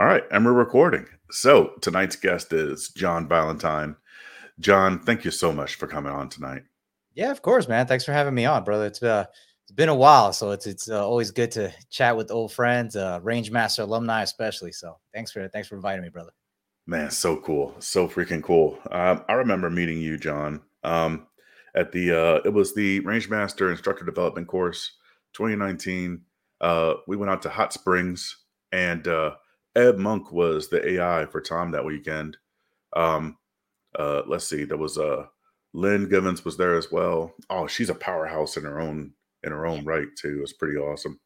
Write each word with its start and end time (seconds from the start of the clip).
All 0.00 0.06
right, 0.06 0.24
and 0.30 0.46
we're 0.46 0.54
recording. 0.54 1.04
So 1.30 1.74
tonight's 1.82 2.16
guest 2.16 2.54
is 2.54 2.88
John 2.88 3.28
Valentine. 3.28 3.96
John, 4.58 4.98
thank 4.98 5.26
you 5.26 5.30
so 5.30 5.52
much 5.52 5.74
for 5.74 5.86
coming 5.86 6.10
on 6.10 6.30
tonight. 6.30 6.62
Yeah, 7.12 7.30
of 7.30 7.42
course, 7.42 7.68
man. 7.68 7.86
Thanks 7.86 8.06
for 8.06 8.12
having 8.12 8.34
me 8.34 8.46
on, 8.46 8.64
brother. 8.64 8.86
It's 8.86 9.02
uh, 9.02 9.26
it's 9.62 9.72
been 9.72 9.90
a 9.90 9.94
while, 9.94 10.32
so 10.32 10.52
it's 10.52 10.66
it's 10.66 10.88
uh, 10.88 11.06
always 11.06 11.30
good 11.30 11.50
to 11.50 11.70
chat 11.90 12.16
with 12.16 12.30
old 12.30 12.50
friends, 12.50 12.96
uh, 12.96 13.20
Rangemaster 13.20 13.80
alumni, 13.80 14.22
especially. 14.22 14.72
So 14.72 14.96
thanks 15.12 15.32
for 15.32 15.46
thanks 15.48 15.68
for 15.68 15.74
inviting 15.74 16.00
me, 16.00 16.08
brother. 16.08 16.32
Man, 16.86 17.10
so 17.10 17.36
cool, 17.36 17.76
so 17.78 18.08
freaking 18.08 18.42
cool. 18.42 18.78
Um, 18.90 19.22
I 19.28 19.34
remember 19.34 19.68
meeting 19.68 20.00
you, 20.00 20.16
John, 20.16 20.62
um, 20.82 21.26
at 21.74 21.92
the 21.92 22.10
uh, 22.10 22.40
it 22.46 22.54
was 22.54 22.74
the 22.74 23.02
Rangemaster 23.02 23.70
Instructor 23.70 24.06
Development 24.06 24.48
Course 24.48 24.92
2019. 25.34 26.22
Uh, 26.62 26.94
we 27.06 27.18
went 27.18 27.30
out 27.30 27.42
to 27.42 27.50
Hot 27.50 27.74
Springs 27.74 28.34
and 28.72 29.06
uh, 29.06 29.32
Ed 29.76 29.98
Monk 29.98 30.32
was 30.32 30.68
the 30.68 30.94
AI 30.94 31.26
for 31.26 31.40
Tom 31.40 31.70
that 31.70 31.84
weekend. 31.84 32.36
Um, 32.94 33.38
uh, 33.98 34.22
let's 34.26 34.46
see, 34.46 34.64
there 34.64 34.76
was 34.76 34.98
uh, 34.98 35.26
Lynn 35.72 36.08
Givens 36.08 36.44
was 36.44 36.56
there 36.56 36.76
as 36.76 36.90
well. 36.90 37.34
Oh, 37.48 37.66
she's 37.66 37.90
a 37.90 37.94
powerhouse 37.94 38.56
in 38.56 38.64
her 38.64 38.80
own 38.80 39.12
in 39.42 39.52
her 39.52 39.66
own 39.66 39.84
right 39.84 40.08
too. 40.16 40.40
It's 40.42 40.52
pretty 40.52 40.76
awesome. 40.76 41.18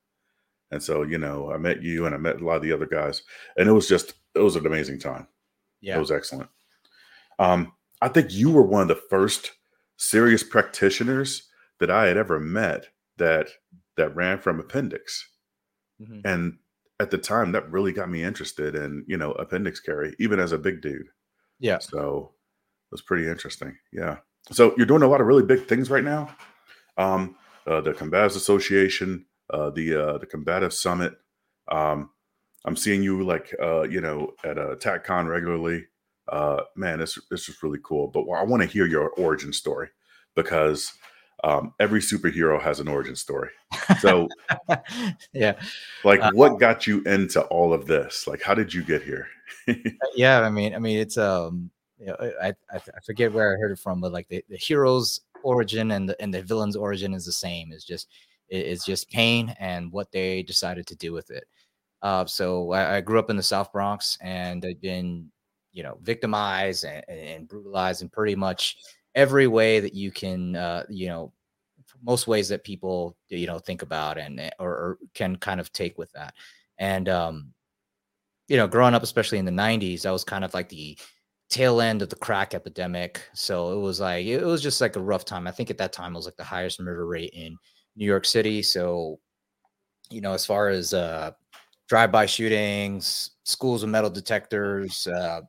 And 0.70 0.82
so, 0.82 1.02
you 1.02 1.18
know, 1.18 1.52
I 1.52 1.56
met 1.56 1.82
you 1.82 2.06
and 2.06 2.14
I 2.14 2.18
met 2.18 2.40
a 2.40 2.44
lot 2.44 2.56
of 2.56 2.62
the 2.62 2.72
other 2.72 2.86
guys, 2.86 3.22
and 3.56 3.68
it 3.68 3.72
was 3.72 3.88
just 3.88 4.14
it 4.34 4.40
was 4.40 4.56
an 4.56 4.66
amazing 4.66 4.98
time. 4.98 5.26
Yeah, 5.80 5.96
it 5.96 6.00
was 6.00 6.10
excellent. 6.10 6.50
Um, 7.38 7.72
I 8.00 8.08
think 8.08 8.32
you 8.32 8.50
were 8.50 8.62
one 8.62 8.82
of 8.82 8.88
the 8.88 9.02
first 9.08 9.52
serious 9.96 10.42
practitioners 10.42 11.48
that 11.80 11.90
I 11.90 12.06
had 12.06 12.16
ever 12.16 12.40
met 12.40 12.86
that 13.18 13.48
that 13.96 14.14
ran 14.16 14.38
from 14.38 14.60
appendix, 14.60 15.28
mm-hmm. 16.00 16.20
and 16.24 16.58
at 17.00 17.10
the 17.10 17.18
time 17.18 17.52
that 17.52 17.70
really 17.70 17.92
got 17.92 18.10
me 18.10 18.22
interested 18.22 18.74
in 18.74 19.04
you 19.06 19.16
know 19.16 19.32
appendix 19.32 19.80
carry 19.80 20.14
even 20.18 20.38
as 20.38 20.52
a 20.52 20.58
big 20.58 20.80
dude. 20.80 21.08
Yeah. 21.58 21.78
So 21.78 22.32
it 22.90 22.92
was 22.92 23.02
pretty 23.02 23.28
interesting 23.28 23.76
yeah. 23.92 24.18
So 24.52 24.74
you're 24.76 24.86
doing 24.86 25.02
a 25.02 25.08
lot 25.08 25.20
of 25.20 25.26
really 25.26 25.42
big 25.42 25.66
things 25.66 25.90
right 25.90 26.04
now 26.04 26.34
um 26.96 27.36
uh, 27.66 27.80
the 27.80 27.92
combatives 27.92 28.36
association 28.36 29.24
uh 29.50 29.70
the 29.70 29.94
uh 29.94 30.18
the 30.18 30.26
combative 30.26 30.72
summit 30.72 31.14
um 31.70 32.10
i'm 32.64 32.76
seeing 32.76 33.02
you 33.02 33.24
like 33.24 33.54
uh 33.60 33.82
you 33.82 34.00
know 34.00 34.32
at 34.44 34.58
a 34.58 34.70
uh, 34.70 34.76
TacCon 34.76 35.28
regularly. 35.28 35.84
Uh 36.28 36.62
man 36.76 37.00
it's 37.00 37.18
it's 37.30 37.46
just 37.46 37.62
really 37.62 37.80
cool 37.82 38.08
but 38.08 38.20
i 38.30 38.42
want 38.42 38.62
to 38.62 38.68
hear 38.68 38.86
your 38.86 39.10
origin 39.10 39.52
story 39.52 39.88
because 40.34 40.92
um, 41.44 41.74
every 41.78 42.00
superhero 42.00 42.60
has 42.60 42.80
an 42.80 42.88
origin 42.88 43.14
story. 43.14 43.50
So, 44.00 44.28
yeah, 45.32 45.60
like, 46.02 46.20
uh, 46.20 46.30
what 46.32 46.58
got 46.58 46.86
you 46.86 47.02
into 47.02 47.42
all 47.42 47.74
of 47.74 47.86
this? 47.86 48.26
Like, 48.26 48.42
how 48.42 48.54
did 48.54 48.72
you 48.72 48.82
get 48.82 49.02
here? 49.02 49.28
Uh, 49.68 49.74
yeah, 50.14 50.40
I 50.40 50.50
mean, 50.50 50.74
I 50.74 50.78
mean, 50.78 50.98
it's 50.98 51.16
um, 51.16 51.70
you 51.98 52.06
know, 52.06 52.16
I, 52.42 52.52
I, 52.70 52.80
forget 53.04 53.32
where 53.32 53.54
I 53.54 53.58
heard 53.58 53.72
it 53.72 53.78
from, 53.78 54.00
but 54.00 54.12
like 54.12 54.28
the, 54.28 54.44
the 54.50 54.56
hero's 54.56 55.20
origin 55.42 55.92
and 55.92 56.08
the 56.08 56.20
and 56.20 56.32
the 56.32 56.42
villain's 56.42 56.76
origin 56.76 57.14
is 57.14 57.24
the 57.24 57.32
same. 57.32 57.72
It's 57.72 57.84
just 57.84 58.08
it's 58.48 58.84
just 58.84 59.10
pain 59.10 59.54
and 59.58 59.90
what 59.90 60.12
they 60.12 60.42
decided 60.42 60.86
to 60.88 60.96
do 60.96 61.12
with 61.12 61.30
it. 61.30 61.44
Uh, 62.02 62.26
so 62.26 62.72
I, 62.72 62.96
I 62.96 63.00
grew 63.00 63.18
up 63.18 63.30
in 63.30 63.36
the 63.36 63.42
South 63.42 63.72
Bronx 63.72 64.18
and 64.20 64.64
I've 64.64 64.80
been, 64.80 65.30
you 65.72 65.82
know, 65.82 65.98
victimized 66.02 66.84
and, 66.84 67.02
and 67.08 67.48
brutalized 67.48 68.02
and 68.02 68.12
pretty 68.12 68.34
much 68.34 68.76
every 69.14 69.46
way 69.46 69.80
that 69.80 69.94
you 69.94 70.10
can, 70.10 70.56
uh, 70.56 70.84
you 70.88 71.08
know, 71.08 71.32
most 72.02 72.26
ways 72.26 72.48
that 72.48 72.64
people, 72.64 73.16
you 73.28 73.46
know, 73.46 73.58
think 73.58 73.82
about 73.82 74.18
and 74.18 74.40
eh, 74.40 74.50
or, 74.58 74.70
or 74.70 74.98
can 75.14 75.36
kind 75.36 75.60
of 75.60 75.72
take 75.72 75.96
with 75.98 76.12
that. 76.12 76.34
And, 76.78 77.08
um, 77.08 77.52
you 78.48 78.56
know, 78.56 78.66
growing 78.68 78.94
up, 78.94 79.02
especially 79.02 79.38
in 79.38 79.44
the 79.44 79.50
90s, 79.50 80.02
that 80.02 80.10
was 80.10 80.24
kind 80.24 80.44
of 80.44 80.52
like 80.52 80.68
the 80.68 80.98
tail 81.48 81.80
end 81.80 82.02
of 82.02 82.10
the 82.10 82.16
crack 82.16 82.52
epidemic. 82.52 83.22
So 83.32 83.72
it 83.72 83.80
was 83.80 84.00
like, 84.00 84.26
it 84.26 84.44
was 84.44 84.62
just 84.62 84.80
like 84.80 84.96
a 84.96 85.00
rough 85.00 85.24
time. 85.24 85.46
I 85.46 85.50
think 85.50 85.70
at 85.70 85.78
that 85.78 85.92
time 85.92 86.12
it 86.14 86.16
was 86.18 86.26
like 86.26 86.36
the 86.36 86.44
highest 86.44 86.80
murder 86.80 87.06
rate 87.06 87.30
in 87.32 87.56
New 87.96 88.04
York 88.04 88.26
City. 88.26 88.62
So, 88.62 89.18
you 90.10 90.20
know, 90.20 90.32
as 90.32 90.44
far 90.44 90.68
as 90.68 90.92
uh, 90.92 91.30
drive-by 91.88 92.26
shootings, 92.26 93.30
schools 93.44 93.82
with 93.82 93.90
metal 93.90 94.10
detectors, 94.10 95.06
uh, 95.06 95.40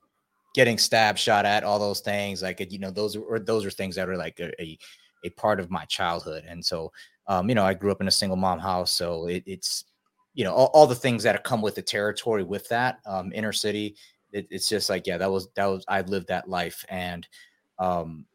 getting 0.55 0.77
stabbed, 0.77 1.19
shot 1.19 1.45
at, 1.45 1.65
all 1.65 1.77
those 1.77 1.99
things. 1.99 2.41
Like 2.41 2.65
you 2.71 2.79
know, 2.79 2.89
those 2.89 3.17
are 3.17 3.39
those 3.39 3.65
are 3.65 3.69
things 3.69 3.95
that 3.97 4.07
are 4.07 4.15
like 4.15 4.39
a, 4.39 4.49
a, 4.61 4.79
a 5.25 5.29
part 5.31 5.59
of 5.59 5.69
my 5.69 5.83
childhood. 5.85 6.45
And 6.47 6.65
so, 6.65 6.93
um, 7.27 7.49
you 7.49 7.55
know, 7.55 7.65
I 7.65 7.73
grew 7.73 7.91
up 7.91 7.99
in 7.99 8.07
a 8.07 8.11
single 8.11 8.37
mom 8.37 8.59
house, 8.59 8.91
so 8.91 9.27
it, 9.27 9.43
it's 9.45 9.83
you 10.33 10.45
know 10.45 10.53
all, 10.53 10.71
all, 10.73 10.87
the 10.87 10.95
things 10.95 11.23
that 11.23 11.43
come 11.43 11.61
with 11.61 11.75
the 11.75 11.81
territory 11.81 12.43
with 12.43 12.69
that 12.69 12.99
um, 13.05 13.33
inner 13.35 13.51
city. 13.51 13.97
It, 14.31 14.47
it's 14.49 14.69
just 14.69 14.89
like 14.89 15.05
yeah, 15.05 15.17
that 15.17 15.29
was 15.29 15.49
that 15.55 15.65
was 15.65 15.83
I 15.89 16.01
lived 16.01 16.29
that 16.29 16.49
life, 16.49 16.85
and 16.87 17.27
um, 17.77 18.25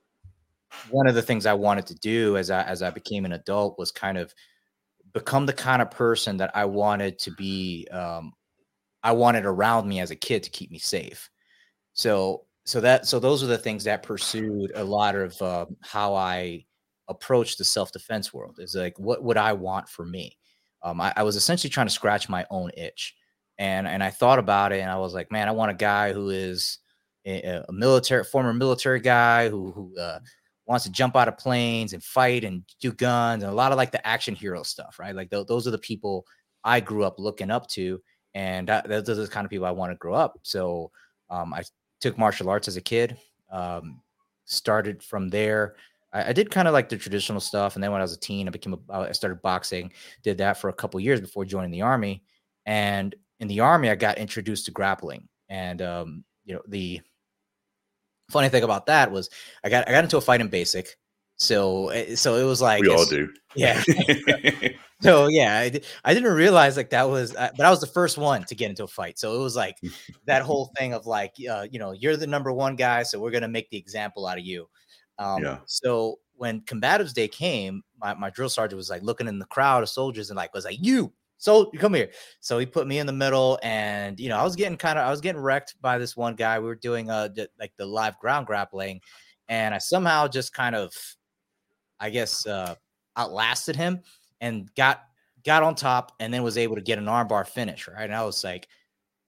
one 0.90 1.06
of 1.06 1.14
the 1.14 1.22
things 1.22 1.46
I 1.46 1.54
wanted 1.54 1.86
to 1.86 1.94
do 1.94 2.36
as 2.36 2.50
I 2.50 2.62
as 2.64 2.82
I 2.82 2.90
became 2.90 3.24
an 3.24 3.32
adult 3.32 3.78
was 3.78 3.90
kind 3.90 4.18
of 4.18 4.34
become 5.14 5.46
the 5.46 5.54
kind 5.54 5.80
of 5.80 5.90
person 5.90 6.36
that 6.36 6.54
I 6.54 6.66
wanted 6.66 7.18
to 7.20 7.30
be. 7.30 7.88
Um, 7.90 8.34
I 9.02 9.12
wanted 9.12 9.46
around 9.46 9.88
me 9.88 10.00
as 10.00 10.10
a 10.10 10.16
kid 10.16 10.42
to 10.42 10.50
keep 10.50 10.70
me 10.70 10.78
safe. 10.78 11.30
So 11.92 12.46
so 12.64 12.80
that 12.80 13.06
so 13.06 13.18
those 13.18 13.42
are 13.42 13.46
the 13.46 13.58
things 13.58 13.84
that 13.84 14.02
pursued 14.02 14.72
a 14.74 14.84
lot 14.84 15.14
of 15.16 15.40
uh, 15.42 15.66
how 15.82 16.14
I 16.14 16.64
approach 17.08 17.56
the 17.56 17.64
self 17.64 17.92
defense 17.92 18.32
world. 18.32 18.58
Is 18.58 18.74
like 18.74 18.98
what 18.98 19.22
would 19.24 19.36
I 19.36 19.52
want 19.52 19.88
for 19.88 20.04
me? 20.04 20.36
Um, 20.82 21.00
I, 21.00 21.12
I 21.16 21.22
was 21.22 21.36
essentially 21.36 21.70
trying 21.70 21.88
to 21.88 21.92
scratch 21.92 22.28
my 22.28 22.46
own 22.50 22.70
itch, 22.76 23.16
and 23.58 23.86
and 23.88 24.02
I 24.02 24.10
thought 24.10 24.38
about 24.38 24.72
it, 24.72 24.80
and 24.80 24.90
I 24.90 24.98
was 24.98 25.14
like, 25.14 25.32
man, 25.32 25.48
I 25.48 25.52
want 25.52 25.70
a 25.70 25.74
guy 25.74 26.12
who 26.12 26.30
is 26.30 26.78
a, 27.26 27.62
a 27.68 27.72
military 27.72 28.24
former 28.24 28.52
military 28.52 29.00
guy 29.00 29.48
who 29.48 29.72
who 29.72 29.98
uh, 29.98 30.20
wants 30.66 30.84
to 30.84 30.92
jump 30.92 31.16
out 31.16 31.28
of 31.28 31.36
planes 31.38 31.92
and 31.92 32.02
fight 32.02 32.44
and 32.44 32.62
do 32.80 32.92
guns 32.92 33.42
and 33.42 33.50
a 33.50 33.54
lot 33.54 33.72
of 33.72 33.78
like 33.78 33.90
the 33.90 34.06
action 34.06 34.34
hero 34.34 34.62
stuff, 34.62 34.98
right? 35.00 35.14
Like 35.14 35.30
th- 35.30 35.46
those 35.48 35.66
are 35.66 35.72
the 35.72 35.78
people 35.78 36.24
I 36.62 36.80
grew 36.80 37.04
up 37.04 37.18
looking 37.18 37.50
up 37.50 37.66
to, 37.70 38.00
and 38.34 38.68
that, 38.68 38.88
those 38.88 39.08
are 39.10 39.14
the 39.14 39.28
kind 39.28 39.44
of 39.44 39.50
people 39.50 39.66
I 39.66 39.72
want 39.72 39.92
to 39.92 39.96
grow 39.96 40.14
up. 40.14 40.38
So 40.42 40.92
um, 41.30 41.52
I 41.54 41.62
took 42.00 42.18
martial 42.18 42.48
arts 42.48 42.68
as 42.68 42.76
a 42.76 42.80
kid. 42.80 43.16
Um, 43.50 44.00
started 44.44 45.02
from 45.02 45.28
there. 45.28 45.76
I, 46.12 46.30
I 46.30 46.32
did 46.32 46.50
kind 46.50 46.68
of 46.68 46.74
like 46.74 46.88
the 46.88 46.96
traditional 46.96 47.40
stuff, 47.40 47.74
and 47.74 47.82
then 47.82 47.92
when 47.92 48.00
I 48.00 48.04
was 48.04 48.14
a 48.14 48.20
teen, 48.20 48.48
I 48.48 48.50
became 48.50 48.76
a, 48.88 48.92
I 48.92 49.12
started 49.12 49.42
boxing. 49.42 49.92
Did 50.22 50.38
that 50.38 50.58
for 50.58 50.68
a 50.68 50.74
couple 50.74 51.00
years 51.00 51.20
before 51.20 51.44
joining 51.44 51.70
the 51.70 51.82
army. 51.82 52.22
And 52.66 53.14
in 53.38 53.48
the 53.48 53.60
army, 53.60 53.90
I 53.90 53.94
got 53.94 54.18
introduced 54.18 54.66
to 54.66 54.70
grappling. 54.70 55.28
And 55.48 55.82
um, 55.82 56.24
you 56.44 56.54
know, 56.54 56.62
the 56.68 57.00
funny 58.30 58.48
thing 58.48 58.62
about 58.62 58.86
that 58.86 59.10
was 59.10 59.30
I 59.64 59.68
got 59.68 59.88
I 59.88 59.92
got 59.92 60.04
into 60.04 60.16
a 60.16 60.20
fight 60.20 60.40
in 60.40 60.48
basic. 60.48 60.96
So 61.40 61.88
eh, 61.88 62.14
so 62.16 62.36
it 62.36 62.44
was 62.44 62.60
like 62.60 62.82
we 62.82 62.90
all 62.90 63.06
do. 63.06 63.32
Yeah. 63.54 63.82
so 65.00 65.28
yeah, 65.28 65.58
I, 65.58 65.80
I 66.04 66.12
didn't 66.12 66.34
realize 66.34 66.76
like 66.76 66.90
that 66.90 67.08
was, 67.08 67.34
uh, 67.34 67.48
but 67.56 67.64
I 67.64 67.70
was 67.70 67.80
the 67.80 67.86
first 67.86 68.18
one 68.18 68.44
to 68.44 68.54
get 68.54 68.68
into 68.68 68.84
a 68.84 68.88
fight. 68.88 69.18
So 69.18 69.34
it 69.34 69.42
was 69.42 69.56
like 69.56 69.78
that 70.26 70.42
whole 70.42 70.70
thing 70.78 70.92
of 70.92 71.06
like, 71.06 71.34
uh, 71.50 71.66
you 71.70 71.78
know, 71.78 71.92
you're 71.92 72.18
the 72.18 72.26
number 72.26 72.52
one 72.52 72.76
guy, 72.76 73.02
so 73.04 73.18
we're 73.18 73.30
gonna 73.30 73.48
make 73.48 73.70
the 73.70 73.78
example 73.78 74.26
out 74.26 74.36
of 74.36 74.44
you. 74.44 74.68
Um, 75.18 75.42
yeah. 75.42 75.58
So 75.64 76.18
when 76.34 76.60
combatives 76.60 77.14
day 77.14 77.26
came, 77.26 77.82
my, 77.98 78.12
my 78.12 78.28
drill 78.28 78.50
sergeant 78.50 78.76
was 78.76 78.90
like 78.90 79.02
looking 79.02 79.26
in 79.26 79.38
the 79.38 79.46
crowd 79.46 79.82
of 79.82 79.88
soldiers 79.88 80.28
and 80.28 80.36
like 80.36 80.52
was 80.52 80.66
like, 80.66 80.78
you 80.78 81.10
so 81.38 81.70
come 81.78 81.94
here. 81.94 82.10
So 82.40 82.58
he 82.58 82.66
put 82.66 82.86
me 82.86 82.98
in 82.98 83.06
the 83.06 83.14
middle, 83.14 83.58
and 83.62 84.20
you 84.20 84.28
know, 84.28 84.36
I 84.36 84.44
was 84.44 84.56
getting 84.56 84.76
kind 84.76 84.98
of, 84.98 85.06
I 85.06 85.10
was 85.10 85.22
getting 85.22 85.40
wrecked 85.40 85.74
by 85.80 85.96
this 85.96 86.14
one 86.14 86.34
guy. 86.34 86.58
We 86.58 86.66
were 86.66 86.74
doing 86.74 87.08
uh 87.08 87.30
like 87.58 87.72
the 87.78 87.86
live 87.86 88.18
ground 88.18 88.46
grappling, 88.46 89.00
and 89.48 89.74
I 89.74 89.78
somehow 89.78 90.28
just 90.28 90.52
kind 90.52 90.76
of, 90.76 90.92
I 92.00 92.10
guess, 92.10 92.46
uh 92.46 92.74
outlasted 93.16 93.76
him 93.76 94.00
and 94.40 94.72
got 94.74 95.02
got 95.44 95.62
on 95.62 95.74
top 95.74 96.12
and 96.20 96.32
then 96.32 96.42
was 96.42 96.58
able 96.58 96.76
to 96.76 96.82
get 96.82 96.98
an 96.98 97.06
armbar 97.06 97.46
finish, 97.46 97.88
right? 97.88 98.04
And 98.04 98.14
I 98.14 98.24
was 98.24 98.44
like, 98.44 98.68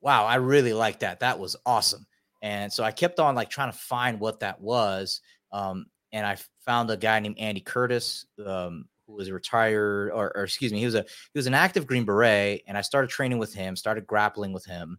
wow, 0.00 0.24
I 0.24 0.36
really 0.36 0.72
like 0.72 1.00
that. 1.00 1.20
That 1.20 1.38
was 1.38 1.56
awesome. 1.64 2.06
And 2.42 2.72
so 2.72 2.84
I 2.84 2.90
kept 2.90 3.20
on 3.20 3.34
like 3.34 3.50
trying 3.50 3.72
to 3.72 3.78
find 3.78 4.20
what 4.20 4.40
that 4.40 4.60
was. 4.60 5.20
Um, 5.52 5.86
and 6.12 6.26
I 6.26 6.36
found 6.64 6.90
a 6.90 6.96
guy 6.96 7.20
named 7.20 7.38
Andy 7.38 7.60
Curtis, 7.60 8.26
um, 8.44 8.86
who 9.06 9.14
was 9.14 9.30
retired, 9.30 10.10
or, 10.10 10.36
or, 10.36 10.44
excuse 10.44 10.72
me, 10.72 10.80
he 10.80 10.84
was 10.84 10.94
a 10.94 11.02
he 11.02 11.38
was 11.38 11.46
an 11.46 11.54
active 11.54 11.86
Green 11.86 12.04
Beret, 12.04 12.62
and 12.66 12.76
I 12.76 12.82
started 12.82 13.10
training 13.10 13.38
with 13.38 13.54
him, 13.54 13.76
started 13.76 14.06
grappling 14.06 14.52
with 14.52 14.64
him, 14.64 14.98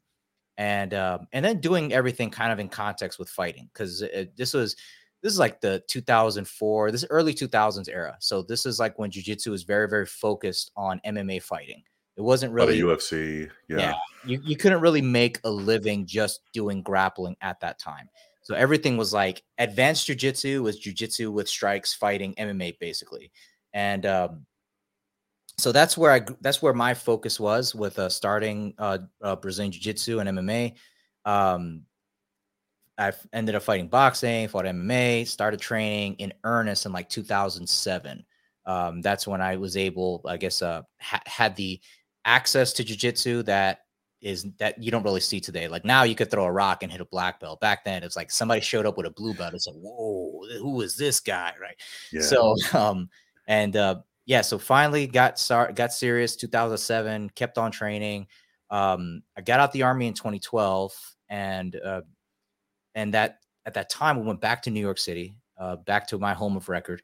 and 0.57 0.93
um, 0.93 1.27
and 1.31 1.45
then 1.45 1.59
doing 1.59 1.93
everything 1.93 2.29
kind 2.31 2.51
of 2.51 2.59
in 2.59 2.69
context 2.69 3.19
with 3.19 3.29
fighting 3.29 3.69
because 3.73 4.03
this 4.35 4.53
was 4.53 4.75
this 5.23 5.31
is 5.31 5.39
like 5.39 5.61
the 5.61 5.81
2004, 5.87 6.91
this 6.91 7.05
early 7.09 7.33
2000s 7.33 7.87
era. 7.89 8.17
So 8.19 8.41
this 8.43 8.65
is 8.65 8.77
like 8.77 8.99
when 8.99 9.09
jujitsu 9.09 9.47
was 9.47 9.63
very, 9.63 9.87
very 9.87 10.05
focused 10.05 10.71
on 10.75 11.01
MMA 11.05 11.41
fighting. 11.41 11.81
It 12.17 12.21
wasn't 12.21 12.53
really 12.53 12.79
UFC. 12.79 13.49
Yeah. 13.69 13.77
yeah. 13.77 13.93
You, 14.25 14.41
you 14.43 14.57
couldn't 14.57 14.81
really 14.81 15.01
make 15.01 15.39
a 15.45 15.49
living 15.49 16.05
just 16.05 16.41
doing 16.53 16.83
grappling 16.83 17.37
at 17.41 17.59
that 17.61 17.79
time. 17.79 18.09
So 18.41 18.53
everything 18.53 18.97
was 18.97 19.13
like 19.13 19.41
advanced 19.57 20.07
jujitsu 20.09 20.61
was 20.61 20.79
jujitsu 20.79 21.31
with 21.31 21.47
strikes, 21.47 21.93
fighting, 21.93 22.35
MMA 22.35 22.77
basically. 22.79 23.31
And 23.73 24.05
um, 24.05 24.45
so 25.57 25.71
that's 25.71 25.97
where 25.97 26.11
I 26.11 26.21
that's 26.41 26.61
where 26.61 26.73
my 26.73 26.93
focus 26.93 27.39
was 27.39 27.73
with 27.73 27.97
uh, 27.97 28.09
starting 28.09 28.73
uh, 28.77 28.97
uh, 29.21 29.37
Brazilian 29.37 29.71
Jiu 29.71 29.81
Jitsu 29.81 30.19
and 30.19 30.29
MMA. 30.29 30.73
Um, 31.23 31.83
I 32.97 33.11
ended 33.31 33.55
up 33.55 33.63
fighting 33.63 33.87
boxing, 33.87 34.47
fought 34.47 34.65
MMA, 34.65 35.27
started 35.27 35.59
training 35.59 36.15
in 36.15 36.33
earnest 36.43 36.85
in 36.85 36.91
like 36.91 37.09
2007. 37.09 38.25
Um, 38.65 39.01
that's 39.01 39.27
when 39.27 39.41
I 39.41 39.57
was 39.57 39.75
able, 39.75 40.21
I 40.25 40.37
guess, 40.37 40.61
uh, 40.61 40.83
ha- 41.01 41.21
had 41.25 41.55
the 41.55 41.81
access 42.25 42.71
to 42.73 42.83
jujitsu 42.83 43.43
that 43.45 43.79
is 44.21 44.45
that 44.57 44.81
you 44.81 44.89
don't 44.89 45.03
really 45.03 45.19
see 45.19 45.41
today. 45.41 45.67
Like 45.67 45.83
now, 45.83 46.03
you 46.03 46.15
could 46.15 46.31
throw 46.31 46.45
a 46.45 46.51
rock 46.51 46.81
and 46.81 46.91
hit 46.91 47.01
a 47.01 47.05
black 47.05 47.39
belt. 47.39 47.59
Back 47.59 47.83
then, 47.83 48.03
it's 48.03 48.15
like 48.15 48.31
somebody 48.31 48.61
showed 48.61 48.85
up 48.85 48.95
with 48.95 49.05
a 49.05 49.11
blue 49.11 49.33
belt. 49.33 49.53
It's 49.53 49.67
like, 49.67 49.75
whoa, 49.75 50.41
who 50.59 50.81
is 50.81 50.95
this 50.95 51.19
guy, 51.19 51.53
right? 51.61 51.75
Yeah. 52.11 52.21
So, 52.21 52.55
um, 52.73 53.09
and 53.47 53.75
uh, 53.75 53.95
yeah, 54.25 54.41
so 54.41 54.57
finally 54.57 55.07
got 55.07 55.37
start 55.37 55.75
got 55.75 55.91
serious 55.91 56.35
2007, 56.37 57.31
kept 57.31 57.57
on 57.57 57.71
training. 57.71 58.27
Um, 58.69 59.23
I 59.37 59.41
got 59.41 59.59
out 59.59 59.73
the 59.73 59.83
army 59.83 60.07
in 60.07 60.13
2012, 60.13 60.93
and 61.29 61.75
uh, 61.75 62.01
and 62.95 63.13
that 63.13 63.39
at 63.65 63.73
that 63.75 63.89
time 63.89 64.19
we 64.19 64.25
went 64.25 64.41
back 64.41 64.61
to 64.63 64.71
New 64.71 64.81
York 64.81 64.97
City, 64.97 65.35
uh, 65.57 65.77
back 65.77 66.07
to 66.07 66.17
my 66.17 66.33
home 66.33 66.57
of 66.57 66.69
record, 66.69 67.01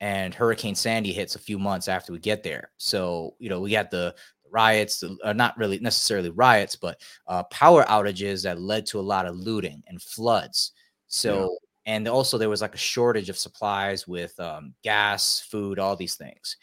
and 0.00 0.34
Hurricane 0.34 0.74
Sandy 0.74 1.12
hits 1.12 1.34
a 1.34 1.40
few 1.40 1.58
months 1.58 1.88
after 1.88 2.12
we 2.12 2.18
get 2.18 2.42
there. 2.42 2.70
So 2.76 3.34
you 3.38 3.48
know 3.48 3.60
we 3.60 3.72
had 3.72 3.90
the 3.90 4.14
riots, 4.50 5.02
uh, 5.24 5.32
not 5.32 5.56
really 5.56 5.78
necessarily 5.78 6.30
riots, 6.30 6.76
but 6.76 7.00
uh, 7.28 7.44
power 7.44 7.84
outages 7.84 8.42
that 8.42 8.60
led 8.60 8.86
to 8.86 8.98
a 8.98 9.02
lot 9.02 9.26
of 9.26 9.36
looting 9.36 9.82
and 9.86 10.02
floods. 10.02 10.72
So 11.06 11.56
and 11.86 12.06
also 12.06 12.38
there 12.38 12.50
was 12.50 12.62
like 12.62 12.74
a 12.74 12.78
shortage 12.78 13.30
of 13.30 13.38
supplies 13.38 14.06
with 14.06 14.38
um, 14.38 14.74
gas, 14.84 15.40
food, 15.40 15.78
all 15.78 15.96
these 15.96 16.14
things. 16.14 16.56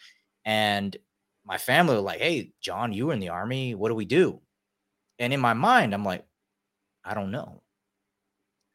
And 0.46 0.96
my 1.46 1.58
family 1.58 1.96
were 1.96 2.02
like, 2.02 2.20
"Hey, 2.20 2.54
John, 2.62 2.94
you 2.94 3.08
were 3.08 3.14
in 3.14 3.20
the 3.20 3.30
army. 3.30 3.76
What 3.76 3.90
do 3.90 3.96
we 3.96 4.06
do?" 4.06 4.42
And 5.20 5.34
in 5.34 5.40
my 5.40 5.54
mind, 5.54 5.94
I'm 5.94 6.06
like, 6.06 6.26
"I 7.04 7.14
don't 7.14 7.32
know." 7.32 7.62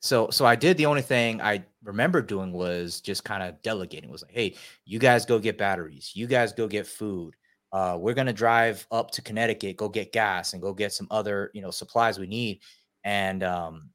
So, 0.02 0.31
so 0.31 0.44
I 0.44 0.56
did 0.56 0.76
the 0.76 0.87
only 0.87 1.02
thing 1.02 1.40
I 1.40 1.64
remember 1.84 2.22
doing 2.22 2.52
was 2.52 3.00
just 3.00 3.25
kind 3.25 3.43
of 3.43 3.62
delegating. 3.62 4.10
It 4.10 4.12
was 4.12 4.22
like, 4.22 4.32
"Hey, 4.32 4.56
you 4.84 4.99
guys 4.99 5.25
go 5.25 5.38
get 5.38 5.56
batteries. 5.58 6.10
You 6.14 6.26
guys 6.26 6.52
go 6.52 6.66
get 6.69 6.87
food. 6.88 7.37
Uh, 7.72 7.96
we're 8.00 8.14
gonna 8.14 8.32
drive 8.32 8.87
up 8.90 9.12
to 9.12 9.22
Connecticut, 9.22 9.76
go 9.76 9.88
get 9.88 10.12
gas, 10.12 10.52
and 10.52 10.60
go 10.62 10.75
get 10.75 10.93
some 10.93 11.06
other, 11.10 11.50
you 11.54 11.62
know, 11.62 11.70
supplies 11.70 12.19
we 12.19 12.26
need." 12.26 12.60
And 13.04 13.44
um, 13.44 13.90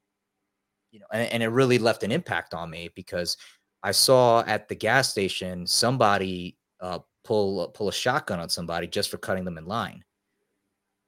you 0.92 1.00
know, 1.00 1.06
and, 1.12 1.32
and 1.34 1.44
it 1.44 1.50
really 1.50 1.78
left 1.80 2.04
an 2.04 2.12
impact 2.12 2.54
on 2.54 2.70
me 2.70 2.90
because 2.96 3.38
I 3.84 3.92
saw 3.92 4.44
at 4.48 4.68
the 4.70 4.76
gas 4.76 5.10
station 5.10 5.68
somebody 5.68 6.58
uh, 6.82 7.00
pull 7.26 7.68
pull 7.70 7.90
a 7.90 7.94
shotgun 7.94 8.40
on 8.40 8.50
somebody 8.50 8.88
just 8.88 9.10
for 9.12 9.18
cutting 9.18 9.46
them 9.46 9.58
in 9.58 9.66
line, 9.66 10.04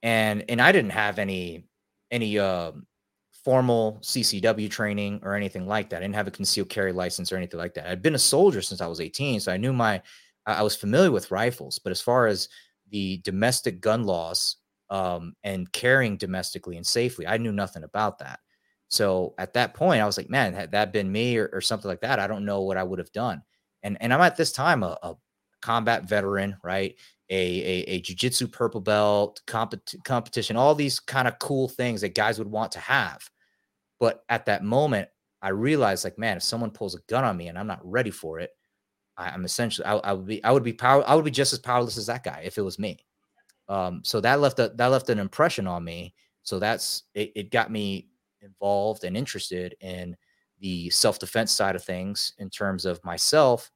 and 0.03 0.43
and 0.49 0.61
I 0.61 0.71
didn't 0.73 0.91
have 0.91 1.19
any 1.19 1.65
any 2.11 2.37
uh, 2.39 2.73
formal 3.43 3.99
CCW 4.01 4.69
training 4.69 5.21
or 5.23 5.33
anything 5.33 5.67
like 5.67 5.89
that. 5.89 5.97
I 5.97 5.99
didn't 6.01 6.15
have 6.15 6.27
a 6.27 6.31
concealed 6.31 6.69
carry 6.69 6.91
license 6.91 7.31
or 7.31 7.37
anything 7.37 7.59
like 7.59 7.73
that. 7.75 7.87
I'd 7.87 8.01
been 8.01 8.15
a 8.15 8.19
soldier 8.19 8.61
since 8.61 8.81
I 8.81 8.87
was 8.87 8.99
18, 8.99 9.39
so 9.39 9.51
I 9.51 9.57
knew 9.57 9.73
my 9.73 10.01
I 10.45 10.63
was 10.63 10.75
familiar 10.75 11.11
with 11.11 11.31
rifles, 11.31 11.79
but 11.79 11.91
as 11.91 12.01
far 12.01 12.27
as 12.27 12.49
the 12.89 13.17
domestic 13.23 13.81
gun 13.81 14.03
laws 14.03 14.57
um, 14.89 15.33
and 15.43 15.71
carrying 15.71 16.17
domestically 16.17 16.77
and 16.77 16.85
safely, 16.85 17.27
I 17.27 17.37
knew 17.37 17.51
nothing 17.51 17.83
about 17.83 18.19
that. 18.19 18.39
So 18.87 19.35
at 19.37 19.53
that 19.53 19.75
point, 19.75 20.01
I 20.01 20.05
was 20.05 20.17
like, 20.17 20.29
man, 20.29 20.53
had 20.53 20.71
that 20.71 20.91
been 20.91 21.11
me 21.11 21.37
or, 21.37 21.49
or 21.53 21.61
something 21.61 21.87
like 21.87 22.01
that, 22.01 22.19
I 22.19 22.25
don't 22.25 22.45
know 22.45 22.61
what 22.61 22.77
I 22.77 22.83
would 22.83 22.99
have 22.99 23.11
done. 23.11 23.43
And 23.83 23.97
and 24.01 24.13
I'm 24.13 24.21
at 24.21 24.35
this 24.35 24.51
time 24.51 24.83
a, 24.83 24.97
a 25.03 25.15
combat 25.61 26.05
veteran, 26.05 26.57
right? 26.63 26.95
A 27.29 27.35
a, 27.35 27.83
a 27.91 28.01
jujitsu 28.01 28.51
purple 28.51 28.81
belt, 28.81 29.41
compet- 29.47 30.03
competition, 30.03 30.57
all 30.57 30.75
these 30.75 30.99
kind 30.99 31.27
of 31.27 31.39
cool 31.39 31.67
things 31.69 32.01
that 32.01 32.15
guys 32.15 32.39
would 32.39 32.49
want 32.49 32.71
to 32.73 32.79
have. 32.79 33.29
But 33.99 34.23
at 34.29 34.45
that 34.47 34.63
moment, 34.63 35.09
I 35.41 35.49
realized, 35.49 36.03
like, 36.03 36.17
man, 36.17 36.37
if 36.37 36.43
someone 36.43 36.71
pulls 36.71 36.95
a 36.95 37.01
gun 37.07 37.23
on 37.23 37.37
me 37.37 37.47
and 37.47 37.57
I'm 37.57 37.67
not 37.67 37.81
ready 37.83 38.11
for 38.11 38.39
it, 38.39 38.51
I, 39.17 39.33
am 39.33 39.45
essentially 39.45 39.85
I, 39.85 39.95
I, 39.97 40.13
would 40.13 40.25
be 40.25 40.43
I 40.43 40.51
would 40.51 40.63
be 40.63 40.73
power 40.73 41.03
I 41.07 41.15
would 41.15 41.25
be 41.25 41.31
just 41.31 41.53
as 41.53 41.59
powerless 41.59 41.97
as 41.97 42.07
that 42.07 42.23
guy 42.23 42.41
if 42.45 42.57
it 42.57 42.61
was 42.63 42.79
me. 42.79 43.05
Um, 43.67 44.01
so 44.03 44.21
that 44.21 44.39
left 44.39 44.59
a 44.59 44.69
that 44.75 44.87
left 44.87 45.09
an 45.09 45.19
impression 45.19 45.67
on 45.67 45.83
me. 45.83 46.15
So 46.43 46.57
that's 46.57 47.03
it, 47.13 47.31
it 47.35 47.51
got 47.51 47.71
me 47.71 48.07
involved 48.41 49.03
and 49.03 49.17
interested 49.17 49.75
in 49.81 50.15
the 50.59 50.89
self 50.89 51.19
defense 51.19 51.51
side 51.51 51.75
of 51.75 51.83
things 51.83 52.33
in 52.39 52.49
terms 52.49 52.85
of 52.85 53.03
myself. 53.03 53.71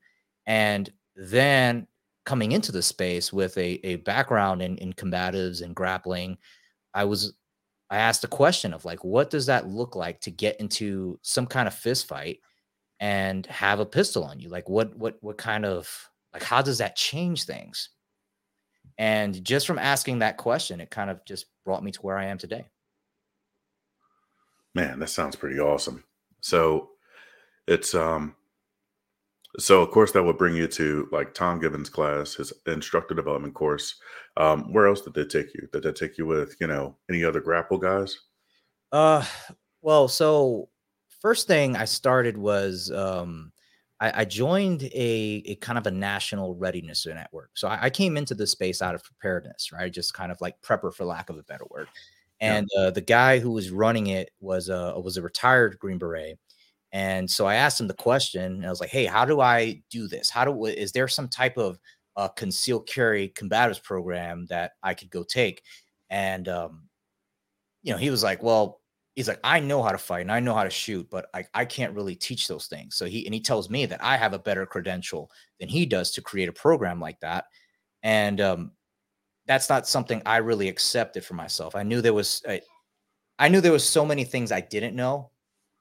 And 0.45 0.91
then 1.15 1.87
coming 2.25 2.51
into 2.51 2.71
the 2.71 2.81
space 2.81 3.33
with 3.33 3.57
a, 3.57 3.79
a 3.85 3.97
background 3.97 4.61
in, 4.61 4.77
in 4.77 4.93
combatives 4.93 5.61
and 5.61 5.75
grappling, 5.75 6.37
I 6.93 7.05
was 7.05 7.33
I 7.89 7.97
asked 7.97 8.23
a 8.23 8.27
question 8.27 8.73
of 8.73 8.85
like, 8.85 9.03
what 9.03 9.29
does 9.29 9.45
that 9.47 9.67
look 9.67 9.95
like 9.95 10.19
to 10.21 10.31
get 10.31 10.59
into 10.59 11.19
some 11.21 11.45
kind 11.45 11.67
of 11.67 11.75
fist 11.75 12.07
fight 12.07 12.39
and 12.99 13.45
have 13.47 13.79
a 13.79 13.85
pistol 13.85 14.23
on 14.23 14.39
you? 14.39 14.49
Like, 14.49 14.69
what 14.69 14.95
what 14.95 15.17
what 15.21 15.37
kind 15.37 15.65
of 15.65 16.09
like 16.33 16.43
how 16.43 16.61
does 16.61 16.79
that 16.79 16.95
change 16.95 17.45
things? 17.45 17.89
And 18.97 19.43
just 19.43 19.67
from 19.67 19.79
asking 19.79 20.19
that 20.19 20.37
question, 20.37 20.79
it 20.79 20.89
kind 20.89 21.09
of 21.09 21.23
just 21.25 21.45
brought 21.65 21.83
me 21.83 21.91
to 21.91 22.01
where 22.01 22.17
I 22.17 22.25
am 22.25 22.37
today. 22.37 22.67
Man, 24.75 24.99
that 24.99 25.09
sounds 25.09 25.35
pretty 25.35 25.59
awesome. 25.59 26.03
So 26.41 26.91
it's 27.67 27.93
um 27.93 28.35
so 29.59 29.81
of 29.81 29.91
course 29.91 30.11
that 30.11 30.23
would 30.23 30.37
bring 30.37 30.55
you 30.55 30.67
to 30.67 31.07
like 31.11 31.33
Tom 31.33 31.59
Givens 31.59 31.89
class, 31.89 32.35
his 32.35 32.53
instructor 32.65 33.13
development 33.13 33.53
course. 33.53 33.95
Um, 34.37 34.71
where 34.73 34.87
else 34.87 35.01
did 35.01 35.13
they 35.13 35.25
take 35.25 35.53
you? 35.53 35.67
Did 35.71 35.83
they 35.83 35.91
take 35.91 36.17
you 36.17 36.25
with, 36.25 36.55
you 36.59 36.67
know, 36.67 36.97
any 37.09 37.23
other 37.23 37.39
grapple 37.39 37.77
guys? 37.77 38.17
Uh 38.91 39.25
well, 39.81 40.07
so 40.07 40.69
first 41.21 41.47
thing 41.47 41.75
I 41.75 41.85
started 41.85 42.37
was 42.37 42.91
um 42.91 43.51
I, 43.99 44.21
I 44.21 44.25
joined 44.25 44.83
a, 44.83 45.43
a 45.45 45.55
kind 45.55 45.77
of 45.77 45.87
a 45.87 45.91
national 45.91 46.55
readiness 46.55 47.05
network. 47.05 47.51
So 47.53 47.67
I, 47.67 47.83
I 47.83 47.89
came 47.89 48.17
into 48.17 48.35
the 48.35 48.47
space 48.47 48.81
out 48.81 48.95
of 48.95 49.03
preparedness, 49.03 49.71
right? 49.71 49.91
Just 49.91 50.13
kind 50.13 50.31
of 50.31 50.41
like 50.41 50.61
prepper 50.61 50.93
for 50.93 51.05
lack 51.05 51.29
of 51.29 51.37
a 51.37 51.43
better 51.43 51.65
word 51.69 51.87
and 52.43 52.67
yeah. 52.73 52.81
uh, 52.81 52.91
the 52.91 53.01
guy 53.01 53.39
who 53.39 53.51
was 53.51 53.71
running 53.71 54.07
it 54.07 54.29
was 54.41 54.67
a 54.67 54.99
was 54.99 55.15
a 55.15 55.21
retired 55.21 55.79
Green 55.79 55.97
Beret. 55.97 56.37
And 56.93 57.29
so 57.29 57.47
I 57.47 57.55
asked 57.55 57.81
him 57.81 57.87
the 57.87 57.95
question, 57.95 58.43
and 58.53 58.65
I 58.65 58.69
was 58.71 58.81
like, 58.81 58.91
"Hey, 58.91 59.05
how 59.05 59.25
do 59.25 59.41
I 59.41 59.83
do 59.91 60.07
this? 60.07 60.29
How 60.29 60.45
do 60.45 60.65
is 60.67 60.93
there 60.93 61.07
some 61.09 61.27
type 61.29 61.57
of 61.57 61.79
uh, 62.17 62.29
concealed 62.29 62.87
carry 62.87 63.29
combatives 63.29 63.79
program 63.79 64.45
that 64.49 64.73
I 64.83 64.93
could 64.95 65.09
go 65.11 65.23
take?" 65.23 65.63
And 66.11 66.47
um, 66.49 66.89
you 67.81 67.91
know, 67.91 67.97
he 67.97 68.09
was 68.09 68.23
like, 68.23 68.43
"Well, 68.43 68.81
he's 69.15 69.27
like, 69.27 69.39
I 69.43 69.59
know 69.59 69.83
how 69.83 69.91
to 69.91 69.97
fight 69.97 70.21
and 70.21 70.31
I 70.31 70.39
know 70.39 70.53
how 70.55 70.63
to 70.63 70.69
shoot, 70.69 71.09
but 71.09 71.27
I, 71.33 71.45
I 71.53 71.65
can't 71.65 71.95
really 71.95 72.15
teach 72.15 72.47
those 72.47 72.67
things." 72.67 72.95
So 72.95 73.05
he 73.05 73.25
and 73.25 73.33
he 73.33 73.41
tells 73.41 73.69
me 73.69 73.85
that 73.87 74.03
I 74.03 74.17
have 74.17 74.33
a 74.33 74.39
better 74.39 74.65
credential 74.65 75.31
than 75.59 75.69
he 75.69 75.85
does 75.85 76.11
to 76.11 76.21
create 76.21 76.49
a 76.49 76.53
program 76.53 76.99
like 76.99 77.19
that. 77.21 77.45
And 78.03 78.41
um, 78.41 78.71
that's 79.47 79.69
not 79.69 79.87
something 79.87 80.21
I 80.25 80.37
really 80.37 80.69
accepted 80.69 81.25
for 81.25 81.35
myself. 81.35 81.75
I 81.75 81.83
knew 81.83 82.01
there 82.01 82.13
was, 82.13 82.43
I 83.39 83.49
knew 83.49 83.61
there 83.61 83.71
was 83.71 83.87
so 83.87 84.05
many 84.05 84.23
things 84.23 84.51
I 84.51 84.61
didn't 84.61 84.95
know. 84.95 85.31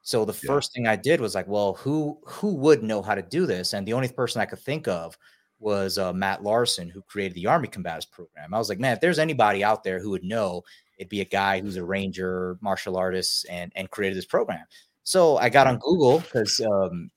So 0.02 0.24
the 0.24 0.32
yeah. 0.32 0.46
first 0.46 0.72
thing 0.72 0.86
I 0.86 0.96
did 0.96 1.20
was 1.20 1.34
like, 1.34 1.46
well, 1.46 1.74
who 1.74 2.18
who 2.26 2.54
would 2.56 2.82
know 2.82 3.02
how 3.02 3.14
to 3.14 3.22
do 3.22 3.46
this? 3.46 3.72
And 3.72 3.86
the 3.86 3.92
only 3.92 4.08
person 4.08 4.40
I 4.40 4.46
could 4.46 4.58
think 4.58 4.88
of 4.88 5.16
was 5.60 5.96
uh, 5.96 6.12
Matt 6.12 6.42
Larsen, 6.42 6.88
who 6.88 7.02
created 7.02 7.34
the 7.34 7.46
Army 7.46 7.68
Combatives 7.68 8.10
program. 8.10 8.52
I 8.52 8.58
was 8.58 8.68
like, 8.68 8.80
man, 8.80 8.94
if 8.94 9.00
there's 9.00 9.20
anybody 9.20 9.62
out 9.62 9.84
there 9.84 10.00
who 10.00 10.10
would 10.10 10.24
know, 10.24 10.62
it'd 10.98 11.08
be 11.08 11.20
a 11.20 11.24
guy 11.24 11.60
who's 11.60 11.76
a 11.76 11.84
ranger, 11.84 12.58
martial 12.60 12.96
artist, 12.96 13.46
and 13.48 13.72
and 13.76 13.90
created 13.90 14.18
this 14.18 14.26
program. 14.26 14.64
So 15.04 15.36
I 15.38 15.48
got 15.48 15.66
on 15.66 15.78
Google 15.78 16.18
because 16.18 16.60
um, 16.60 17.10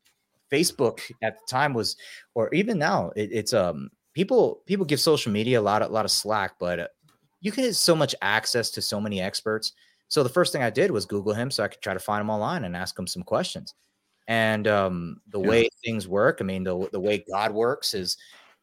Facebook 0.52 1.00
at 1.24 1.38
the 1.40 1.46
time 1.50 1.74
was, 1.74 1.98
or 2.36 2.54
even 2.54 2.78
now, 2.78 3.12
it, 3.16 3.30
it's 3.32 3.54
um 3.54 3.90
people 4.14 4.62
people 4.66 4.86
give 4.86 5.00
social 5.00 5.32
media 5.32 5.60
a 5.60 5.62
lot 5.62 5.82
a 5.82 5.88
lot 5.88 6.06
of 6.06 6.12
slack, 6.12 6.54
but 6.60 6.80
uh, 6.80 6.88
you 7.42 7.52
can 7.52 7.64
get 7.64 7.76
so 7.76 7.96
much 7.96 8.16
access 8.22 8.70
to 8.72 8.82
so 8.82 9.02
many 9.02 9.22
experts. 9.22 9.74
So 10.08 10.24
the 10.24 10.30
first 10.30 10.52
thing 10.52 10.62
I 10.62 10.70
did 10.70 10.92
was 10.92 11.06
Google 11.06 11.34
him 11.34 11.50
so 11.52 11.64
I 11.64 11.68
could 11.68 11.82
try 11.82 11.94
to 11.94 12.00
find 12.00 12.22
him 12.22 12.30
online 12.30 12.64
and 12.64 12.76
ask 12.76 12.98
him 12.98 13.08
some 13.08 13.24
questions. 13.24 13.74
And 14.28 14.68
um, 14.68 15.22
the 15.30 15.40
yeah. 15.40 15.48
way 15.48 15.70
things 15.84 16.08
work, 16.08 16.38
I 16.42 16.44
mean, 16.44 16.64
the 16.64 16.90
the 16.92 17.00
way 17.00 17.24
God 17.30 17.54
works 17.54 17.94
is, 17.94 18.18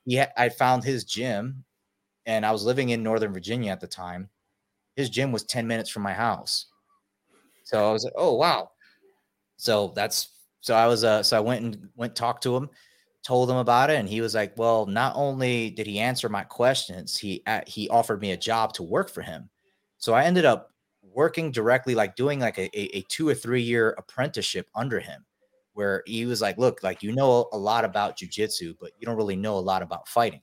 yeah, 0.05 0.29
I 0.37 0.49
found 0.49 0.83
his 0.83 1.05
gym, 1.05 1.65
and 2.27 2.45
I 2.45 2.51
was 2.51 2.65
living 2.65 2.89
in 2.89 3.03
Northern 3.03 3.33
Virginia 3.33 3.71
at 3.71 3.81
the 3.81 3.87
time. 3.87 4.29
His 4.97 5.09
gym 5.09 5.31
was 5.31 5.45
ten 5.45 5.67
minutes 5.67 5.89
from 5.89 6.03
my 6.03 6.15
house, 6.15 6.67
so 7.63 7.89
I 7.89 7.93
was 7.93 8.05
like, 8.05 8.15
oh 8.17 8.35
wow. 8.35 8.71
So 9.57 9.93
that's 9.95 10.31
so 10.61 10.75
I 10.75 10.89
was 10.89 11.05
uh 11.05 11.23
so 11.23 11.37
I 11.37 11.41
went 11.41 11.65
and 11.65 11.89
went 11.95 12.17
talked 12.17 12.43
to 12.45 12.57
him 12.57 12.69
told 13.23 13.49
him 13.49 13.57
about 13.57 13.89
it 13.89 13.99
and 13.99 14.09
he 14.09 14.21
was 14.21 14.35
like 14.35 14.53
well 14.59 14.85
not 14.87 15.13
only 15.15 15.71
did 15.71 15.87
he 15.87 16.01
answer 16.01 16.29
my 16.29 16.43
questions 16.43 17.17
he 17.17 17.41
uh, 17.47 17.61
he 17.67 17.89
offered 17.89 18.21
me 18.21 18.33
a 18.33 18.37
job 18.37 18.73
to 18.73 18.83
work 18.83 19.09
for 19.09 19.23
him 19.23 19.49
so 19.99 20.13
i 20.13 20.25
ended 20.25 20.45
up 20.45 20.72
working 21.03 21.51
directly 21.51 21.95
like 21.95 22.17
doing 22.17 22.41
like 22.41 22.59
a, 22.59 22.71
a, 22.79 23.03
two 23.09 23.29
or 23.29 23.35
three 23.35 23.63
year 23.63 23.91
apprenticeship 23.99 24.69
under 24.75 25.01
him 25.01 25.25
where 25.75 26.03
he 26.07 26.27
was 26.27 26.41
like 26.41 26.59
look 26.59 26.83
like 26.83 27.03
you 27.03 27.13
know 27.13 27.49
a 27.53 27.59
lot 27.59 27.85
about 27.85 28.17
jujitsu 28.17 28.75
but 28.81 28.93
you 28.99 29.07
don't 29.07 29.17
really 29.17 29.37
know 29.37 29.57
a 29.57 29.61
lot 29.61 29.83
about 29.83 30.09
fighting 30.09 30.41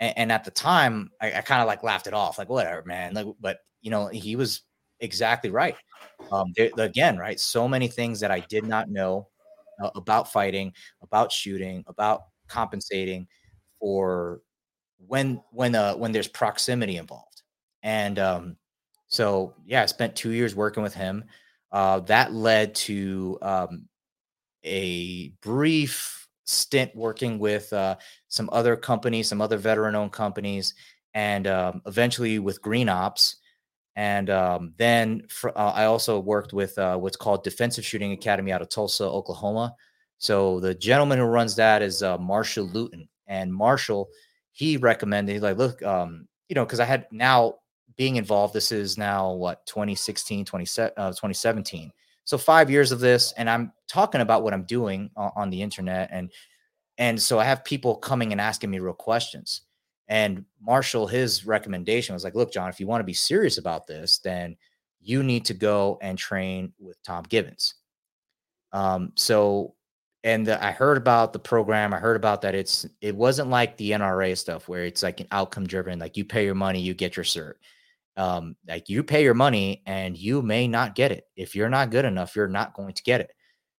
And, 0.00 0.16
and 0.18 0.32
at 0.32 0.44
the 0.44 0.50
time, 0.50 1.10
I, 1.20 1.34
I 1.34 1.40
kind 1.42 1.60
of 1.62 1.66
like 1.68 1.82
laughed 1.82 2.06
it 2.06 2.14
off, 2.14 2.38
like 2.38 2.48
whatever, 2.48 2.82
man. 2.86 3.14
Like, 3.14 3.26
but 3.40 3.58
you 3.82 3.90
know, 3.90 4.08
he 4.08 4.36
was 4.36 4.62
exactly 5.00 5.50
right. 5.50 5.76
Um, 6.32 6.52
there, 6.56 6.70
again, 6.78 7.18
right? 7.18 7.38
So 7.40 7.68
many 7.68 7.88
things 7.88 8.20
that 8.20 8.30
I 8.30 8.40
did 8.40 8.66
not 8.66 8.90
know 8.90 9.28
uh, 9.82 9.90
about 9.94 10.32
fighting, 10.32 10.72
about 11.02 11.32
shooting, 11.32 11.84
about 11.86 12.22
compensating 12.48 13.26
for 13.80 14.40
when 15.06 15.42
when 15.52 15.74
uh 15.74 15.94
when 15.94 16.12
there's 16.12 16.28
proximity 16.28 16.96
involved. 16.96 17.42
And 17.82 18.18
um, 18.18 18.56
so 19.10 19.54
yeah, 19.66 19.82
I 19.82 19.86
spent 19.86 20.16
two 20.16 20.30
years 20.30 20.54
working 20.54 20.82
with 20.82 20.94
him. 20.94 21.24
Uh, 21.70 22.00
that 22.00 22.32
led 22.32 22.74
to 22.74 23.38
um, 23.42 23.88
a 24.64 25.28
brief 25.42 26.26
stint 26.44 26.94
working 26.96 27.38
with 27.38 27.72
uh, 27.72 27.96
some 28.28 28.48
other 28.52 28.76
companies, 28.76 29.28
some 29.28 29.40
other 29.40 29.58
veteran-owned 29.58 30.12
companies, 30.12 30.74
and 31.14 31.46
um, 31.46 31.82
eventually 31.86 32.38
with 32.38 32.62
Green 32.62 32.88
Ops. 32.88 33.36
And 33.96 34.30
um, 34.30 34.72
then 34.78 35.24
for, 35.28 35.56
uh, 35.56 35.72
I 35.72 35.84
also 35.84 36.18
worked 36.18 36.52
with 36.52 36.78
uh, 36.78 36.96
what's 36.96 37.16
called 37.16 37.44
Defensive 37.44 37.84
Shooting 37.84 38.12
Academy 38.12 38.52
out 38.52 38.62
of 38.62 38.68
Tulsa, 38.68 39.04
Oklahoma. 39.04 39.74
So 40.18 40.60
the 40.60 40.74
gentleman 40.74 41.18
who 41.18 41.24
runs 41.24 41.56
that 41.56 41.82
is 41.82 42.02
uh, 42.02 42.18
Marshall 42.18 42.66
Luton, 42.66 43.08
and 43.26 43.52
Marshall 43.52 44.08
he 44.52 44.76
recommended 44.76 45.32
he's 45.32 45.42
like, 45.42 45.56
look, 45.56 45.82
um, 45.82 46.26
you 46.48 46.54
know, 46.54 46.64
because 46.64 46.80
I 46.80 46.84
had 46.84 47.06
now 47.10 47.54
being 48.00 48.16
involved. 48.16 48.54
This 48.54 48.72
is 48.72 48.96
now 48.96 49.30
what 49.30 49.66
2016, 49.66 50.46
20, 50.46 50.64
uh, 50.96 51.10
2017. 51.10 51.92
So 52.24 52.38
five 52.38 52.70
years 52.70 52.92
of 52.92 53.00
this, 53.00 53.34
and 53.36 53.50
I'm 53.50 53.74
talking 53.88 54.22
about 54.22 54.42
what 54.42 54.54
I'm 54.54 54.62
doing 54.62 55.10
on, 55.16 55.30
on 55.36 55.50
the 55.50 55.60
internet, 55.60 56.08
and 56.10 56.32
and 56.96 57.20
so 57.20 57.38
I 57.38 57.44
have 57.44 57.62
people 57.62 57.96
coming 57.96 58.32
and 58.32 58.40
asking 58.40 58.70
me 58.70 58.78
real 58.78 58.94
questions. 58.94 59.62
And 60.08 60.46
Marshall, 60.62 61.08
his 61.08 61.44
recommendation 61.44 62.14
was 62.14 62.24
like, 62.24 62.34
look, 62.34 62.50
John, 62.50 62.70
if 62.70 62.80
you 62.80 62.86
want 62.86 63.00
to 63.00 63.04
be 63.04 63.12
serious 63.12 63.58
about 63.58 63.86
this, 63.86 64.18
then 64.20 64.56
you 65.02 65.22
need 65.22 65.44
to 65.44 65.54
go 65.54 65.98
and 66.00 66.16
train 66.16 66.72
with 66.78 66.96
Tom 67.02 67.24
Givens." 67.28 67.74
Um, 68.72 69.12
so, 69.14 69.74
and 70.24 70.46
the, 70.46 70.64
I 70.64 70.70
heard 70.70 70.96
about 70.96 71.34
the 71.34 71.38
program. 71.38 71.92
I 71.92 71.98
heard 71.98 72.16
about 72.16 72.40
that. 72.40 72.54
It's 72.54 72.86
it 73.02 73.14
wasn't 73.14 73.50
like 73.50 73.76
the 73.76 73.90
NRA 73.90 74.38
stuff 74.38 74.68
where 74.68 74.86
it's 74.86 75.02
like 75.02 75.20
an 75.20 75.28
outcome 75.32 75.66
driven, 75.66 75.98
like 75.98 76.16
you 76.16 76.24
pay 76.24 76.46
your 76.46 76.54
money, 76.54 76.80
you 76.80 76.94
get 76.94 77.14
your 77.14 77.24
cert. 77.24 77.56
Um, 78.20 78.56
like 78.68 78.88
you 78.88 79.02
pay 79.02 79.22
your 79.22 79.34
money 79.34 79.82
and 79.86 80.16
you 80.16 80.42
may 80.42 80.68
not 80.68 80.94
get 80.94 81.12
it. 81.12 81.24
If 81.36 81.54
you're 81.54 81.68
not 81.68 81.90
good 81.90 82.04
enough, 82.04 82.36
you're 82.36 82.48
not 82.48 82.74
going 82.74 82.94
to 82.94 83.02
get 83.02 83.20
it. 83.20 83.30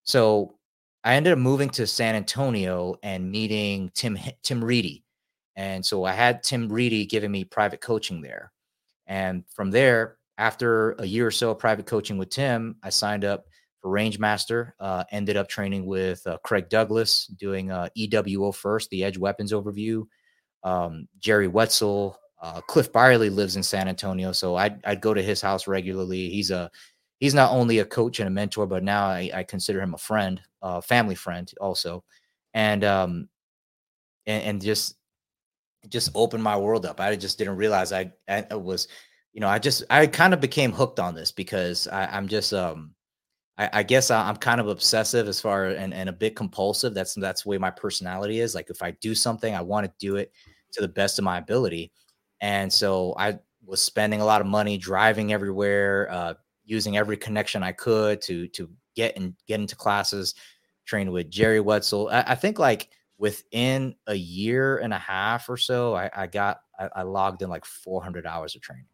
So 0.04 0.56
I 1.04 1.14
ended 1.14 1.32
up 1.32 1.38
moving 1.38 1.70
to 1.70 1.86
San 1.86 2.14
Antonio 2.14 2.96
and 3.02 3.30
meeting 3.30 3.90
Tim 3.94 4.18
Tim 4.42 4.64
Reedy 4.64 5.04
and 5.56 5.84
so 5.84 6.04
I 6.04 6.12
had 6.12 6.42
Tim 6.42 6.68
Reedy 6.68 7.06
giving 7.06 7.30
me 7.30 7.44
private 7.44 7.80
coaching 7.80 8.20
there. 8.22 8.52
And 9.06 9.44
from 9.54 9.70
there, 9.70 10.16
after 10.38 10.92
a 10.92 11.04
year 11.04 11.26
or 11.26 11.30
so 11.30 11.50
of 11.50 11.58
private 11.58 11.86
coaching 11.86 12.18
with 12.18 12.30
Tim, 12.30 12.76
I 12.82 12.90
signed 12.90 13.24
up 13.24 13.44
for 13.80 13.90
Rangemaster. 13.90 14.72
Uh, 14.80 15.04
ended 15.10 15.36
up 15.36 15.48
training 15.48 15.84
with 15.84 16.26
uh, 16.26 16.38
Craig 16.44 16.68
Douglas, 16.68 17.26
doing 17.26 17.70
uh, 17.70 17.88
EWO 17.96 18.54
first, 18.54 18.88
the 18.90 19.04
Edge 19.04 19.18
Weapons 19.18 19.52
Overview. 19.52 20.04
Um, 20.64 21.08
Jerry 21.18 21.48
Wetzel, 21.48 22.16
uh, 22.42 22.60
Cliff 22.62 22.92
Byerly 22.92 23.30
lives 23.30 23.56
in 23.56 23.62
San 23.62 23.88
Antonio, 23.88 24.32
so 24.32 24.56
I'd, 24.56 24.84
I'd 24.84 25.00
go 25.00 25.14
to 25.14 25.22
his 25.22 25.40
house 25.40 25.68
regularly. 25.68 26.28
He's 26.28 26.50
a 26.50 26.70
he's 27.20 27.34
not 27.34 27.52
only 27.52 27.78
a 27.78 27.84
coach 27.84 28.18
and 28.18 28.26
a 28.26 28.30
mentor, 28.30 28.66
but 28.66 28.82
now 28.82 29.06
I, 29.06 29.30
I 29.32 29.42
consider 29.44 29.80
him 29.80 29.94
a 29.94 29.98
friend, 29.98 30.40
a 30.60 30.82
family 30.82 31.14
friend 31.14 31.50
also. 31.60 32.02
And 32.52 32.82
um, 32.82 33.28
and, 34.26 34.42
and 34.42 34.62
just 34.62 34.96
just 35.88 36.10
opened 36.14 36.42
my 36.42 36.56
world 36.56 36.84
up. 36.84 37.00
I 37.00 37.14
just 37.16 37.38
didn't 37.38 37.56
realize 37.56 37.92
I, 37.92 38.12
I 38.28 38.54
was, 38.54 38.88
you 39.32 39.40
know, 39.40 39.48
I 39.48 39.58
just 39.58 39.84
I 39.88 40.06
kind 40.08 40.34
of 40.34 40.40
became 40.40 40.72
hooked 40.72 41.00
on 41.00 41.14
this 41.14 41.32
because 41.32 41.86
I, 41.88 42.16
am 42.16 42.28
just 42.28 42.52
um 42.52 42.94
I, 43.56 43.70
I 43.72 43.82
guess 43.82 44.10
I, 44.10 44.28
am 44.28 44.36
kind 44.36 44.60
of 44.60 44.68
obsessive 44.68 45.28
as 45.28 45.40
far 45.40 45.66
and, 45.66 45.94
and 45.94 46.08
a 46.08 46.12
bit 46.12 46.36
compulsive. 46.36 46.92
That's 46.92 47.14
that's 47.14 47.44
the 47.44 47.50
way 47.50 47.58
my 47.58 47.70
personality 47.70 48.40
is. 48.40 48.54
Like 48.54 48.68
if 48.68 48.82
I 48.82 48.92
do 49.00 49.14
something, 49.14 49.54
I 49.54 49.60
want 49.60 49.86
to 49.86 49.92
do 49.98 50.16
it 50.16 50.32
to 50.72 50.80
the 50.80 50.88
best 50.88 51.18
of 51.18 51.24
my 51.24 51.38
ability. 51.38 51.92
And 52.42 52.70
so 52.70 53.14
I 53.16 53.38
was 53.64 53.80
spending 53.80 54.20
a 54.20 54.24
lot 54.24 54.40
of 54.40 54.46
money 54.46 54.76
driving 54.76 55.32
everywhere, 55.32 56.10
uh, 56.10 56.34
using 56.64 56.96
every 56.96 57.16
connection 57.16 57.62
I 57.62 57.72
could 57.72 58.20
to 58.22 58.48
to 58.48 58.68
get 58.94 59.16
and 59.16 59.34
get 59.46 59.60
into 59.60 59.76
classes, 59.76 60.34
trained 60.84 61.10
with 61.10 61.30
Jerry 61.30 61.60
Wetzel. 61.60 62.10
I, 62.10 62.24
I 62.26 62.34
think 62.34 62.58
like 62.58 62.90
within 63.16 63.94
a 64.08 64.14
year 64.14 64.78
and 64.78 64.92
a 64.92 64.98
half 64.98 65.48
or 65.48 65.56
so, 65.56 65.94
I, 65.94 66.10
I 66.14 66.26
got 66.26 66.60
I, 66.78 66.88
I, 66.96 67.02
logged 67.02 67.42
in 67.42 67.48
like 67.48 67.64
400 67.64 68.26
hours 68.26 68.56
of 68.56 68.62
training. 68.62 68.86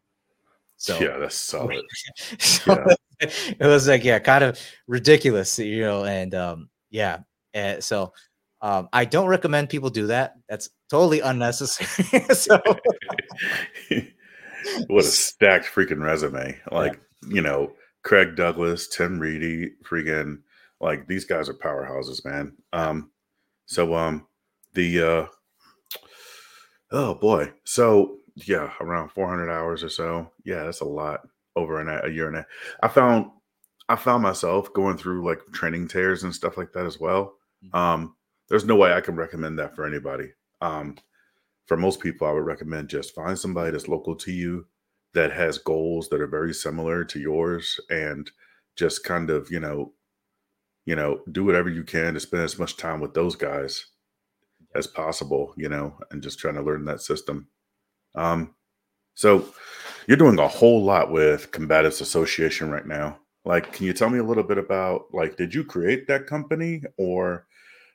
So 0.77 0.99
yeah, 0.99 1.17
that's 1.17 1.35
solid. 1.35 1.83
so 2.39 2.77
yeah. 3.19 3.27
it 3.59 3.65
was 3.65 3.87
like 3.87 4.03
yeah, 4.03 4.19
kind 4.19 4.43
of 4.43 4.59
ridiculous, 4.87 5.57
you 5.57 5.81
know, 5.81 6.05
and 6.05 6.35
um, 6.35 6.69
yeah, 6.91 7.19
and 7.55 7.83
so 7.83 8.13
um, 8.61 8.89
I 8.91 9.05
don't 9.05 9.27
recommend 9.27 9.69
people 9.69 9.89
do 9.89 10.07
that. 10.07 10.35
That's 10.49 10.69
totally 10.89 11.21
unnecessary. 11.21 12.25
so 12.33 12.57
what 14.87 15.05
a 15.05 15.07
stacked 15.07 15.65
freaking 15.65 16.03
resume! 16.03 16.59
Like 16.71 16.99
yeah. 17.23 17.35
you 17.35 17.41
know, 17.41 17.73
Craig 18.03 18.35
Douglas, 18.35 18.87
Tim 18.87 19.19
Reedy, 19.19 19.71
freaking 19.83 20.39
like 20.81 21.07
these 21.07 21.25
guys 21.25 21.49
are 21.49 21.53
powerhouses, 21.53 22.23
man. 22.25 22.55
Um, 22.73 23.11
so 23.65 23.95
um 23.95 24.27
the 24.73 25.01
uh 25.01 25.25
oh 26.91 27.15
boy. 27.15 27.51
So 27.63 28.17
yeah, 28.35 28.71
around 28.79 29.09
400 29.09 29.49
hours 29.49 29.83
or 29.83 29.89
so. 29.89 30.31
Yeah, 30.45 30.63
that's 30.63 30.81
a 30.81 30.85
lot 30.85 31.27
over 31.55 31.81
a, 31.81 32.07
a 32.07 32.09
year 32.09 32.27
and 32.27 32.37
a 32.37 32.45
I 32.81 32.87
found 32.87 33.31
I 33.89 33.95
found 33.95 34.23
myself 34.23 34.71
going 34.73 34.97
through 34.97 35.25
like 35.25 35.39
training 35.51 35.87
tears 35.87 36.23
and 36.23 36.33
stuff 36.33 36.57
like 36.57 36.71
that 36.73 36.85
as 36.85 36.99
well. 36.99 37.35
Mm-hmm. 37.63 37.77
Um 37.77 38.15
there's 38.49 38.65
no 38.65 38.75
way 38.75 38.93
I 38.93 39.01
can 39.01 39.15
recommend 39.15 39.59
that 39.59 39.75
for 39.75 39.85
anybody. 39.85 40.31
Um 40.61 40.97
for 41.65 41.77
most 41.77 41.99
people 41.99 42.27
I 42.27 42.31
would 42.31 42.45
recommend 42.45 42.89
just 42.89 43.15
find 43.15 43.37
somebody 43.37 43.71
that's 43.71 43.87
local 43.87 44.15
to 44.15 44.31
you 44.31 44.65
that 45.13 45.31
has 45.31 45.57
goals 45.57 46.09
that 46.09 46.21
are 46.21 46.27
very 46.27 46.53
similar 46.53 47.03
to 47.03 47.19
yours 47.19 47.79
and 47.89 48.29
just 48.75 49.03
kind 49.03 49.29
of, 49.29 49.51
you 49.51 49.59
know, 49.59 49.93
you 50.85 50.95
know, 50.95 51.21
do 51.31 51.43
whatever 51.43 51.69
you 51.69 51.83
can 51.83 52.13
to 52.13 52.19
spend 52.19 52.43
as 52.43 52.57
much 52.57 52.77
time 52.77 52.99
with 52.99 53.13
those 53.13 53.35
guys 53.35 53.87
as 54.75 54.87
possible, 54.87 55.53
you 55.57 55.69
know, 55.69 55.97
and 56.11 56.21
just 56.21 56.39
trying 56.39 56.55
to 56.55 56.61
learn 56.61 56.85
that 56.85 57.01
system. 57.01 57.47
Um, 58.15 58.55
so 59.15 59.53
you're 60.07 60.17
doing 60.17 60.39
a 60.39 60.47
whole 60.47 60.83
lot 60.83 61.11
with 61.11 61.51
Combatives 61.51 62.01
Association 62.01 62.69
right 62.69 62.87
now. 62.87 63.19
Like, 63.45 63.73
can 63.73 63.85
you 63.85 63.93
tell 63.93 64.09
me 64.09 64.19
a 64.19 64.23
little 64.23 64.43
bit 64.43 64.57
about 64.57 65.05
like, 65.13 65.37
did 65.37 65.53
you 65.53 65.63
create 65.63 66.07
that 66.07 66.27
company 66.27 66.83
or 66.97 67.47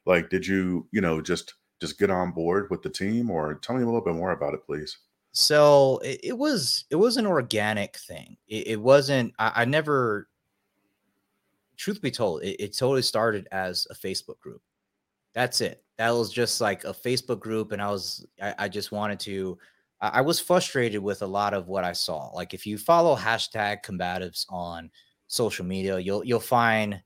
like, 0.07 0.31
did 0.31 0.47
you, 0.47 0.87
you 0.91 1.01
know, 1.01 1.21
just 1.21 1.55
just 1.81 1.99
get 1.99 2.11
on 2.11 2.33
board 2.33 2.69
with 2.71 2.83
the 2.83 2.91
team 2.91 3.31
or 3.31 3.55
tell 3.55 3.77
me 3.77 3.83
a 3.83 3.87
little 3.87 4.01
bit 4.01 4.15
more 4.15 4.33
about 4.33 4.55
it, 4.55 4.65
please? 4.65 4.99
So 5.33 5.99
it, 6.05 6.21
it 6.23 6.39
was 6.39 6.85
it 6.91 6.97
was 6.97 7.17
an 7.17 7.27
organic 7.27 7.97
thing. 7.97 8.37
It, 8.49 8.69
it 8.69 8.81
wasn't. 8.81 9.35
I, 9.39 9.53
I 9.57 9.65
never 9.65 10.29
truth 11.77 12.01
be 12.01 12.11
told, 12.11 12.43
it, 12.43 12.63
it 12.63 12.77
totally 12.77 13.03
started 13.03 13.49
as 13.53 13.87
a 13.91 13.95
Facebook 13.95 14.39
group. 14.39 14.63
That's 15.33 15.61
it. 15.61 15.83
That 15.99 16.11
was 16.11 16.33
just 16.33 16.61
like 16.61 16.85
a 16.85 16.93
Facebook 16.93 17.41
group, 17.41 17.73
and 17.73 17.83
I 17.83 17.91
was 17.91 18.27
I, 18.41 18.55
I 18.59 18.69
just 18.69 18.93
wanted 18.93 19.21
to. 19.21 19.59
I, 20.01 20.09
I 20.09 20.21
was 20.21 20.41
frustrated 20.41 21.03
with 21.03 21.23
a 21.23 21.27
lot 21.27 21.55
of 21.55 21.69
what 21.69 21.85
I 21.85 21.93
saw. 21.93 22.29
Like 22.29 22.55
if 22.55 22.67
you 22.67 22.79
follow 22.79 23.17
hashtag 23.17 23.85
combatives 23.85 24.47
on 24.49 24.91
social 25.27 25.65
media, 25.65 25.99
you'll 25.99 26.25
you'll 26.25 26.41
find 26.41 27.03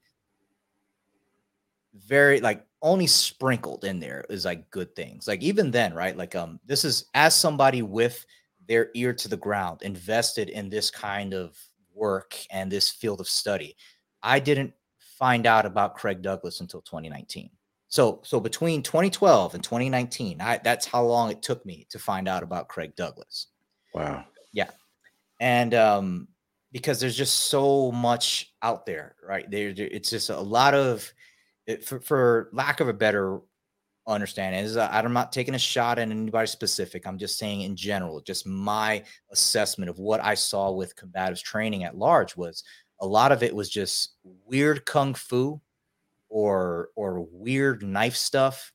very 1.94 2.40
like 2.40 2.64
only 2.82 3.06
sprinkled 3.06 3.84
in 3.84 4.00
there 4.00 4.24
is 4.28 4.44
like 4.44 4.70
good 4.70 4.94
things. 4.94 5.26
Like 5.26 5.42
even 5.42 5.70
then, 5.70 5.94
right? 5.94 6.16
Like 6.16 6.34
um, 6.34 6.60
this 6.66 6.84
is 6.84 7.06
as 7.14 7.34
somebody 7.34 7.82
with 7.82 8.24
their 8.66 8.90
ear 8.94 9.12
to 9.14 9.28
the 9.28 9.36
ground, 9.36 9.82
invested 9.82 10.50
in 10.50 10.68
this 10.68 10.90
kind 10.90 11.34
of 11.34 11.58
work 11.94 12.36
and 12.50 12.70
this 12.70 12.90
field 12.90 13.20
of 13.20 13.28
study. 13.28 13.76
I 14.22 14.38
didn't 14.38 14.72
find 15.18 15.46
out 15.46 15.66
about 15.66 15.96
Craig 15.96 16.22
Douglas 16.22 16.60
until 16.60 16.82
2019. 16.82 17.50
So, 17.88 18.20
so 18.22 18.38
between 18.38 18.82
2012 18.82 19.54
and 19.54 19.64
2019, 19.64 20.40
I, 20.40 20.58
that's 20.62 20.86
how 20.86 21.02
long 21.04 21.30
it 21.30 21.42
took 21.42 21.64
me 21.64 21.86
to 21.90 21.98
find 21.98 22.28
out 22.28 22.42
about 22.42 22.68
Craig 22.68 22.94
Douglas. 22.96 23.48
Wow. 23.94 24.26
Yeah. 24.52 24.70
And 25.40 25.74
um, 25.74 26.28
because 26.70 27.00
there's 27.00 27.16
just 27.16 27.34
so 27.34 27.90
much 27.90 28.52
out 28.62 28.84
there, 28.84 29.16
right? 29.26 29.50
There, 29.50 29.72
there 29.72 29.88
it's 29.90 30.10
just 30.10 30.28
a 30.28 30.38
lot 30.38 30.74
of, 30.74 31.10
it, 31.68 31.84
for, 31.84 32.00
for 32.00 32.48
lack 32.52 32.80
of 32.80 32.88
a 32.88 32.92
better 32.92 33.40
understanding, 34.06 34.64
is 34.64 34.76
uh, 34.78 34.88
I'm 34.90 35.12
not 35.12 35.32
taking 35.32 35.54
a 35.54 35.58
shot 35.58 35.98
at 35.98 36.10
anybody 36.10 36.46
specific. 36.46 37.06
I'm 37.06 37.18
just 37.18 37.38
saying 37.38 37.60
in 37.60 37.76
general, 37.76 38.20
just 38.22 38.46
my 38.46 39.04
assessment 39.30 39.90
of 39.90 39.98
what 39.98 40.24
I 40.24 40.34
saw 40.34 40.72
with 40.72 40.96
combatives 40.96 41.42
training 41.42 41.84
at 41.84 41.96
large 41.96 42.34
was 42.36 42.64
a 43.00 43.06
lot 43.06 43.32
of 43.32 43.42
it 43.42 43.54
was 43.54 43.68
just 43.68 44.14
weird 44.24 44.86
kung 44.86 45.14
fu 45.14 45.60
or 46.30 46.88
or 46.96 47.20
weird 47.30 47.82
knife 47.82 48.16
stuff. 48.16 48.72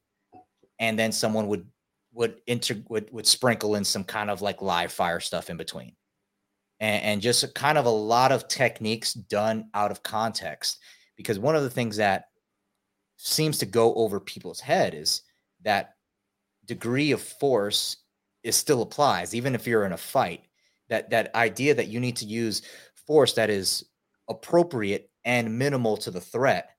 And 0.79 0.97
then 0.97 1.12
someone 1.12 1.47
would 1.47 1.67
would 2.13 2.41
inter 2.45 2.75
would, 2.89 3.12
would 3.12 3.25
sprinkle 3.25 3.73
in 3.75 3.83
some 3.83 4.03
kind 4.03 4.29
of 4.29 4.43
like 4.43 4.62
live 4.62 4.91
fire 4.91 5.19
stuff 5.19 5.50
in 5.50 5.57
between. 5.57 5.95
And, 6.79 7.03
and 7.03 7.21
just 7.21 7.55
kind 7.55 7.79
of 7.79 7.85
a 7.85 7.89
lot 7.89 8.31
of 8.31 8.47
techniques 8.47 9.13
done 9.13 9.69
out 9.73 9.89
of 9.89 10.03
context. 10.03 10.77
Because 11.17 11.39
one 11.39 11.55
of 11.55 11.63
the 11.63 11.69
things 11.69 11.97
that 11.97 12.25
seems 13.24 13.58
to 13.60 13.65
go 13.65 13.94
over 13.96 14.20
people's 14.20 14.60
head 14.60 14.94
is 14.94 15.24
that 15.63 15.96
degree 16.65 17.12
of 17.12 17.22
force 17.22 17.98
is 18.44 18.56
still 18.56 18.82
applies 18.82 19.34
even 19.34 19.56
if 19.56 19.65
you're 19.65 19.86
in 19.86 19.94
a 19.94 19.98
fight. 19.98 20.42
That 20.89 21.10
that 21.12 21.34
idea 21.34 21.74
that 21.75 21.88
you 21.88 22.00
need 22.00 22.18
to 22.18 22.25
use 22.25 22.62
force 23.08 23.34
that 23.34 23.50
is 23.50 23.86
appropriate 24.30 25.10
and 25.25 25.58
minimal 25.58 25.98
to 25.98 26.12
the 26.12 26.22
threat 26.22 26.70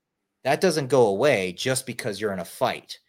that 0.45 0.61
doesn't 0.61 0.87
go 0.87 1.07
away 1.07 1.51
just 1.53 1.87
because 1.87 2.21
you're 2.21 2.31
in 2.31 2.39
a 2.39 2.45
fight. 2.45 2.99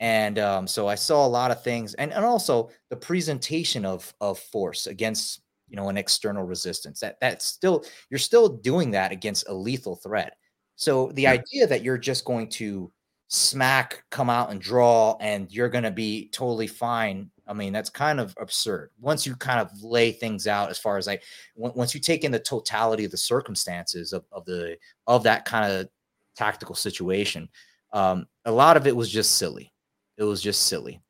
And 0.00 0.38
um, 0.38 0.66
so 0.66 0.88
i 0.88 0.94
saw 0.94 1.26
a 1.26 1.28
lot 1.28 1.50
of 1.50 1.62
things 1.62 1.94
and, 1.94 2.12
and 2.12 2.24
also 2.24 2.70
the 2.88 2.96
presentation 2.96 3.84
of 3.84 4.12
of 4.20 4.38
force 4.38 4.86
against 4.86 5.42
you 5.68 5.76
know 5.76 5.88
an 5.88 5.96
external 5.96 6.44
resistance 6.44 7.00
that 7.00 7.16
that's 7.20 7.44
still 7.44 7.84
you're 8.10 8.18
still 8.18 8.48
doing 8.48 8.90
that 8.90 9.12
against 9.12 9.48
a 9.48 9.54
lethal 9.54 9.96
threat 9.96 10.36
so 10.80 11.12
the 11.12 11.26
idea 11.26 11.66
that 11.66 11.82
you're 11.82 11.98
just 11.98 12.24
going 12.24 12.48
to 12.48 12.90
smack 13.28 14.02
come 14.10 14.30
out 14.30 14.50
and 14.50 14.60
draw 14.60 15.16
and 15.20 15.52
you're 15.52 15.68
going 15.68 15.84
to 15.84 15.90
be 15.90 16.28
totally 16.32 16.66
fine 16.66 17.30
i 17.46 17.52
mean 17.52 17.72
that's 17.72 17.90
kind 17.90 18.18
of 18.18 18.34
absurd. 18.40 18.90
Once 18.98 19.26
you 19.26 19.36
kind 19.36 19.60
of 19.60 19.70
lay 19.82 20.10
things 20.10 20.46
out 20.46 20.70
as 20.70 20.78
far 20.78 20.96
as 20.96 21.06
like 21.06 21.22
once 21.54 21.94
you 21.94 22.00
take 22.00 22.24
in 22.24 22.32
the 22.32 22.38
totality 22.38 23.04
of 23.04 23.10
the 23.10 23.16
circumstances 23.16 24.12
of, 24.12 24.24
of 24.32 24.44
the 24.44 24.76
of 25.06 25.22
that 25.22 25.44
kind 25.44 25.70
of 25.70 25.88
tactical 26.34 26.74
situation 26.74 27.48
um, 27.92 28.26
a 28.44 28.52
lot 28.52 28.76
of 28.76 28.86
it 28.86 28.94
was 28.94 29.10
just 29.10 29.36
silly. 29.36 29.72
It 30.16 30.24
was 30.24 30.42
just 30.42 30.66
silly. 30.66 31.00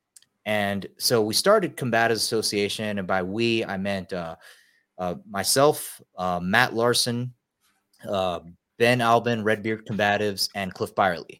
And 0.45 0.87
so 0.97 1.21
we 1.21 1.33
started 1.33 1.77
combative 1.77 2.17
association 2.17 2.97
and 2.97 3.07
by 3.07 3.21
we 3.21 3.63
i 3.65 3.77
meant 3.77 4.11
uh, 4.11 4.35
uh, 4.97 5.15
myself 5.29 6.01
uh, 6.17 6.39
matt 6.41 6.73
larsen 6.73 7.31
uh, 8.09 8.39
ben 8.81 8.99
albin 8.99 9.43
redbeard 9.43 9.85
combatives 9.85 10.49
and 10.55 10.73
cliff 10.73 10.95
byerly. 10.95 11.39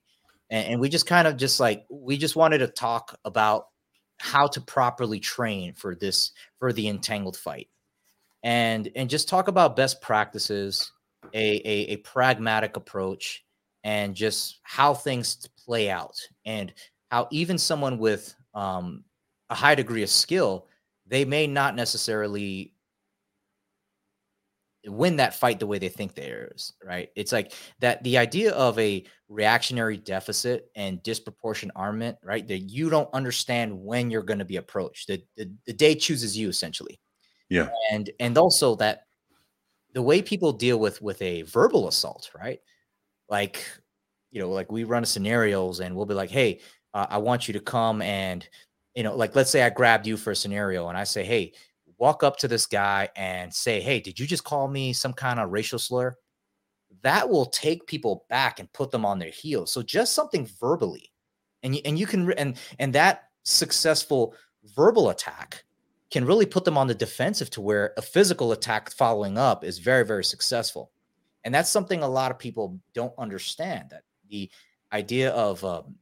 And, 0.52 0.74
and 0.74 0.80
we 0.80 0.90
just 0.90 1.08
kind 1.08 1.28
of 1.28 1.38
just 1.38 1.60
like 1.60 1.86
we 1.90 2.16
just 2.16 2.36
wanted 2.36 2.60
to 2.60 2.68
talk 2.68 3.18
about 3.26 3.66
how 4.20 4.46
to 4.46 4.62
properly 4.62 5.20
train 5.20 5.74
for 5.74 5.96
this 5.96 6.34
for 6.60 6.72
the 6.72 6.88
entangled 6.88 7.36
fight. 7.36 7.68
And 8.44 8.92
and 8.96 9.10
just 9.10 9.28
talk 9.28 9.48
about 9.48 9.76
best 9.76 10.04
practices 10.04 10.92
a, 11.34 11.56
a, 11.68 11.94
a 11.94 11.98
pragmatic 11.98 12.78
approach 12.78 13.44
and 13.84 14.14
just 14.14 14.60
how 14.62 14.94
things 14.94 15.48
play 15.66 15.90
out. 15.90 16.16
And 16.46 16.72
how 17.10 17.28
even 17.32 17.58
someone 17.58 17.98
with 17.98 18.36
um, 18.54 19.04
a 19.50 19.56
high 19.56 19.74
degree 19.74 20.04
of 20.04 20.10
skill 20.12 20.68
they 21.08 21.26
may 21.26 21.46
not 21.46 21.76
necessarily 21.76 22.74
win 24.86 25.18
that 25.18 25.36
fight 25.36 25.60
the 25.60 25.68
way 25.68 25.78
they 25.78 25.90
think 25.90 26.16
there 26.16 26.52
is, 26.56 26.74
right? 26.84 27.10
It's 27.16 27.32
like 27.32 27.54
that 27.80 28.04
the 28.04 28.18
idea 28.18 28.52
of 28.54 28.78
a 28.80 29.06
reactionary 29.30 29.98
deficit 29.98 30.72
and 30.76 31.04
disproportionate 31.04 31.76
armament, 31.76 32.18
right? 32.24 32.48
That 32.48 32.60
you 32.60 32.90
don't 32.90 33.10
understand 33.14 33.80
when 33.80 34.10
you're 34.10 34.24
going 34.24 34.40
to 34.40 34.46
be 34.46 34.58
approached. 34.58 35.08
The, 35.08 35.24
the, 35.38 35.52
the 35.66 35.74
day 35.74 35.96
chooses 35.96 36.38
you 36.38 36.50
essentially. 36.50 37.00
Yeah. 37.50 37.70
And 37.92 38.10
and 38.20 38.38
also 38.38 38.76
that 38.76 39.04
the 39.94 40.02
way 40.02 40.22
people 40.22 40.54
deal 40.54 40.80
with 40.80 41.02
with 41.02 41.22
a 41.22 41.44
verbal 41.44 41.88
assault, 41.88 42.32
right? 42.36 42.60
Like, 43.30 43.64
you 44.32 44.42
know, 44.42 44.50
like 44.50 44.72
we 44.72 44.84
run 44.84 45.06
scenarios 45.06 45.80
and 45.80 45.96
we'll 45.96 46.06
be 46.06 46.14
like, 46.14 46.32
hey, 46.32 46.62
uh, 46.94 47.08
I 47.10 47.18
want 47.20 47.48
you 47.48 47.54
to 47.54 47.60
come 47.60 48.02
and, 48.02 48.48
you 48.96 49.04
know, 49.04 49.16
like 49.16 49.36
let's 49.36 49.52
say 49.52 49.64
I 49.64 49.70
grabbed 49.70 50.08
you 50.08 50.18
for 50.18 50.32
a 50.32 50.36
scenario 50.36 50.88
and 50.88 50.98
I 50.98 51.04
say, 51.04 51.24
hey, 51.24 51.54
walk 52.02 52.24
up 52.24 52.36
to 52.36 52.48
this 52.48 52.66
guy 52.66 53.08
and 53.16 53.54
say, 53.54 53.80
Hey, 53.80 54.00
did 54.00 54.20
you 54.20 54.26
just 54.26 54.44
call 54.44 54.68
me 54.68 54.92
some 54.92 55.14
kind 55.14 55.40
of 55.40 55.52
racial 55.52 55.78
slur? 55.78 56.18
That 57.04 57.30
will 57.30 57.46
take 57.46 57.86
people 57.86 58.26
back 58.28 58.60
and 58.60 58.74
put 58.74 58.90
them 58.90 59.06
on 59.06 59.20
their 59.20 59.30
heels. 59.30 59.72
So 59.72 59.84
just 59.84 60.14
something 60.14 60.50
verbally, 60.60 61.12
and 61.64 61.76
you, 61.76 61.82
and 61.86 61.98
you 61.98 62.08
can 62.08 62.34
and 62.34 62.58
and 62.80 62.94
that 62.94 63.30
successful 63.44 64.34
verbal 64.76 65.10
attack 65.10 65.64
can 66.12 66.26
really 66.26 66.46
put 66.46 66.66
them 66.66 66.78
on 66.78 66.88
the 66.88 66.96
defensive 66.96 67.50
to 67.52 67.62
where 67.62 67.94
a 67.98 68.02
physical 68.02 68.52
attack 68.52 68.92
following 68.92 69.38
up 69.38 69.64
is 69.64 69.78
very 69.78 70.04
very 70.04 70.24
successful, 70.24 70.92
and 71.46 71.54
that's 71.54 71.70
something 71.70 72.02
a 72.04 72.08
lot 72.08 72.32
of 72.32 72.38
people 72.40 72.80
don't 72.94 73.14
understand. 73.18 73.92
That 73.92 74.04
the 74.30 74.50
idea 74.92 75.32
of 75.32 75.64
um, 75.64 75.96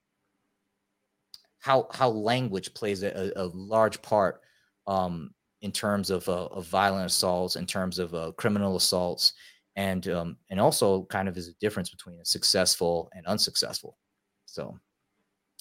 how 1.59 1.87
how 1.91 2.09
language 2.09 2.73
plays 2.73 3.03
a, 3.03 3.31
a 3.35 3.45
large 3.45 4.01
part 4.01 4.41
um, 4.87 5.31
in 5.61 5.71
terms 5.71 6.09
of, 6.09 6.27
uh, 6.29 6.45
of 6.47 6.65
violent 6.65 7.05
assaults, 7.05 7.55
in 7.55 7.65
terms 7.65 7.99
of 7.99 8.13
uh, 8.13 8.31
criminal 8.37 8.75
assaults, 8.75 9.33
and 9.75 10.07
um, 10.09 10.37
and 10.49 10.59
also 10.59 11.03
kind 11.05 11.29
of 11.29 11.37
is 11.37 11.47
a 11.47 11.53
difference 11.53 11.89
between 11.89 12.19
a 12.19 12.25
successful 12.25 13.09
and 13.13 13.25
unsuccessful. 13.27 13.97
So, 14.45 14.77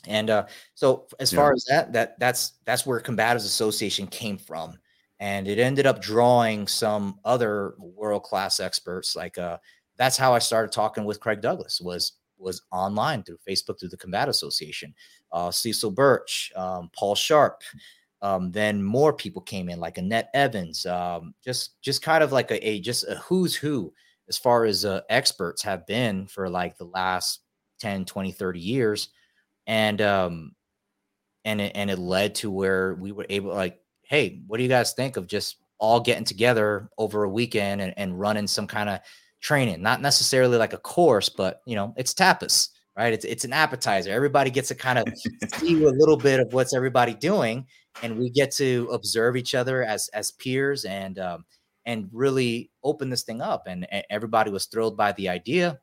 and 0.06 0.28
uh, 0.30 0.46
so 0.74 1.06
as 1.20 1.32
yeah. 1.32 1.38
far 1.38 1.52
as 1.52 1.64
that, 1.68 1.92
that 1.92 2.18
that's 2.18 2.54
that's 2.64 2.84
where 2.84 3.00
Combatives 3.00 3.46
Association 3.46 4.06
came 4.08 4.36
from, 4.36 4.76
and 5.20 5.46
it 5.46 5.58
ended 5.58 5.86
up 5.86 6.02
drawing 6.02 6.66
some 6.66 7.20
other 7.24 7.74
world 7.78 8.24
class 8.24 8.60
experts. 8.60 9.14
Like 9.14 9.38
uh, 9.38 9.58
that's 9.96 10.16
how 10.16 10.34
I 10.34 10.40
started 10.40 10.72
talking 10.72 11.04
with 11.04 11.20
Craig 11.20 11.40
Douglas 11.40 11.80
was 11.80 12.14
was 12.38 12.62
online 12.72 13.22
through 13.22 13.38
Facebook 13.48 13.78
through 13.78 13.90
the 13.90 13.96
Combat 13.96 14.28
Association. 14.28 14.94
Uh, 15.30 15.50
Cecil 15.50 15.90
Burch, 15.90 16.50
um, 16.56 16.90
Paul 16.96 17.14
Sharp, 17.14 17.62
um, 18.22 18.50
then 18.50 18.82
more 18.82 19.12
people 19.12 19.42
came 19.42 19.68
in, 19.68 19.78
like 19.78 19.98
Annette 19.98 20.30
Evans. 20.34 20.86
Um, 20.86 21.34
just 21.44 21.80
just 21.82 22.02
kind 22.02 22.22
of 22.22 22.32
like 22.32 22.50
a, 22.50 22.68
a 22.68 22.80
just 22.80 23.04
a 23.04 23.16
who's 23.16 23.54
who 23.54 23.92
as 24.28 24.36
far 24.36 24.64
as 24.64 24.84
uh, 24.84 25.00
experts 25.08 25.62
have 25.62 25.86
been 25.86 26.26
for 26.26 26.48
like 26.48 26.76
the 26.76 26.84
last 26.84 27.40
10, 27.80 28.04
20, 28.04 28.32
30 28.32 28.60
years. 28.60 29.08
And 29.66 30.00
um, 30.00 30.52
and 31.44 31.60
it, 31.60 31.72
and 31.74 31.90
it 31.90 31.98
led 31.98 32.34
to 32.36 32.50
where 32.50 32.94
we 32.94 33.12
were 33.12 33.26
able 33.28 33.54
like, 33.54 33.78
hey, 34.02 34.40
what 34.46 34.56
do 34.56 34.62
you 34.62 34.68
guys 34.68 34.92
think 34.92 35.16
of 35.16 35.26
just 35.26 35.56
all 35.78 36.00
getting 36.00 36.24
together 36.24 36.90
over 36.98 37.24
a 37.24 37.28
weekend 37.28 37.80
and, 37.80 37.94
and 37.96 38.18
running 38.18 38.46
some 38.46 38.66
kind 38.66 38.88
of 38.88 39.00
training? 39.40 39.80
Not 39.80 40.02
necessarily 40.02 40.58
like 40.58 40.72
a 40.72 40.78
course, 40.78 41.28
but 41.28 41.62
you 41.66 41.76
know, 41.76 41.94
it's 41.96 42.14
tapas 42.14 42.70
right? 42.98 43.12
It's 43.12 43.24
it's 43.24 43.44
an 43.44 43.52
appetizer. 43.52 44.10
Everybody 44.10 44.50
gets 44.50 44.68
to 44.68 44.74
kind 44.74 44.98
of 44.98 45.06
see 45.54 45.84
a 45.84 45.88
little 45.88 46.16
bit 46.16 46.40
of 46.40 46.52
what's 46.52 46.74
everybody 46.74 47.14
doing, 47.14 47.64
and 48.02 48.18
we 48.18 48.28
get 48.28 48.50
to 48.56 48.88
observe 48.92 49.36
each 49.36 49.54
other 49.54 49.84
as 49.84 50.08
as 50.08 50.32
peers 50.32 50.84
and 50.84 51.18
um, 51.20 51.44
and 51.86 52.10
really 52.12 52.70
open 52.82 53.08
this 53.08 53.22
thing 53.22 53.40
up. 53.40 53.66
And, 53.66 53.86
and, 53.92 54.04
everybody 54.10 54.50
was 54.50 54.66
thrilled 54.66 54.96
by 54.96 55.12
the 55.12 55.28
idea, 55.28 55.78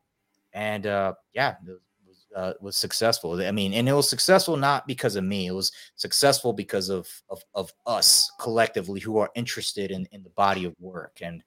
and 0.54 0.86
uh, 0.86 1.14
yeah, 1.34 1.56
it 1.66 1.80
was, 2.06 2.28
uh, 2.36 2.54
was 2.60 2.76
successful. 2.76 3.42
I 3.42 3.52
mean, 3.52 3.74
and 3.74 3.88
it 3.88 3.94
was 3.94 4.10
successful 4.10 4.58
not 4.58 4.86
because 4.86 5.16
of 5.16 5.24
me. 5.24 5.48
It 5.48 5.54
was 5.54 5.72
successful 5.96 6.52
because 6.52 6.90
of 6.90 7.08
of, 7.30 7.42
of 7.54 7.72
us 7.86 8.30
collectively 8.42 9.00
who 9.00 9.18
are 9.20 9.32
interested 9.36 9.90
in 9.90 10.06
in 10.12 10.22
the 10.22 10.32
body 10.32 10.66
of 10.66 10.76
work. 10.82 11.20
And 11.22 11.42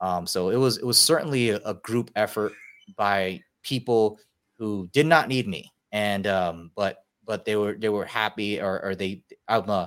um, 0.00 0.26
so 0.26 0.48
it 0.48 0.56
was 0.56 0.78
it 0.78 0.86
was 0.86 0.98
certainly 0.98 1.50
a, 1.50 1.60
a 1.66 1.74
group 1.74 2.10
effort 2.16 2.52
by 2.96 3.42
people 3.62 4.18
who 4.60 4.88
did 4.92 5.06
not 5.06 5.26
need 5.26 5.48
me, 5.48 5.72
and 5.90 6.26
um, 6.26 6.70
but 6.76 6.98
but 7.24 7.44
they 7.44 7.56
were 7.56 7.72
they 7.72 7.88
were 7.88 8.04
happy 8.04 8.60
or, 8.60 8.84
or 8.84 8.94
they 8.94 9.24
I'm 9.48 9.68
uh, 9.68 9.86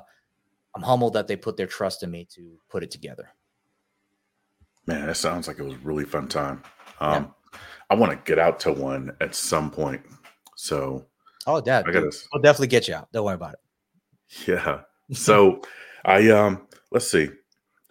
I'm 0.76 0.82
humbled 0.82 1.14
that 1.14 1.28
they 1.28 1.38
put 1.38 1.56
their 1.56 1.68
trust 1.68 2.04
in 2.04 2.12
me 2.12 2.28
to 2.34 2.58
put 2.70 2.84
it 2.84 2.92
together. 2.92 3.30
Man, 4.88 5.06
that 5.06 5.16
sounds 5.16 5.48
like 5.48 5.60
it 5.60 5.64
was 5.64 5.76
a 5.76 5.78
really 5.78 6.04
fun 6.04 6.28
time. 6.28 6.64
Um, 7.00 7.32
yeah. 7.54 7.60
I 7.92 7.96
want 7.96 8.12
to 8.12 8.20
get 8.30 8.40
out 8.40 8.60
to 8.62 8.74
one 8.74 9.16
at 9.22 9.36
some 9.36 9.70
point. 9.70 10.02
So, 10.56 11.06
oh, 11.46 11.62
Dad, 11.62 11.86
I 11.88 11.92
gotta, 11.92 12.12
I'll 12.34 12.42
definitely 12.42 12.68
get 12.68 12.88
you 12.88 12.96
out. 12.96 13.12
Don't 13.14 13.24
worry 13.24 13.36
about 13.36 13.54
it. 13.54 13.60
Yeah. 14.48 14.80
So, 15.12 15.62
I 16.06 16.32
um, 16.32 16.68
let's 16.92 17.08
see. 17.08 17.30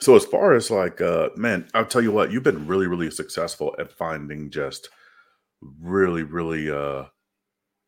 So 0.01 0.17
as 0.17 0.25
far 0.25 0.55
as 0.55 0.73
like, 0.73 1.01
uh, 1.01 1.29
man, 1.37 1.69
I'll 1.73 1.87
tell 1.87 2.03
you 2.03 2.11
what, 2.11 2.33
you've 2.33 2.43
been 2.43 2.67
really, 2.67 2.89
really 2.89 3.13
successful 3.13 3.77
at 3.79 3.93
finding 3.93 4.51
just 4.51 4.89
really, 5.81 6.23
really 6.23 6.71
uh, 6.71 7.05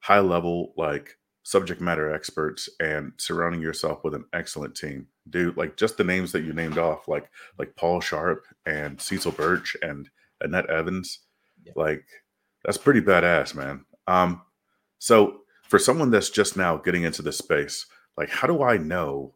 high 0.00 0.20
level 0.20 0.72
like 0.76 1.18
subject 1.42 1.80
matter 1.80 2.12
experts 2.12 2.68
and 2.80 3.12
surrounding 3.18 3.60
yourself 3.60 4.02
with 4.02 4.14
an 4.14 4.24
excellent 4.32 4.74
team. 4.74 5.06
Dude, 5.28 5.56
like 5.56 5.76
just 5.76 5.96
the 5.96 6.04
names 6.04 6.32
that 6.32 6.42
you 6.42 6.52
named 6.52 6.78
off, 6.78 7.08
like 7.08 7.30
like 7.58 7.76
Paul 7.76 8.00
Sharp 8.00 8.44
and 8.66 9.00
Cecil 9.00 9.32
Burch 9.32 9.76
and 9.82 10.08
Annette 10.40 10.68
Evans, 10.68 11.20
yeah. 11.64 11.72
like 11.76 12.04
that's 12.64 12.78
pretty 12.78 13.00
badass, 13.00 13.54
man. 13.54 13.84
Um, 14.06 14.42
so 14.98 15.40
for 15.62 15.78
someone 15.78 16.10
that's 16.10 16.30
just 16.30 16.56
now 16.56 16.76
getting 16.76 17.04
into 17.04 17.22
the 17.22 17.32
space, 17.32 17.86
like 18.16 18.30
how 18.30 18.46
do 18.46 18.62
I 18.62 18.76
know 18.76 19.34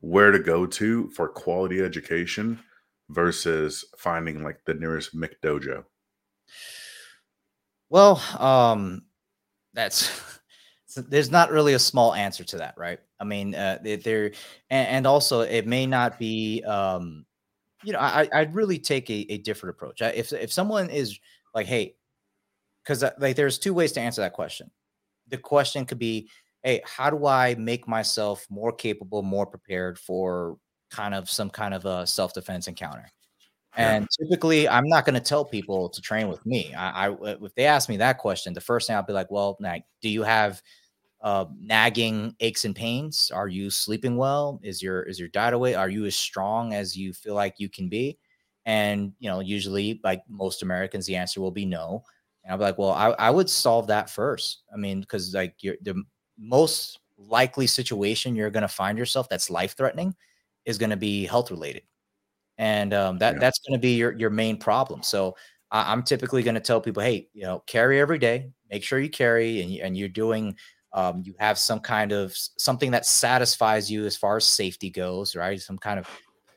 where 0.00 0.30
to 0.30 0.38
go 0.38 0.66
to 0.66 1.08
for 1.10 1.28
quality 1.28 1.80
education 1.80 2.58
versus 3.08 3.84
finding 3.96 4.42
like 4.42 4.64
the 4.66 4.74
nearest 4.74 5.16
Mick 5.16 5.34
dojo? 5.42 5.84
Well, 7.92 8.22
um, 8.40 9.02
that's 9.74 10.10
there's 10.96 11.30
not 11.30 11.50
really 11.52 11.74
a 11.74 11.78
small 11.78 12.14
answer 12.14 12.44
to 12.44 12.58
that, 12.58 12.74
right? 12.78 13.00
I 13.20 13.24
mean, 13.24 13.54
uh, 13.54 13.78
they're 13.82 14.32
and, 14.70 14.88
and 14.88 15.08
also 15.08 15.42
it 15.42 15.66
may 15.66 15.86
not 15.86 16.18
be. 16.18 16.62
Um, 16.64 17.26
you 17.84 17.92
know, 17.92 18.00
I 18.00 18.28
I'd 18.32 18.54
really 18.54 18.78
take 18.78 19.10
a, 19.10 19.26
a 19.32 19.38
different 19.38 19.76
approach. 19.76 20.02
If 20.02 20.32
if 20.32 20.52
someone 20.52 20.90
is 20.90 21.18
like, 21.54 21.66
hey, 21.66 21.96
because 22.84 23.02
uh, 23.04 23.12
like 23.18 23.36
there's 23.36 23.58
two 23.58 23.74
ways 23.74 23.92
to 23.92 24.00
answer 24.00 24.22
that 24.22 24.34
question. 24.34 24.70
The 25.28 25.38
question 25.38 25.86
could 25.86 25.98
be, 26.00 26.30
hey, 26.64 26.82
how 26.86 27.10
do 27.10 27.26
I 27.26 27.54
make 27.56 27.88
myself 27.88 28.46
more 28.50 28.72
capable, 28.72 29.22
more 29.22 29.46
prepared 29.46 29.98
for 29.98 30.58
kind 30.90 31.14
of 31.14 31.30
some 31.30 31.50
kind 31.50 31.74
of 31.74 31.86
a 31.86 32.06
self 32.06 32.34
defense 32.34 32.68
encounter? 32.68 33.10
And 33.76 34.04
yeah. 34.04 34.24
typically, 34.24 34.68
I'm 34.68 34.86
not 34.86 35.06
going 35.06 35.14
to 35.14 35.20
tell 35.20 35.44
people 35.44 35.88
to 35.88 36.00
train 36.00 36.28
with 36.28 36.44
me. 36.44 36.74
I, 36.74 37.08
I, 37.08 37.16
if 37.42 37.54
they 37.54 37.64
ask 37.64 37.88
me 37.88 37.96
that 37.98 38.18
question, 38.18 38.52
the 38.52 38.60
first 38.60 38.86
thing 38.86 38.96
I'll 38.96 39.02
be 39.02 39.14
like, 39.14 39.30
well, 39.30 39.56
like, 39.60 39.84
do 40.02 40.10
you 40.10 40.22
have 40.22 40.62
uh, 41.22 41.46
nagging 41.58 42.36
aches 42.40 42.64
and 42.64 42.76
pains? 42.76 43.30
Are 43.32 43.48
you 43.48 43.70
sleeping 43.70 44.16
well? 44.16 44.60
Is 44.62 44.82
your 44.82 45.02
is 45.02 45.18
your 45.18 45.28
diet 45.28 45.54
away? 45.54 45.74
Are 45.74 45.88
you 45.88 46.04
as 46.04 46.16
strong 46.16 46.74
as 46.74 46.96
you 46.96 47.14
feel 47.14 47.34
like 47.34 47.54
you 47.58 47.68
can 47.68 47.88
be? 47.88 48.18
And 48.66 49.12
you 49.18 49.30
know, 49.30 49.40
usually, 49.40 50.00
like 50.04 50.22
most 50.28 50.62
Americans, 50.62 51.06
the 51.06 51.16
answer 51.16 51.40
will 51.40 51.50
be 51.50 51.64
no. 51.64 52.04
And 52.44 52.52
I'll 52.52 52.58
be 52.58 52.64
like, 52.64 52.78
well, 52.78 52.90
I, 52.90 53.10
I 53.12 53.30
would 53.30 53.48
solve 53.48 53.86
that 53.86 54.10
first. 54.10 54.64
I 54.72 54.76
mean, 54.76 55.00
because 55.00 55.32
like 55.32 55.54
you're 55.60 55.76
the 55.82 56.02
most 56.38 56.98
likely 57.16 57.66
situation 57.66 58.34
you're 58.34 58.50
going 58.50 58.62
to 58.62 58.68
find 58.68 58.98
yourself 58.98 59.28
that's 59.28 59.48
life 59.48 59.76
threatening 59.76 60.14
is 60.64 60.76
going 60.76 60.90
to 60.90 60.96
be 60.96 61.24
health 61.24 61.50
related 61.50 61.82
and 62.58 62.92
um, 62.94 63.18
that 63.18 63.34
yeah. 63.34 63.40
that's 63.40 63.58
going 63.60 63.78
to 63.78 63.80
be 63.80 63.94
your 63.96 64.12
your 64.12 64.30
main 64.30 64.56
problem. 64.56 65.02
So 65.02 65.36
I, 65.70 65.92
am 65.92 66.02
typically 66.02 66.42
going 66.42 66.54
to 66.54 66.60
tell 66.60 66.80
people, 66.80 67.02
hey, 67.02 67.28
you 67.32 67.42
know, 67.42 67.62
carry 67.66 68.00
every 68.00 68.18
day. 68.18 68.50
Make 68.70 68.84
sure 68.84 68.98
you 68.98 69.10
carry, 69.10 69.62
and 69.62 69.72
and 69.76 69.96
you're 69.96 70.08
doing. 70.08 70.56
Um, 70.94 71.22
you 71.24 71.34
have 71.38 71.58
some 71.58 71.80
kind 71.80 72.12
of 72.12 72.34
something 72.58 72.90
that 72.90 73.06
satisfies 73.06 73.90
you 73.90 74.04
as 74.04 74.14
far 74.14 74.36
as 74.36 74.44
safety 74.44 74.90
goes, 74.90 75.34
right? 75.34 75.58
Some 75.58 75.78
kind 75.78 75.98
of 75.98 76.06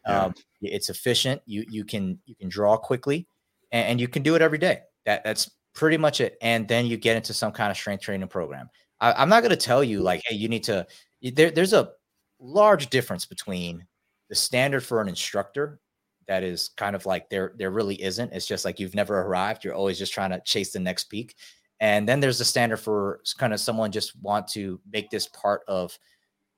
um, 0.05 0.34
it's 0.62 0.89
efficient. 0.89 1.41
You 1.45 1.65
you 1.69 1.86
can 1.86 2.19
you 2.25 2.36
can 2.36 2.49
draw 2.49 2.77
quickly, 2.77 3.27
and, 3.71 3.88
and, 3.88 4.01
you 4.01 4.08
can 4.08 4.23
do 4.23 4.36
it 4.36 4.41
every 4.41 4.58
day. 4.58 4.81
That 5.05 5.23
that's 5.23 5.49
pretty 5.73 5.97
much 5.97 6.21
it. 6.21 6.38
And 6.41 6.67
then 6.67 6.86
you 6.86 6.97
get 6.97 7.15
into 7.15 7.34
some 7.34 7.51
kind 7.51 7.71
of 7.71 7.77
strength 7.77 8.03
training 8.03 8.27
program. 8.27 8.69
I, 8.99 9.21
am 9.21 9.29
not 9.29 9.41
going 9.41 9.51
to 9.51 9.58
tell 9.58 9.84
you 9.84 10.01
like, 10.01 10.21
hey, 10.25 10.36
you 10.36 10.47
need 10.47 10.63
to. 10.65 10.86
There, 11.21 11.51
there's 11.51 11.73
a 11.73 11.91
large 12.39 12.89
difference 12.89 13.25
between 13.25 13.86
the 14.29 14.36
standard 14.36 14.84
for 14.84 15.01
an 15.01 15.08
instructor 15.08 15.79
that 16.28 16.44
is 16.44 16.70
kind 16.78 16.96
of 16.96 17.06
like 17.06 17.30
there 17.30 17.54
there 17.58 17.72
really 17.72 18.02
isn't. 18.02 18.34
It's 18.34 18.48
just 18.48 18.66
like 18.66 18.80
you've 18.80 18.96
never 18.96 19.22
arrived. 19.22 19.64
You're 19.64 19.76
always 19.76 19.98
just 19.98 20.14
trying 20.14 20.32
to 20.32 20.42
chase 20.42 20.72
the 20.72 20.80
next 20.80 21.06
peak. 21.06 21.36
And 21.80 22.08
then 22.08 22.20
there's 22.20 22.40
the 22.40 22.46
standard 22.46 22.78
for 22.78 23.22
kind 23.38 23.54
of 23.54 23.60
someone 23.60 23.92
just 23.92 24.16
want 24.22 24.48
to 24.50 24.80
make 24.92 25.10
this 25.10 25.28
part 25.28 25.62
of 25.68 25.98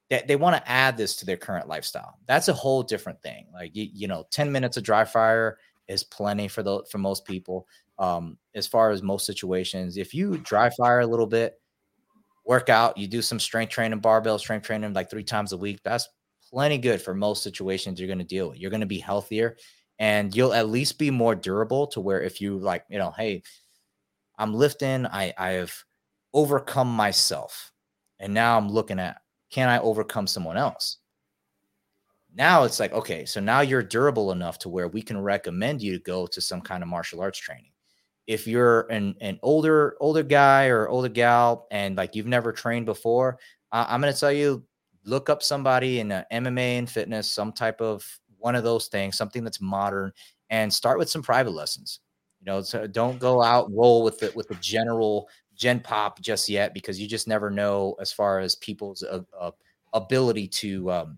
that 0.09 0.27
they, 0.27 0.35
want 0.35 0.55
to 0.55 0.71
add 0.71 0.95
this 0.95 1.17
to 1.17 1.25
their 1.25 1.37
current 1.37 1.67
lifestyle. 1.67 2.17
That's 2.27 2.47
a 2.47 2.53
whole 2.53 2.81
different 2.81 3.21
thing. 3.21 3.47
Like 3.53 3.75
you, 3.75 3.87
you 3.91 4.07
know, 4.07 4.25
10 4.31 4.51
minutes 4.51 4.77
of 4.77 4.83
dry 4.83 5.03
fire 5.03 5.57
is 5.87 6.03
plenty 6.03 6.47
for 6.47 6.63
the 6.63 6.83
for 6.89 6.97
most 6.97 7.25
people. 7.25 7.67
Um, 7.99 8.37
as 8.55 8.67
far 8.67 8.91
as 8.91 9.01
most 9.01 9.25
situations, 9.25 9.97
if 9.97 10.13
you 10.13 10.37
dry 10.37 10.69
fire 10.69 10.99
a 10.99 11.07
little 11.07 11.25
bit, 11.25 11.59
work 12.45 12.69
out, 12.69 12.97
you 12.97 13.07
do 13.07 13.21
some 13.21 13.39
strength 13.39 13.71
training, 13.71 13.99
barbell 13.99 14.39
strength 14.39 14.65
training 14.65 14.93
like 14.93 15.09
three 15.09 15.23
times 15.23 15.51
a 15.51 15.57
week, 15.57 15.79
that's 15.83 16.07
plenty 16.49 16.77
good 16.77 17.01
for 17.01 17.13
most 17.13 17.43
situations 17.43 17.99
you're 17.99 18.07
going 18.07 18.19
to 18.19 18.25
deal 18.25 18.49
with. 18.49 18.59
You're 18.59 18.71
going 18.71 18.81
to 18.81 18.87
be 18.87 18.99
healthier 18.99 19.57
and 19.99 20.35
you'll 20.35 20.53
at 20.53 20.69
least 20.69 20.99
be 20.99 21.11
more 21.11 21.35
durable 21.35 21.87
to 21.87 22.01
where 22.01 22.21
if 22.21 22.39
you 22.41 22.57
like, 22.57 22.85
you 22.89 22.97
know, 22.97 23.11
hey, 23.11 23.43
I'm 24.37 24.53
lifting, 24.53 25.05
I 25.05 25.33
I 25.37 25.49
have 25.51 25.73
overcome 26.33 26.89
myself. 26.89 27.71
And 28.19 28.33
now 28.33 28.57
I'm 28.57 28.69
looking 28.69 28.99
at 28.99 29.21
can 29.51 29.69
I 29.69 29.79
overcome 29.79 30.27
someone 30.27 30.57
else? 30.57 30.97
Now 32.35 32.63
it's 32.63 32.79
like, 32.79 32.93
okay, 32.93 33.25
so 33.25 33.39
now 33.39 33.61
you're 33.61 33.81
durable 33.81 34.31
enough 34.31 34.59
to 34.59 34.69
where 34.69 34.87
we 34.87 35.01
can 35.01 35.19
recommend 35.19 35.81
you 35.81 35.93
to 35.93 36.03
go 36.03 36.27
to 36.27 36.41
some 36.41 36.61
kind 36.61 36.83
of 36.83 36.89
martial 36.89 37.21
arts 37.21 37.39
training. 37.39 37.71
If 38.27 38.45
you're 38.45 38.81
an, 38.91 39.15
an 39.21 39.39
older 39.41 39.95
older 39.99 40.23
guy 40.23 40.67
or 40.67 40.89
older 40.89 41.09
gal 41.09 41.67
and 41.71 41.95
like 41.95 42.15
you've 42.15 42.27
never 42.27 42.51
trained 42.51 42.85
before, 42.85 43.39
uh, 43.71 43.85
I'm 43.87 44.01
going 44.01 44.13
to 44.13 44.19
tell 44.19 44.31
you 44.31 44.63
look 45.07 45.29
up 45.29 45.41
somebody 45.41 45.99
in 45.99 46.09
MMA 46.09 46.77
and 46.77 46.89
fitness, 46.89 47.29
some 47.29 47.51
type 47.51 47.81
of 47.81 48.05
one 48.37 48.55
of 48.55 48.63
those 48.63 48.87
things, 48.87 49.17
something 49.17 49.43
that's 49.43 49.61
modern, 49.61 50.11
and 50.49 50.71
start 50.71 50.99
with 50.99 51.09
some 51.09 51.23
private 51.23 51.51
lessons. 51.51 52.01
You 52.39 52.45
know, 52.45 52.61
so 52.61 52.85
don't 52.85 53.17
go 53.19 53.41
out 53.41 53.71
roll 53.71 54.03
with 54.03 54.21
it 54.21 54.35
with 54.35 54.47
the 54.47 54.55
general 54.55 55.27
gen 55.55 55.79
pop 55.79 56.21
just 56.21 56.49
yet 56.49 56.73
because 56.73 56.99
you 56.99 57.07
just 57.07 57.27
never 57.27 57.49
know 57.49 57.95
as 57.99 58.11
far 58.11 58.39
as 58.39 58.55
people's 58.55 59.01
uh, 59.01 59.21
uh, 59.39 59.51
ability 59.93 60.47
to 60.47 60.91
um, 60.91 61.17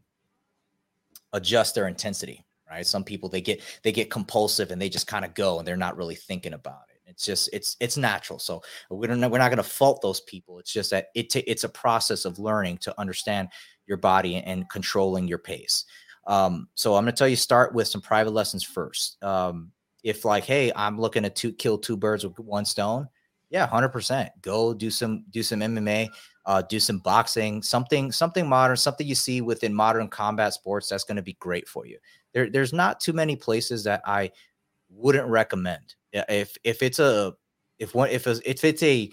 adjust 1.33 1.75
their 1.75 1.87
intensity. 1.87 2.45
Right? 2.69 2.85
Some 2.85 3.03
people 3.03 3.29
they 3.29 3.41
get 3.41 3.61
they 3.83 3.91
get 3.91 4.11
compulsive 4.11 4.71
and 4.71 4.81
they 4.81 4.89
just 4.89 5.07
kind 5.07 5.25
of 5.25 5.33
go 5.33 5.57
and 5.59 5.67
they're 5.67 5.75
not 5.75 5.97
really 5.97 6.15
thinking 6.15 6.53
about 6.53 6.83
it. 6.89 6.99
It's 7.09 7.25
just 7.25 7.49
it's 7.51 7.75
it's 7.79 7.97
natural. 7.97 8.39
So 8.39 8.61
we 8.89 9.07
don't 9.07 9.19
we're 9.19 9.39
not 9.39 9.49
going 9.49 9.57
to 9.57 9.63
fault 9.63 10.01
those 10.01 10.21
people. 10.21 10.59
It's 10.59 10.71
just 10.71 10.91
that 10.91 11.07
it 11.15 11.29
t- 11.29 11.39
it's 11.39 11.63
a 11.63 11.69
process 11.69 12.23
of 12.23 12.39
learning 12.39 12.77
to 12.79 12.97
understand 12.99 13.49
your 13.89 13.97
body 13.97 14.37
and 14.37 14.69
controlling 14.69 15.27
your 15.27 15.39
pace. 15.39 15.83
Um, 16.27 16.69
so 16.75 16.95
I'm 16.95 17.03
going 17.03 17.13
to 17.13 17.17
tell 17.17 17.27
you 17.27 17.35
start 17.35 17.73
with 17.73 17.87
some 17.87 18.01
private 18.01 18.31
lessons 18.31 18.63
first. 18.63 19.21
Um, 19.23 19.71
if 20.03 20.23
like, 20.23 20.45
hey, 20.45 20.71
I'm 20.75 20.97
looking 20.97 21.23
to 21.23 21.29
two, 21.29 21.51
kill 21.51 21.77
two 21.77 21.97
birds 21.97 22.23
with 22.23 22.39
one 22.39 22.63
stone, 22.63 23.09
yeah, 23.49 23.65
hundred 23.65 23.89
percent. 23.89 24.29
Go 24.41 24.73
do 24.73 24.89
some 24.91 25.25
do 25.31 25.41
some 25.41 25.59
MMA, 25.59 26.09
uh, 26.45 26.61
do 26.61 26.79
some 26.79 26.99
boxing, 26.99 27.61
something 27.63 28.11
something 28.11 28.47
modern, 28.47 28.77
something 28.77 29.07
you 29.07 29.15
see 29.15 29.41
within 29.41 29.73
modern 29.73 30.07
combat 30.07 30.53
sports. 30.53 30.87
That's 30.87 31.03
going 31.03 31.17
to 31.17 31.23
be 31.23 31.33
great 31.33 31.67
for 31.67 31.85
you. 31.85 31.97
There, 32.33 32.49
there's 32.49 32.73
not 32.73 32.99
too 32.99 33.13
many 33.13 33.35
places 33.35 33.83
that 33.85 34.01
I 34.05 34.31
wouldn't 34.89 35.27
recommend. 35.27 35.95
If 36.13 36.55
if 36.63 36.83
it's 36.83 36.99
a 36.99 37.33
if 37.79 37.95
one 37.95 38.09
if 38.09 38.27
it's, 38.27 38.39
if 38.45 38.63
it's 38.63 38.83
a 38.83 39.11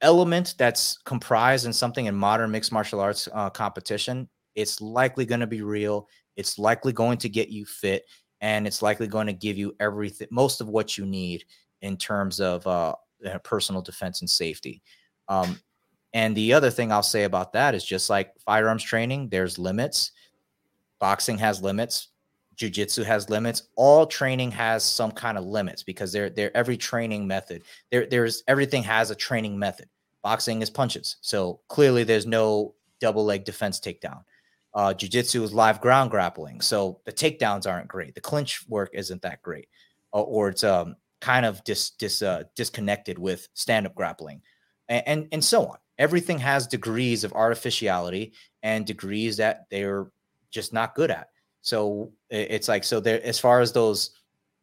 element 0.00 0.54
that's 0.58 0.98
comprised 1.04 1.66
in 1.66 1.72
something 1.72 2.06
in 2.06 2.14
modern 2.14 2.50
mixed 2.50 2.72
martial 2.72 3.00
arts 3.00 3.28
uh, 3.32 3.50
competition, 3.50 4.28
it's 4.54 4.80
likely 4.80 5.24
going 5.24 5.40
to 5.40 5.46
be 5.46 5.62
real. 5.62 6.08
It's 6.36 6.58
likely 6.58 6.92
going 6.92 7.18
to 7.18 7.28
get 7.28 7.48
you 7.48 7.64
fit, 7.64 8.04
and 8.40 8.66
it's 8.66 8.82
likely 8.82 9.08
going 9.08 9.26
to 9.26 9.32
give 9.32 9.58
you 9.58 9.74
everything, 9.80 10.28
most 10.30 10.60
of 10.60 10.68
what 10.68 10.96
you 10.96 11.04
need 11.04 11.44
in 11.82 11.96
terms 11.96 12.40
of 12.40 12.66
uh, 12.66 12.94
personal 13.42 13.82
defense 13.82 14.20
and 14.20 14.30
safety. 14.30 14.82
Um, 15.28 15.60
and 16.14 16.36
the 16.36 16.52
other 16.52 16.70
thing 16.70 16.90
I'll 16.90 17.02
say 17.02 17.24
about 17.24 17.52
that 17.52 17.74
is 17.74 17.84
just 17.84 18.08
like 18.08 18.32
firearms 18.44 18.82
training, 18.82 19.28
there's 19.28 19.58
limits. 19.58 20.12
Boxing 20.98 21.38
has 21.38 21.62
limits. 21.62 22.08
Jiu-jitsu 22.58 23.04
has 23.04 23.30
limits. 23.30 23.68
All 23.76 24.04
training 24.04 24.50
has 24.50 24.84
some 24.84 25.12
kind 25.12 25.38
of 25.38 25.44
limits 25.44 25.84
because 25.84 26.12
they're, 26.12 26.28
they're 26.28 26.56
every 26.56 26.76
training 26.76 27.26
method. 27.26 27.62
There, 27.90 28.04
there's 28.04 28.42
everything 28.48 28.82
has 28.82 29.10
a 29.10 29.14
training 29.14 29.58
method. 29.58 29.88
Boxing 30.24 30.60
is 30.60 30.68
punches. 30.68 31.16
So 31.20 31.60
clearly 31.68 32.02
there's 32.02 32.26
no 32.26 32.74
double 33.00 33.24
leg 33.24 33.44
defense 33.44 33.78
takedown. 33.78 34.24
Uh, 34.74 34.92
jiu-jitsu 34.92 35.42
is 35.44 35.54
live 35.54 35.80
ground 35.80 36.10
grappling. 36.10 36.60
So 36.60 37.00
the 37.04 37.12
takedowns 37.12 37.70
aren't 37.70 37.88
great. 37.88 38.14
The 38.14 38.20
clinch 38.20 38.64
work 38.68 38.90
isn't 38.92 39.22
that 39.22 39.40
great. 39.40 39.68
Uh, 40.12 40.22
or 40.22 40.48
it's 40.48 40.64
um, 40.64 40.96
kind 41.20 41.46
of 41.46 41.62
dis, 41.62 41.90
dis, 41.90 42.22
uh, 42.22 42.42
disconnected 42.56 43.18
with 43.18 43.48
stand-up 43.54 43.94
grappling 43.94 44.42
and, 44.88 45.02
and, 45.06 45.28
and 45.32 45.44
so 45.44 45.66
on. 45.66 45.78
Everything 45.96 46.38
has 46.38 46.66
degrees 46.66 47.22
of 47.22 47.32
artificiality 47.32 48.32
and 48.62 48.84
degrees 48.84 49.36
that 49.36 49.66
they're 49.70 50.10
just 50.50 50.72
not 50.72 50.94
good 50.94 51.10
at. 51.10 51.28
So 51.68 52.12
it's 52.30 52.66
like 52.66 52.82
so 52.82 52.98
there 52.98 53.22
as 53.22 53.38
far 53.38 53.60
as 53.60 53.72
those 53.72 54.12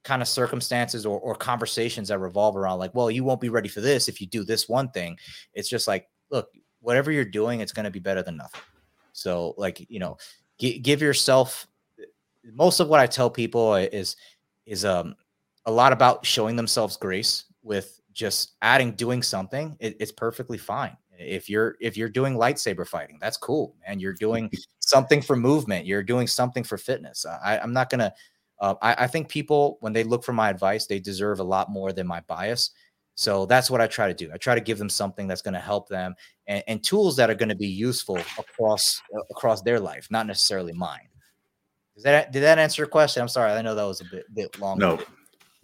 kind 0.04 0.22
of 0.22 0.28
circumstances 0.28 1.06
or, 1.06 1.20
or 1.20 1.36
conversations 1.36 2.08
that 2.08 2.20
revolve 2.20 2.58
around 2.58 2.80
like, 2.80 2.94
well, 2.96 3.12
you 3.12 3.24
won't 3.24 3.41
be 3.41 3.50
ready 3.50 3.70
for 3.70 3.82
this 3.82 4.08
if 4.08 4.20
you 4.20 4.28
do 4.28 4.44
this 4.44 4.68
one 4.68 4.89
thing. 4.89 5.18
It's 5.54 5.70
just 5.70 5.88
like, 5.88 6.08
look, 6.32 6.50
whatever 6.80 7.12
you're 7.12 7.24
doing, 7.26 7.60
it's 7.60 7.72
going 7.74 7.86
to 7.86 7.91
be 7.91 8.00
better 8.00 8.24
than 8.24 8.38
nothing. 8.38 8.62
So 9.13 9.54
like, 9.58 9.86
you 9.89 10.00
know, 10.00 10.18
g- 10.60 10.80
give 10.80 11.02
yourself 11.02 11.68
most 12.54 12.80
of 12.80 12.88
what 12.88 13.00
I 13.00 13.08
tell 13.08 13.30
people 13.30 13.76
is 13.76 14.15
is 14.65 14.84
um 14.84 15.15
a 15.68 15.72
lot 15.72 15.94
about 15.94 16.26
showing 16.26 16.56
themselves 16.56 16.98
grace 16.98 17.46
with 17.62 18.00
just 18.13 18.54
adding 18.62 18.91
doing 18.94 19.22
something. 19.22 19.76
It, 19.80 19.98
it's 20.00 20.12
perfectly 20.12 20.58
fine 20.58 20.98
if 21.19 21.49
you're 21.49 21.75
if 21.80 21.95
you're 21.97 22.10
doing 22.10 22.36
lightsaber 22.36 22.88
fighting 22.88 23.17
that's 23.19 23.38
cool 23.38 23.75
and 23.86 24.01
you're 24.01 24.13
doing 24.13 24.49
something 24.80 25.21
for 25.21 25.36
movement. 25.36 25.86
You're 25.86 26.04
doing 26.04 26.28
something 26.28 26.63
for 26.63 26.78
fitness. 26.78 27.25
I, 27.25 27.60
i'm 27.60 27.73
not 27.73 27.89
gonna 27.89 28.13
uh, 28.60 28.75
I, 28.82 28.95
I 28.99 29.08
think 29.08 29.28
people 29.28 29.78
when 29.82 29.93
they 29.93 30.04
look 30.04 30.23
for 30.23 30.34
my 30.34 30.49
advice 30.49 30.86
they 30.88 30.99
deserve 30.99 31.39
a 31.39 31.43
lot 31.43 31.69
more 31.69 31.91
than 31.91 32.08
my 32.08 32.21
bias. 32.21 32.71
So 33.15 33.45
that's 33.45 33.71
what 33.71 33.82
i 33.82 33.88
try 33.88 34.08
to 34.08 34.13
do. 34.13 34.32
I 34.34 34.38
try 34.38 34.56
to 34.56 34.62
give 34.62 34.78
them 34.78 34.89
something 34.89 35.28
that's 35.28 35.41
going 35.41 35.54
to 35.54 35.60
help 35.60 35.88
them 35.88 36.15
and, 36.47 36.63
and, 36.67 36.84
tools 36.84 37.15
that 37.15 37.30
are 37.30 37.36
going 37.36 37.49
to 37.49 37.56
be 37.56 37.67
useful 37.67 38.17
across 38.38 39.01
uh, 39.15 39.21
across 39.32 39.62
their 39.62 39.80
life 39.80 40.08
not 40.12 40.28
necessarily 40.28 40.73
mine. 40.73 41.10
Does 41.95 42.04
that 42.04 42.32
did 42.32 42.43
that 42.43 42.60
answer 42.60 42.82
your 42.82 42.89
question? 42.89 43.21
I'm 43.21 43.30
sorry 43.30 43.51
i 43.51 43.62
know 43.62 43.75
that 43.75 43.84
was 43.84 44.01
a 44.01 44.06
bit 44.06 44.25
bit 44.34 44.60
long 44.60 44.78
no 44.78 44.99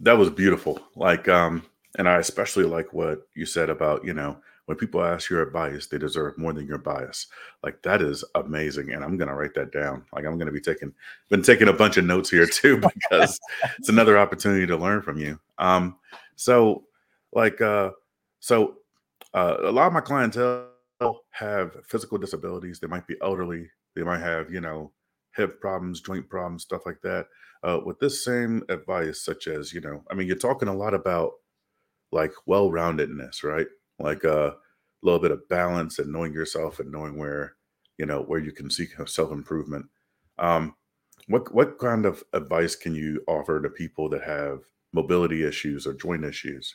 that 0.00 0.18
was 0.18 0.30
beautiful. 0.30 0.80
Like 0.96 1.28
um 1.28 1.62
and 1.98 2.08
i 2.08 2.16
especially 2.16 2.64
like 2.64 2.92
what 2.92 3.28
you 3.34 3.46
said 3.46 3.70
about 3.70 4.04
you 4.04 4.14
know 4.14 4.38
when 4.66 4.76
people 4.76 5.02
ask 5.02 5.28
your 5.28 5.42
advice, 5.42 5.86
they 5.86 5.98
deserve 5.98 6.38
more 6.38 6.52
than 6.52 6.66
your 6.66 6.78
bias. 6.78 7.26
Like 7.62 7.82
that 7.82 8.00
is 8.00 8.24
amazing, 8.34 8.92
and 8.92 9.04
I'm 9.04 9.16
gonna 9.16 9.34
write 9.34 9.54
that 9.54 9.72
down. 9.72 10.04
Like 10.12 10.24
I'm 10.24 10.38
gonna 10.38 10.52
be 10.52 10.60
taking, 10.60 10.92
been 11.28 11.42
taking 11.42 11.68
a 11.68 11.72
bunch 11.72 11.96
of 11.96 12.04
notes 12.04 12.30
here 12.30 12.46
too 12.46 12.78
because 12.78 13.40
it's 13.78 13.88
another 13.88 14.18
opportunity 14.18 14.66
to 14.66 14.76
learn 14.76 15.02
from 15.02 15.18
you. 15.18 15.38
Um, 15.58 15.96
so 16.36 16.84
like, 17.32 17.60
uh, 17.60 17.90
so 18.40 18.76
uh, 19.34 19.56
a 19.62 19.72
lot 19.72 19.86
of 19.86 19.92
my 19.92 20.00
clientele 20.00 20.68
have 21.30 21.76
physical 21.86 22.18
disabilities. 22.18 22.78
They 22.78 22.86
might 22.86 23.06
be 23.06 23.16
elderly. 23.22 23.68
They 23.94 24.02
might 24.02 24.20
have, 24.20 24.50
you 24.50 24.60
know, 24.60 24.92
hip 25.34 25.60
problems, 25.60 26.00
joint 26.00 26.28
problems, 26.28 26.62
stuff 26.62 26.82
like 26.86 27.00
that. 27.02 27.26
Uh, 27.62 27.80
with 27.84 27.98
this 27.98 28.24
same 28.24 28.62
advice, 28.68 29.20
such 29.20 29.46
as, 29.46 29.72
you 29.72 29.80
know, 29.80 30.02
I 30.10 30.14
mean, 30.14 30.26
you're 30.26 30.36
talking 30.36 30.68
a 30.68 30.74
lot 30.74 30.94
about 30.94 31.32
like 32.10 32.32
well-roundedness, 32.46 33.42
right? 33.42 33.66
Like 34.02 34.24
uh, 34.24 34.50
a 34.50 34.56
little 35.02 35.20
bit 35.20 35.30
of 35.30 35.48
balance 35.48 35.98
and 35.98 36.12
knowing 36.12 36.32
yourself 36.32 36.80
and 36.80 36.90
knowing 36.90 37.16
where, 37.16 37.54
you 37.98 38.06
know, 38.06 38.22
where 38.22 38.40
you 38.40 38.52
can 38.52 38.70
seek 38.70 38.90
self-improvement. 39.06 39.86
Um, 40.38 40.74
what 41.28 41.54
what 41.54 41.78
kind 41.78 42.04
of 42.04 42.22
advice 42.32 42.74
can 42.74 42.94
you 42.94 43.22
offer 43.28 43.60
to 43.60 43.68
people 43.70 44.08
that 44.10 44.22
have 44.24 44.60
mobility 44.92 45.44
issues 45.44 45.86
or 45.86 45.94
joint 45.94 46.24
issues? 46.24 46.74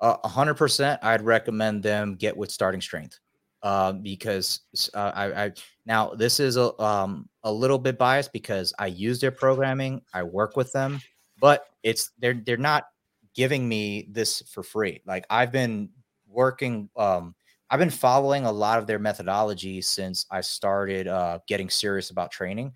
A 0.00 0.28
hundred 0.28 0.54
percent, 0.54 0.98
I'd 1.04 1.22
recommend 1.22 1.84
them 1.84 2.16
get 2.16 2.36
with 2.36 2.50
starting 2.50 2.80
strength 2.80 3.20
uh, 3.62 3.92
because 3.92 4.60
uh, 4.94 5.12
I, 5.14 5.44
I, 5.44 5.52
now 5.86 6.10
this 6.10 6.40
is 6.40 6.56
a 6.56 6.78
um, 6.82 7.28
a 7.44 7.52
little 7.52 7.78
bit 7.78 7.98
biased 7.98 8.32
because 8.32 8.74
I 8.80 8.86
use 8.86 9.20
their 9.20 9.30
programming, 9.30 10.02
I 10.12 10.24
work 10.24 10.56
with 10.56 10.72
them, 10.72 11.00
but 11.40 11.66
it's 11.84 12.10
they're 12.18 12.34
they're 12.34 12.56
not 12.56 12.86
giving 13.34 13.68
me 13.68 14.08
this 14.10 14.42
for 14.50 14.64
free. 14.64 15.00
Like 15.06 15.24
I've 15.30 15.52
been 15.52 15.90
working, 16.32 16.88
um, 16.96 17.34
I've 17.70 17.78
been 17.78 17.90
following 17.90 18.44
a 18.44 18.52
lot 18.52 18.78
of 18.78 18.86
their 18.86 18.98
methodology 18.98 19.80
since 19.80 20.26
I 20.30 20.40
started 20.40 21.08
uh, 21.08 21.38
getting 21.46 21.70
serious 21.70 22.10
about 22.10 22.30
training. 22.30 22.72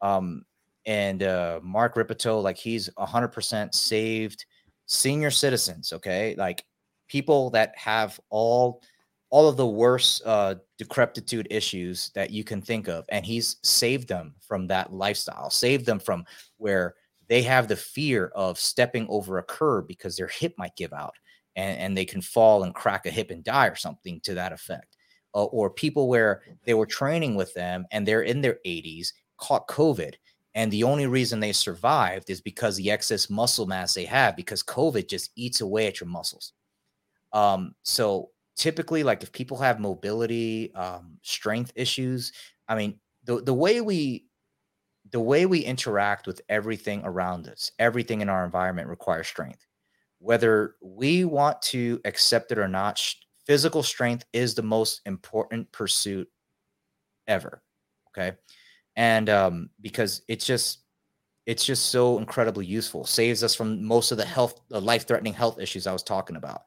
Um, 0.00 0.44
and 0.84 1.22
uh, 1.22 1.60
Mark 1.62 1.96
Rippetoe, 1.96 2.40
like 2.40 2.56
he's 2.56 2.90
hundred 2.98 3.28
percent 3.28 3.74
saved 3.74 4.44
senior 4.86 5.30
citizens. 5.30 5.92
Okay, 5.92 6.34
like 6.36 6.64
people 7.06 7.50
that 7.50 7.76
have 7.76 8.18
all 8.30 8.82
all 9.32 9.48
of 9.48 9.56
the 9.56 9.66
worst 9.66 10.22
uh, 10.26 10.56
decrepitude 10.76 11.46
issues 11.50 12.10
that 12.14 12.30
you 12.30 12.44
can 12.44 12.60
think 12.60 12.86
of. 12.86 13.06
And 13.08 13.24
he's 13.24 13.56
saved 13.62 14.06
them 14.06 14.34
from 14.40 14.66
that 14.66 14.92
lifestyle, 14.92 15.48
saved 15.48 15.86
them 15.86 15.98
from 15.98 16.26
where 16.58 16.96
they 17.28 17.40
have 17.40 17.66
the 17.66 17.76
fear 17.76 18.30
of 18.34 18.58
stepping 18.58 19.06
over 19.08 19.38
a 19.38 19.42
curb 19.42 19.88
because 19.88 20.18
their 20.18 20.26
hip 20.26 20.52
might 20.58 20.76
give 20.76 20.92
out 20.92 21.14
and, 21.56 21.78
and 21.78 21.96
they 21.96 22.04
can 22.04 22.20
fall 22.20 22.62
and 22.62 22.74
crack 22.74 23.06
a 23.06 23.10
hip 23.10 23.30
and 23.30 23.44
die 23.44 23.66
or 23.66 23.76
something 23.76 24.20
to 24.22 24.34
that 24.34 24.52
effect. 24.52 24.96
Uh, 25.34 25.44
or 25.44 25.70
people 25.70 26.08
where 26.08 26.42
they 26.64 26.74
were 26.74 26.86
training 26.86 27.34
with 27.34 27.54
them 27.54 27.86
and 27.90 28.06
they're 28.06 28.22
in 28.22 28.40
their 28.42 28.58
80s, 28.66 29.12
caught 29.38 29.66
COVID. 29.68 30.14
And 30.54 30.70
the 30.70 30.84
only 30.84 31.06
reason 31.06 31.40
they 31.40 31.52
survived 31.52 32.28
is 32.28 32.42
because 32.42 32.76
the 32.76 32.90
excess 32.90 33.30
muscle 33.30 33.66
mass 33.66 33.94
they 33.94 34.04
have, 34.04 34.36
because 34.36 34.62
COVID 34.62 35.08
just 35.08 35.30
eats 35.34 35.62
away 35.62 35.86
at 35.86 36.00
your 36.00 36.08
muscles. 36.08 36.52
Um, 37.32 37.74
so 37.82 38.32
typically 38.56 39.02
like 39.02 39.22
if 39.22 39.32
people 39.32 39.56
have 39.56 39.80
mobility 39.80 40.74
um, 40.74 41.16
strength 41.22 41.72
issues 41.74 42.32
i 42.68 42.74
mean 42.74 42.98
the, 43.24 43.40
the 43.42 43.54
way 43.54 43.80
we 43.80 44.26
the 45.10 45.20
way 45.20 45.46
we 45.46 45.60
interact 45.60 46.26
with 46.26 46.40
everything 46.48 47.02
around 47.04 47.48
us 47.48 47.72
everything 47.78 48.20
in 48.20 48.28
our 48.28 48.44
environment 48.44 48.88
requires 48.88 49.26
strength 49.26 49.66
whether 50.22 50.76
we 50.80 51.24
want 51.24 51.60
to 51.60 52.00
accept 52.04 52.52
it 52.52 52.58
or 52.58 52.68
not 52.68 53.02
physical 53.46 53.82
strength 53.82 54.24
is 54.32 54.54
the 54.54 54.62
most 54.62 55.00
important 55.04 55.70
pursuit 55.72 56.28
ever 57.26 57.62
okay? 58.12 58.36
And 58.96 59.28
um, 59.30 59.70
because 59.80 60.22
it's 60.28 60.46
just 60.46 60.80
it's 61.46 61.64
just 61.64 61.86
so 61.86 62.18
incredibly 62.18 62.64
useful. 62.64 63.04
Saves 63.04 63.42
us 63.42 63.54
from 63.54 63.84
most 63.84 64.12
of 64.12 64.18
the 64.18 64.24
health 64.24 64.60
the 64.68 64.80
life 64.80 65.06
threatening 65.06 65.32
health 65.32 65.58
issues 65.58 65.86
i 65.86 65.92
was 65.92 66.02
talking 66.02 66.36
about. 66.36 66.62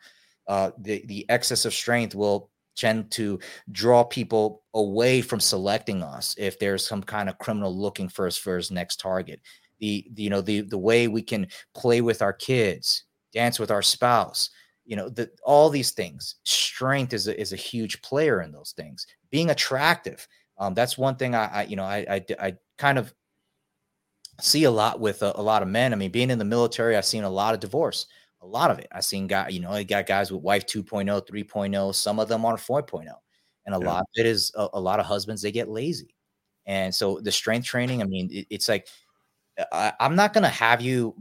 Uh, 0.47 0.71
the 0.79 1.05
the 1.07 1.25
excess 1.29 1.65
of 1.65 1.73
strength 1.73 2.15
will 2.15 2.49
tend 2.75 3.09
to 3.09 3.39
draw 3.71 4.03
people 4.03 4.63
away 4.73 5.21
from 5.21 5.39
selecting 5.39 6.03
us 6.03 6.35
if 6.37 6.59
there's 6.59 6.85
some 6.85 7.01
kind 7.01 7.29
of 7.29 7.37
criminal 7.37 7.75
looking 7.75 8.09
for 8.09 8.27
us 8.27 8.35
for 8.35 8.57
his 8.57 8.69
next 8.69 8.99
target. 8.99 9.39
The, 9.79 10.07
the 10.13 10.23
you 10.23 10.29
know 10.29 10.41
the 10.41 10.61
the 10.61 10.77
way 10.77 11.07
we 11.07 11.21
can 11.21 11.47
play 11.73 12.01
with 12.01 12.21
our 12.21 12.33
kids, 12.33 13.03
dance 13.35 13.59
with 13.59 13.69
our 13.69 13.83
spouse, 13.83 14.49
you 14.85 14.95
know, 14.95 15.09
the, 15.09 15.29
all 15.43 15.69
these 15.69 15.91
things. 15.91 16.35
Strength 16.43 17.13
is 17.13 17.27
a, 17.27 17.39
is 17.39 17.53
a 17.53 17.57
huge 17.57 18.01
player 18.01 18.41
in 18.41 18.51
those 18.51 18.73
things. 18.75 19.05
Being 19.29 19.51
attractive, 19.51 20.27
um, 20.57 20.73
that's 20.73 20.97
one 20.97 21.17
thing 21.17 21.35
I, 21.35 21.45
I 21.45 21.63
you 21.65 21.75
know 21.75 21.83
I, 21.83 22.05
I, 22.09 22.25
I 22.39 22.55
kind 22.79 22.97
of 22.97 23.13
see 24.41 24.63
a 24.63 24.71
lot 24.71 24.99
with 24.99 25.21
a, 25.21 25.33
a 25.35 25.41
lot 25.41 25.61
of 25.61 25.67
men. 25.67 25.93
I 25.93 25.95
mean, 25.95 26.11
being 26.11 26.31
in 26.31 26.39
the 26.39 26.45
military, 26.45 26.97
I've 26.97 27.05
seen 27.05 27.23
a 27.23 27.29
lot 27.29 27.53
of 27.53 27.59
divorce 27.59 28.07
a 28.45 28.47
lot 28.47 28.71
of 28.71 28.79
it. 28.79 28.87
I've 28.91 29.03
seen 29.03 29.27
guys, 29.27 29.53
you 29.53 29.59
know, 29.59 29.71
I 29.71 29.83
got 29.83 30.05
guys 30.05 30.31
with 30.31 30.43
wife 30.43 30.65
2.0, 30.65 31.05
3.0, 31.27 31.95
some 31.95 32.19
of 32.19 32.27
them 32.27 32.45
are 32.45 32.57
4.0. 32.57 33.07
And 33.65 33.75
a 33.75 33.79
yeah. 33.79 33.85
lot 33.85 34.01
of 34.01 34.07
it 34.13 34.27
is 34.27 34.51
a, 34.55 34.67
a, 34.73 34.79
lot 34.79 34.99
of 34.99 35.07
husbands, 35.07 35.41
they 35.41 35.51
get 35.51 35.67
lazy. 35.67 36.15
And 36.67 36.93
so 36.93 37.19
the 37.19 37.31
strength 37.31 37.65
training, 37.65 38.01
I 38.01 38.05
mean, 38.05 38.29
it, 38.31 38.45
it's 38.51 38.69
like, 38.69 38.87
I, 39.71 39.93
I'm 39.99 40.15
not 40.15 40.33
going 40.33 40.43
to 40.43 40.49
have 40.49 40.81
you 40.81 41.15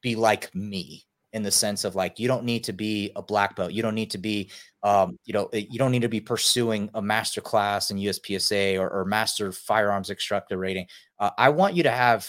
be 0.00 0.16
like 0.16 0.54
me 0.54 1.04
in 1.32 1.42
the 1.42 1.50
sense 1.50 1.84
of 1.84 1.94
like, 1.94 2.18
you 2.18 2.28
don't 2.28 2.44
need 2.44 2.64
to 2.64 2.72
be 2.72 3.10
a 3.16 3.22
black 3.22 3.56
belt. 3.56 3.72
You 3.72 3.82
don't 3.82 3.94
need 3.94 4.10
to 4.10 4.18
be, 4.18 4.50
um, 4.82 5.18
you 5.24 5.32
know, 5.32 5.48
you 5.52 5.78
don't 5.78 5.92
need 5.92 6.02
to 6.02 6.08
be 6.08 6.20
pursuing 6.20 6.90
a 6.94 7.02
master 7.02 7.40
class 7.40 7.90
in 7.90 7.96
USPSA 7.96 8.78
or, 8.78 8.88
or 8.90 9.04
master 9.04 9.52
firearms 9.52 10.10
instructor 10.10 10.58
rating. 10.58 10.86
Uh, 11.18 11.30
I 11.38 11.48
want 11.48 11.74
you 11.74 11.82
to 11.84 11.90
have 11.90 12.28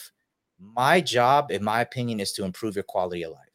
my 0.60 1.02
job, 1.02 1.52
in 1.52 1.64
my 1.64 1.82
opinion, 1.82 2.20
is 2.20 2.32
to 2.34 2.46
improve 2.46 2.76
your 2.76 2.84
quality 2.84 3.24
of 3.24 3.32
life 3.32 3.54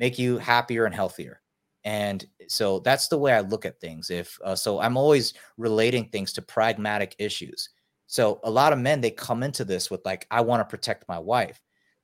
make 0.00 0.18
you 0.18 0.38
happier 0.38 0.86
and 0.86 0.94
healthier. 0.94 1.40
And 1.84 2.26
so 2.48 2.80
that's 2.80 3.08
the 3.08 3.18
way 3.18 3.32
I 3.32 3.40
look 3.40 3.64
at 3.64 3.80
things. 3.80 4.10
If 4.10 4.38
uh, 4.44 4.54
so, 4.56 4.80
I'm 4.80 4.96
always 4.96 5.34
relating 5.56 6.08
things 6.08 6.32
to 6.34 6.42
pragmatic 6.42 7.14
issues. 7.18 7.70
So 8.06 8.40
a 8.42 8.50
lot 8.50 8.72
of 8.72 8.78
men 8.78 9.00
they 9.00 9.10
come 9.10 9.42
into 9.42 9.64
this 9.64 9.90
with 9.90 10.04
like, 10.04 10.26
I 10.30 10.40
want 10.40 10.60
to 10.60 10.64
protect 10.64 11.08
my 11.08 11.18
wife, 11.18 11.60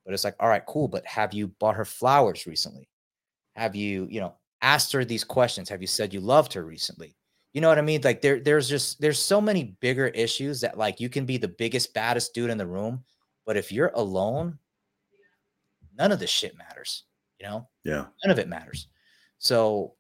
but 0.07 0.15
it's 0.15 0.25
like, 0.25 0.37
all 0.41 0.49
right, 0.49 0.65
cool. 0.65 0.89
But 0.89 1.05
have 1.05 1.35
you 1.35 1.49
bought 1.49 1.77
her 1.77 1.85
flowers 1.85 2.47
recently? 2.47 2.89
Have 3.57 3.77
you, 3.77 4.09
you 4.11 4.21
know, 4.21 4.37
asked 4.63 4.93
her 4.93 5.05
these 5.05 5.25
questions? 5.25 5.69
Have 5.69 5.83
you 5.83 5.87
said 5.87 6.15
you 6.15 6.21
loved 6.21 6.55
her 6.55 6.65
recently? 6.65 7.15
You 7.53 7.61
know 7.61 7.69
what 7.69 7.79
I 7.79 7.83
mean? 7.83 8.01
Like 8.03 8.23
there, 8.23 8.41
there's 8.41 8.69
just 8.69 9.01
there's 9.01 9.19
so 9.19 9.41
many 9.41 9.77
bigger 9.81 10.07
issues 10.07 10.63
that 10.63 10.79
like 10.79 11.01
you 11.01 11.11
can 11.11 11.27
be 11.27 11.37
the 11.37 11.49
biggest, 11.49 11.93
baddest 11.93 12.33
dude 12.33 12.49
in 12.49 12.57
the 12.57 12.67
room, 12.67 13.05
but 13.45 13.59
if 13.59 13.71
you're 13.71 13.93
alone, 13.95 14.59
none 15.99 16.13
of 16.13 16.19
this 16.19 16.31
shit 16.31 16.57
matters 16.57 17.05
you 17.41 17.47
know 17.47 17.67
yeah 17.85 18.07
none 18.25 18.31
of 18.31 18.39
it 18.39 18.49
matters 18.49 18.89
so 19.39 19.95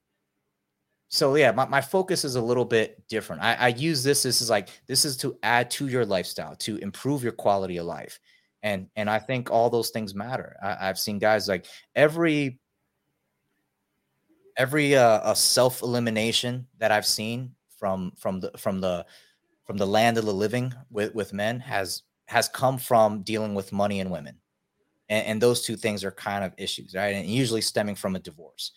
so 1.09 1.35
yeah 1.37 1.51
my, 1.51 1.66
my 1.66 1.81
focus 1.81 2.25
is 2.25 2.37
a 2.37 2.40
little 2.40 2.64
bit 2.64 3.07
different 3.09 3.42
I, 3.42 3.55
I 3.55 3.69
use 3.69 4.03
this 4.03 4.23
this 4.23 4.40
is 4.40 4.51
like 4.51 4.69
this 4.87 5.05
is 5.05 5.16
to 5.19 5.38
add 5.42 5.71
to 5.73 5.88
your 5.88 6.05
lifestyle 6.05 6.57
to 6.57 6.77
improve 6.79 7.23
your 7.23 7.33
quality 7.33 7.77
of 7.77 7.87
life 7.87 8.19
and 8.67 8.89
and 8.97 9.09
i 9.09 9.19
think 9.19 9.51
all 9.51 9.71
those 9.71 9.91
things 9.91 10.15
matter 10.15 10.57
I, 10.63 10.89
i've 10.89 10.99
seen 10.99 11.19
guys 11.19 11.49
like 11.49 11.67
every 11.95 12.59
every 14.57 14.97
uh, 14.97 15.21
a 15.33 15.37
self 15.37 15.83
elimination 15.83 16.67
that 16.79 16.93
i've 16.93 17.07
seen 17.07 17.53
from 17.79 18.13
from 18.19 18.41
the 18.41 18.51
from 18.57 18.81
the 18.81 19.07
from 19.65 19.77
the 19.77 19.87
land 19.87 20.19
of 20.19 20.25
the 20.25 20.35
living 20.35 20.73
with 20.91 21.15
with 21.15 21.33
men 21.33 21.61
has 21.61 22.03
has 22.27 22.49
come 22.49 22.79
from 22.79 23.23
dealing 23.23 23.55
with 23.55 23.73
money 23.73 24.01
and 24.01 24.11
women 24.11 24.39
and, 25.09 25.27
and 25.27 25.43
those 25.43 25.63
two 25.63 25.77
things 25.77 26.05
are 26.05 26.11
kind 26.11 26.45
of 26.45 26.53
issues, 26.57 26.95
right? 26.95 27.15
And 27.15 27.27
usually 27.27 27.61
stemming 27.61 27.95
from 27.95 28.17
a 28.17 28.21
divorce. 28.21 28.73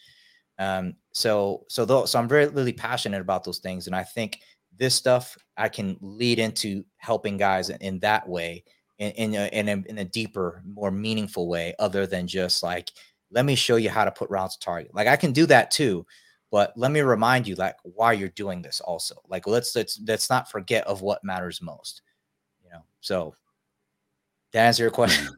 Um, 0.57 0.95
so 1.13 1.65
so 1.69 1.85
though 1.85 2.05
so 2.05 2.19
I'm 2.19 2.27
very 2.27 2.47
really 2.47 2.73
passionate 2.73 3.21
about 3.21 3.43
those 3.43 3.59
things, 3.59 3.87
and 3.87 3.95
I 3.95 4.03
think 4.03 4.41
this 4.77 4.93
stuff 4.93 5.37
I 5.57 5.69
can 5.69 5.97
lead 6.01 6.39
into 6.39 6.83
helping 6.97 7.37
guys 7.37 7.69
in, 7.69 7.77
in 7.77 7.99
that 7.99 8.27
way, 8.27 8.63
in 8.99 9.11
in 9.11 9.35
a, 9.35 9.47
in 9.47 9.69
a, 9.69 9.89
in 9.89 9.97
a 9.97 10.05
deeper, 10.05 10.61
more 10.65 10.91
meaningful 10.91 11.47
way, 11.47 11.73
other 11.79 12.05
than 12.05 12.27
just 12.27 12.61
like 12.61 12.91
let 13.31 13.45
me 13.45 13.55
show 13.55 13.75
you 13.75 13.89
how 13.89 14.05
to 14.05 14.11
put 14.11 14.29
rounds 14.29 14.55
to 14.57 14.65
target. 14.65 14.93
Like 14.93 15.07
I 15.07 15.15
can 15.15 15.31
do 15.31 15.45
that 15.47 15.71
too, 15.71 16.05
but 16.51 16.73
let 16.75 16.91
me 16.91 17.01
remind 17.01 17.47
you 17.47 17.55
like 17.55 17.75
why 17.83 18.13
you're 18.13 18.29
doing 18.29 18.61
this 18.61 18.81
also. 18.81 19.15
Like 19.27 19.47
let's 19.47 19.75
let's 19.75 19.99
let's 20.07 20.29
not 20.29 20.49
forget 20.49 20.85
of 20.87 21.01
what 21.01 21.23
matters 21.23 21.61
most. 21.61 22.01
You 22.63 22.71
know. 22.71 22.83
So 23.01 23.35
to 24.53 24.59
answer 24.59 24.83
your 24.83 24.91
question. 24.91 25.29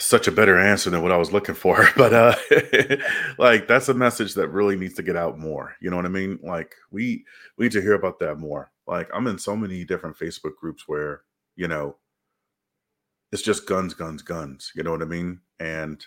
such 0.00 0.28
a 0.28 0.32
better 0.32 0.56
answer 0.58 0.90
than 0.90 1.02
what 1.02 1.12
I 1.12 1.16
was 1.16 1.32
looking 1.32 1.54
for. 1.54 1.88
But 1.96 2.12
uh 2.12 2.34
like 3.38 3.68
that's 3.68 3.88
a 3.88 3.94
message 3.94 4.34
that 4.34 4.48
really 4.48 4.76
needs 4.76 4.94
to 4.94 5.02
get 5.02 5.16
out 5.16 5.38
more. 5.38 5.74
You 5.80 5.90
know 5.90 5.96
what 5.96 6.06
I 6.06 6.10
mean? 6.10 6.38
Like 6.42 6.74
we 6.90 7.24
we 7.56 7.66
need 7.66 7.72
to 7.72 7.82
hear 7.82 7.94
about 7.94 8.18
that 8.20 8.38
more. 8.38 8.70
Like 8.86 9.08
I'm 9.12 9.26
in 9.26 9.38
so 9.38 9.56
many 9.56 9.84
different 9.84 10.18
Facebook 10.18 10.56
groups 10.56 10.88
where, 10.88 11.22
you 11.56 11.68
know, 11.68 11.96
it's 13.32 13.42
just 13.42 13.66
guns, 13.66 13.94
guns, 13.94 14.22
guns. 14.22 14.72
You 14.74 14.82
know 14.82 14.90
what 14.90 15.02
I 15.02 15.06
mean? 15.06 15.40
And 15.60 16.04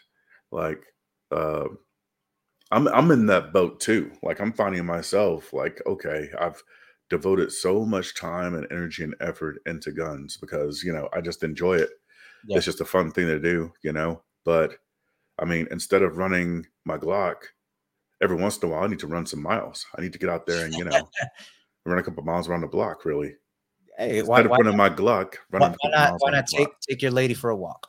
like 0.51 0.84
uh 1.31 1.65
I'm 2.71 2.88
I'm 2.88 3.12
in 3.12 3.25
that 3.27 3.53
boat 3.53 3.79
too. 3.79 4.12
Like 4.23 4.39
I'm 4.39 4.53
finding 4.53 4.86
myself 4.86 5.53
like, 5.53 5.81
okay, 5.86 6.29
I've 6.39 6.63
devoted 7.10 7.51
so 7.51 7.86
much 7.86 8.15
time 8.15 8.55
and 8.55 8.65
energy 8.71 9.03
and 9.03 9.15
effort 9.19 9.62
into 9.65 9.91
guns 9.91 10.38
because 10.38 10.84
you 10.84 10.93
know 10.93 11.10
I 11.13 11.21
just 11.21 11.43
enjoy 11.43 11.77
it. 11.77 11.89
Yeah. 12.47 12.57
It's 12.57 12.65
just 12.65 12.81
a 12.81 12.86
fun 12.86 13.12
thing 13.12 13.27
to 13.27 13.39
do, 13.39 13.73
you 13.84 13.91
know. 13.91 14.23
But 14.45 14.77
I 15.38 15.45
mean, 15.45 15.67
instead 15.71 16.01
of 16.01 16.17
running 16.17 16.65
my 16.86 16.97
Glock, 16.97 17.36
every 18.21 18.38
once 18.38 18.57
in 18.57 18.69
a 18.69 18.71
while 18.71 18.84
I 18.84 18.88
need 18.88 18.99
to 18.99 19.07
run 19.07 19.25
some 19.25 19.41
miles. 19.41 19.86
I 19.97 20.01
need 20.01 20.13
to 20.13 20.19
get 20.19 20.29
out 20.29 20.45
there 20.45 20.65
and 20.65 20.73
you 20.73 20.86
know 20.86 21.10
run 21.86 21.99
a 21.99 22.03
couple 22.03 22.23
miles 22.23 22.47
around 22.47 22.62
the 22.62 22.67
block, 22.67 23.05
really. 23.05 23.36
Hey, 23.97 24.19
instead 24.19 24.27
why, 24.27 24.39
of 24.41 24.47
running 24.47 24.77
my 24.77 24.89
Glock, 24.89 25.36
running 25.51 25.75
why, 25.82 25.89
why 25.89 25.89
not, 25.91 26.13
why 26.19 26.32
not 26.32 26.47
take 26.47 26.69
take 26.80 27.01
your 27.01 27.12
lady 27.12 27.34
for 27.34 27.49
a 27.49 27.56
walk? 27.56 27.88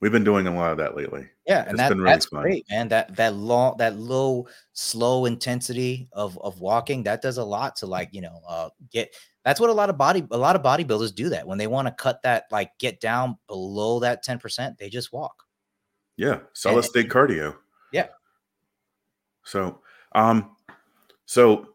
We've 0.00 0.12
been 0.12 0.24
doing 0.24 0.46
a 0.46 0.54
lot 0.54 0.72
of 0.72 0.78
that 0.78 0.96
lately. 0.96 1.28
Yeah, 1.46 1.64
and 1.66 1.78
that, 1.78 1.90
really 1.92 2.04
that's 2.04 2.26
fun. 2.26 2.42
great, 2.42 2.66
man. 2.70 2.88
That 2.88 3.16
that 3.16 3.34
long, 3.34 3.76
that 3.78 3.96
low, 3.96 4.46
slow 4.72 5.24
intensity 5.24 6.08
of 6.12 6.38
of 6.40 6.60
walking 6.60 7.04
that 7.04 7.22
does 7.22 7.38
a 7.38 7.44
lot 7.44 7.76
to 7.76 7.86
like 7.86 8.10
you 8.12 8.20
know 8.20 8.40
uh, 8.46 8.68
get. 8.90 9.14
That's 9.44 9.60
what 9.60 9.70
a 9.70 9.74
lot 9.74 9.90
of 9.90 9.98
body 9.98 10.26
a 10.30 10.38
lot 10.38 10.56
of 10.56 10.62
bodybuilders 10.62 11.14
do. 11.14 11.28
That 11.28 11.46
when 11.46 11.58
they 11.58 11.66
want 11.66 11.88
to 11.88 11.94
cut 11.94 12.22
that 12.22 12.44
like 12.50 12.70
get 12.78 13.00
down 13.00 13.38
below 13.46 14.00
that 14.00 14.22
ten 14.22 14.38
percent, 14.38 14.78
they 14.78 14.88
just 14.88 15.12
walk. 15.12 15.44
Yeah, 16.16 16.40
solid 16.52 16.84
state 16.84 17.08
cardio. 17.08 17.56
Yeah. 17.92 18.08
So, 19.44 19.80
um, 20.14 20.56
so 21.26 21.73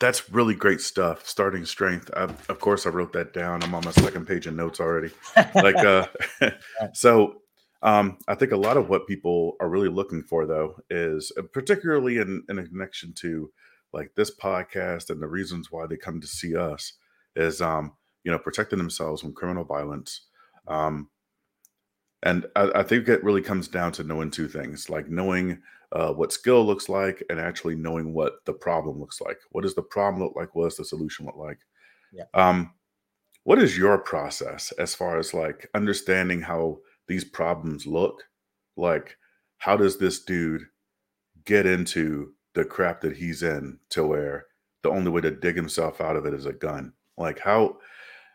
that's 0.00 0.30
really 0.30 0.54
great 0.54 0.80
stuff. 0.80 1.26
Starting 1.26 1.64
strength. 1.64 2.10
I, 2.16 2.22
of 2.22 2.58
course, 2.58 2.86
I 2.86 2.90
wrote 2.90 3.12
that 3.12 3.32
down. 3.32 3.62
I'm 3.62 3.74
on 3.74 3.84
my 3.84 3.92
second 3.92 4.26
page 4.26 4.46
of 4.46 4.54
notes 4.54 4.80
already. 4.80 5.12
like, 5.54 5.76
uh, 5.76 6.06
so 6.94 7.42
um, 7.82 8.18
I 8.26 8.34
think 8.34 8.52
a 8.52 8.56
lot 8.56 8.78
of 8.78 8.88
what 8.88 9.06
people 9.06 9.56
are 9.60 9.68
really 9.68 9.88
looking 9.88 10.22
for, 10.22 10.46
though, 10.46 10.76
is 10.88 11.30
uh, 11.38 11.42
particularly 11.52 12.16
in, 12.16 12.42
in 12.48 12.58
a 12.58 12.66
connection 12.66 13.12
to 13.18 13.52
like 13.92 14.12
this 14.16 14.34
podcast 14.34 15.10
and 15.10 15.20
the 15.20 15.28
reasons 15.28 15.70
why 15.70 15.86
they 15.86 15.96
come 15.96 16.20
to 16.20 16.26
see 16.26 16.56
us 16.56 16.94
is, 17.36 17.60
um, 17.60 17.92
you 18.24 18.32
know, 18.32 18.38
protecting 18.38 18.78
themselves 18.78 19.20
from 19.20 19.34
criminal 19.34 19.64
violence. 19.64 20.26
Um, 20.66 21.10
and 22.22 22.46
I, 22.56 22.70
I 22.76 22.82
think 22.84 23.08
it 23.08 23.24
really 23.24 23.42
comes 23.42 23.68
down 23.68 23.92
to 23.92 24.04
knowing 24.04 24.30
two 24.30 24.48
things, 24.48 24.88
like 24.88 25.08
knowing 25.08 25.60
uh, 25.92 26.12
what 26.12 26.32
skill 26.32 26.64
looks 26.64 26.88
like 26.88 27.22
and 27.30 27.40
actually 27.40 27.74
knowing 27.74 28.14
what 28.14 28.44
the 28.44 28.52
problem 28.52 29.00
looks 29.00 29.20
like. 29.20 29.38
What 29.50 29.62
does 29.62 29.74
the 29.74 29.82
problem 29.82 30.22
look 30.22 30.36
like? 30.36 30.54
What 30.54 30.64
does 30.64 30.76
the 30.76 30.84
solution 30.84 31.26
look 31.26 31.36
like? 31.36 31.58
Yeah. 32.12 32.24
Um, 32.34 32.72
what 33.44 33.58
is 33.58 33.76
your 33.76 33.98
process 33.98 34.72
as 34.72 34.94
far 34.94 35.18
as 35.18 35.34
like 35.34 35.68
understanding 35.74 36.40
how 36.40 36.78
these 37.08 37.24
problems 37.24 37.86
look? 37.86 38.22
Like, 38.76 39.16
how 39.58 39.76
does 39.76 39.98
this 39.98 40.22
dude 40.24 40.62
get 41.44 41.66
into 41.66 42.32
the 42.54 42.64
crap 42.64 43.00
that 43.00 43.16
he's 43.16 43.42
in 43.42 43.78
to 43.90 44.04
where 44.04 44.46
the 44.82 44.90
only 44.90 45.10
way 45.10 45.20
to 45.22 45.30
dig 45.30 45.56
himself 45.56 46.00
out 46.00 46.16
of 46.16 46.26
it 46.26 46.34
is 46.34 46.46
a 46.46 46.52
gun? 46.52 46.92
Like, 47.16 47.38
how? 47.38 47.78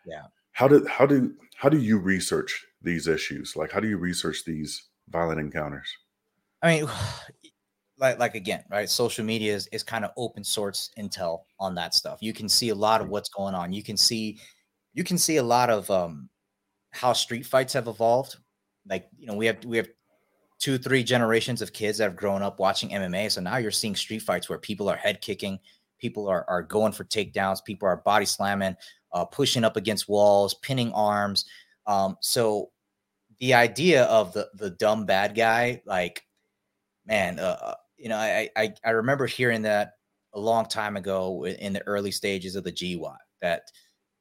Yeah. 0.06 0.22
How 0.52 0.68
do 0.68 0.86
how 0.86 1.06
do 1.06 1.34
how 1.56 1.68
do 1.68 1.78
you 1.78 1.98
research 1.98 2.64
these 2.82 3.06
issues? 3.08 3.56
Like, 3.56 3.72
how 3.72 3.80
do 3.80 3.88
you 3.88 3.98
research 3.98 4.44
these 4.44 4.88
violent 5.08 5.40
encounters? 5.40 5.90
I 6.62 6.80
mean, 6.80 6.88
like 7.98 8.18
like 8.18 8.34
again, 8.34 8.64
right? 8.70 8.88
Social 8.88 9.24
media 9.24 9.54
is, 9.54 9.66
is 9.68 9.82
kind 9.82 10.04
of 10.04 10.10
open 10.16 10.44
source 10.44 10.90
intel 10.98 11.40
on 11.58 11.74
that 11.76 11.94
stuff. 11.94 12.18
You 12.20 12.32
can 12.32 12.48
see 12.48 12.70
a 12.70 12.74
lot 12.74 13.00
of 13.00 13.08
what's 13.08 13.28
going 13.28 13.54
on. 13.54 13.72
You 13.72 13.82
can 13.82 13.96
see 13.96 14.38
you 14.94 15.04
can 15.04 15.18
see 15.18 15.36
a 15.36 15.42
lot 15.42 15.70
of 15.70 15.90
um 15.90 16.28
how 16.90 17.12
street 17.12 17.46
fights 17.46 17.72
have 17.74 17.88
evolved. 17.88 18.36
Like, 18.88 19.08
you 19.18 19.26
know, 19.26 19.34
we 19.34 19.46
have 19.46 19.64
we 19.64 19.76
have 19.76 19.88
two, 20.58 20.78
three 20.78 21.02
generations 21.04 21.62
of 21.62 21.72
kids 21.72 21.98
that 21.98 22.04
have 22.04 22.16
grown 22.16 22.42
up 22.42 22.58
watching 22.58 22.90
MMA. 22.90 23.30
So 23.30 23.40
now 23.40 23.58
you're 23.58 23.70
seeing 23.70 23.94
street 23.96 24.22
fights 24.22 24.48
where 24.48 24.58
people 24.58 24.88
are 24.88 24.96
head 24.96 25.20
kicking, 25.20 25.58
people 25.98 26.28
are 26.28 26.44
are 26.48 26.62
going 26.62 26.92
for 26.92 27.04
takedowns, 27.04 27.64
people 27.64 27.88
are 27.88 27.98
body 27.98 28.26
slamming, 28.26 28.76
uh, 29.12 29.24
pushing 29.24 29.64
up 29.64 29.76
against 29.76 30.08
walls, 30.08 30.54
pinning 30.54 30.92
arms. 30.92 31.46
Um, 31.86 32.16
so 32.20 32.70
the 33.38 33.54
idea 33.54 34.04
of 34.04 34.32
the 34.32 34.48
the 34.54 34.70
dumb 34.70 35.06
bad 35.06 35.34
guy, 35.34 35.82
like, 35.86 36.22
man, 37.06 37.38
uh, 37.38 37.58
uh 37.60 37.74
you 37.96 38.08
know, 38.08 38.16
I, 38.16 38.50
I 38.56 38.74
I 38.84 38.90
remember 38.90 39.26
hearing 39.26 39.62
that 39.62 39.92
a 40.34 40.40
long 40.40 40.66
time 40.66 40.96
ago 40.96 41.46
in 41.46 41.72
the 41.72 41.86
early 41.86 42.10
stages 42.10 42.56
of 42.56 42.64
the 42.64 42.72
GWOT 42.72 43.16
that 43.40 43.62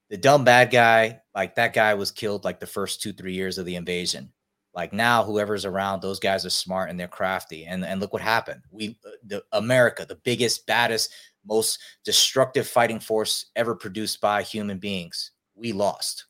the 0.10 0.18
dumb 0.18 0.44
bad 0.44 0.72
guy, 0.72 1.20
like 1.34 1.56
that 1.56 1.74
guy 1.74 1.94
was 1.96 2.12
killed 2.12 2.44
like 2.46 2.60
the 2.60 2.68
first 2.68 3.02
two, 3.02 3.12
three 3.12 3.34
years 3.34 3.58
of 3.58 3.66
the 3.66 3.76
invasion. 3.76 4.32
Like 4.74 4.94
now, 4.94 5.24
whoever's 5.24 5.66
around, 5.66 6.02
those 6.02 6.20
guys 6.20 6.46
are 6.46 6.50
smart 6.50 6.90
and 6.90 7.00
they're 7.00 7.08
crafty. 7.08 7.66
And 7.66 7.86
and 7.86 8.02
look 8.02 8.14
what 8.14 8.22
happened. 8.22 8.62
We 8.72 9.00
uh, 9.06 9.12
the 9.26 9.44
America, 9.54 10.06
the 10.08 10.16
biggest, 10.24 10.68
baddest, 10.68 11.14
most 11.46 11.80
destructive 12.04 12.68
fighting 12.68 13.00
force 13.00 13.46
ever 13.56 13.76
produced 13.76 14.20
by 14.22 14.44
human 14.44 14.78
beings, 14.78 15.32
we 15.56 15.72
lost 15.72 16.26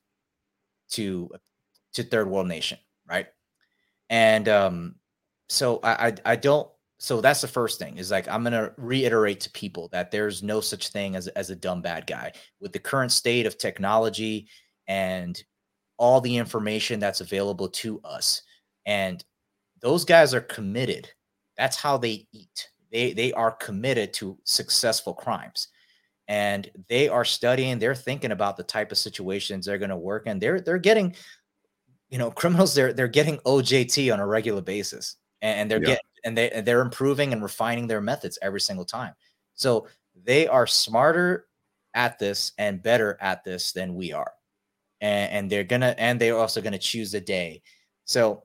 to 0.92 1.30
to 1.94 2.04
third 2.04 2.30
world 2.30 2.48
nation, 2.48 2.78
right? 3.10 3.28
And 4.10 4.48
um, 4.48 4.96
so 5.50 5.80
I, 5.84 6.08
I 6.08 6.14
I 6.26 6.36
don't 6.36 6.70
so 6.98 7.20
that's 7.22 7.42
the 7.42 7.48
first 7.48 7.78
thing 7.78 7.98
is 7.98 8.12
like 8.12 8.28
i'm 8.28 8.44
going 8.44 8.54
to 8.54 8.74
reiterate 8.78 9.40
to 9.42 9.52
people 9.52 9.90
that 9.90 10.12
there's 10.12 10.42
no 10.44 10.62
such 10.62 10.90
thing 10.90 11.16
as, 11.16 11.28
as 11.30 11.50
a 11.50 11.56
dumb 11.56 11.82
bad 11.82 12.08
guy. 12.08 12.32
With 12.60 12.72
the 12.74 12.80
current 12.80 13.12
state 13.12 13.46
of 13.46 13.58
technology 13.58 14.48
and 14.88 15.42
all 15.98 16.22
the 16.22 16.38
information 16.38 17.00
that's 17.00 17.22
available 17.22 17.70
to 17.70 18.00
us 18.04 18.42
and 18.86 19.24
those 19.82 20.06
guys 20.06 20.34
are 20.34 20.42
committed 20.42 21.10
that's 21.58 21.78
how 21.78 21.98
they 21.98 22.28
eat. 22.32 22.70
They 22.92 23.14
they 23.14 23.34
are 23.34 23.52
committed 23.52 24.14
to 24.16 24.38
successful 24.44 25.14
crimes 25.14 25.70
and 26.28 26.70
they 26.90 27.08
are 27.08 27.26
studying 27.26 27.80
they're 27.80 27.96
thinking 27.96 28.32
about 28.32 28.58
the 28.58 28.64
type 28.64 28.92
of 28.92 28.98
situations 28.98 29.66
they're 29.66 29.78
going 29.78 29.90
to 29.90 29.98
work 29.98 30.24
and 30.28 30.42
they're 30.42 30.60
they're 30.60 30.78
getting 30.78 31.16
you 32.10 32.18
know 32.18 32.32
criminals 32.32 32.74
they're 32.74 32.94
they're 32.94 33.08
getting 33.08 33.38
ojt 33.40 34.12
on 34.14 34.20
a 34.20 34.26
regular 34.26 34.62
basis 34.62 35.18
and 35.42 35.70
they're 35.70 35.80
yeah. 35.80 35.86
getting 35.86 36.06
and 36.26 36.38
they 36.38 36.62
they're 36.66 36.82
improving 36.82 37.32
and 37.32 37.42
refining 37.42 37.88
their 37.88 38.02
methods 38.02 38.38
every 38.42 38.60
single 38.60 38.86
time. 38.86 39.14
So 39.54 39.88
they 40.26 40.48
are 40.48 40.68
smarter 40.68 41.48
at 41.94 42.20
this 42.20 42.52
and 42.58 42.84
better 42.84 43.18
at 43.22 43.44
this 43.44 43.72
than 43.72 43.96
we 43.96 44.12
are. 44.12 44.32
And, 45.02 45.32
and 45.32 45.50
they're 45.50 45.64
gonna 45.64 45.96
and 45.98 46.20
they're 46.20 46.38
also 46.38 46.62
gonna 46.62 46.78
choose 46.80 47.14
a 47.14 47.22
day. 47.22 47.62
So 48.04 48.44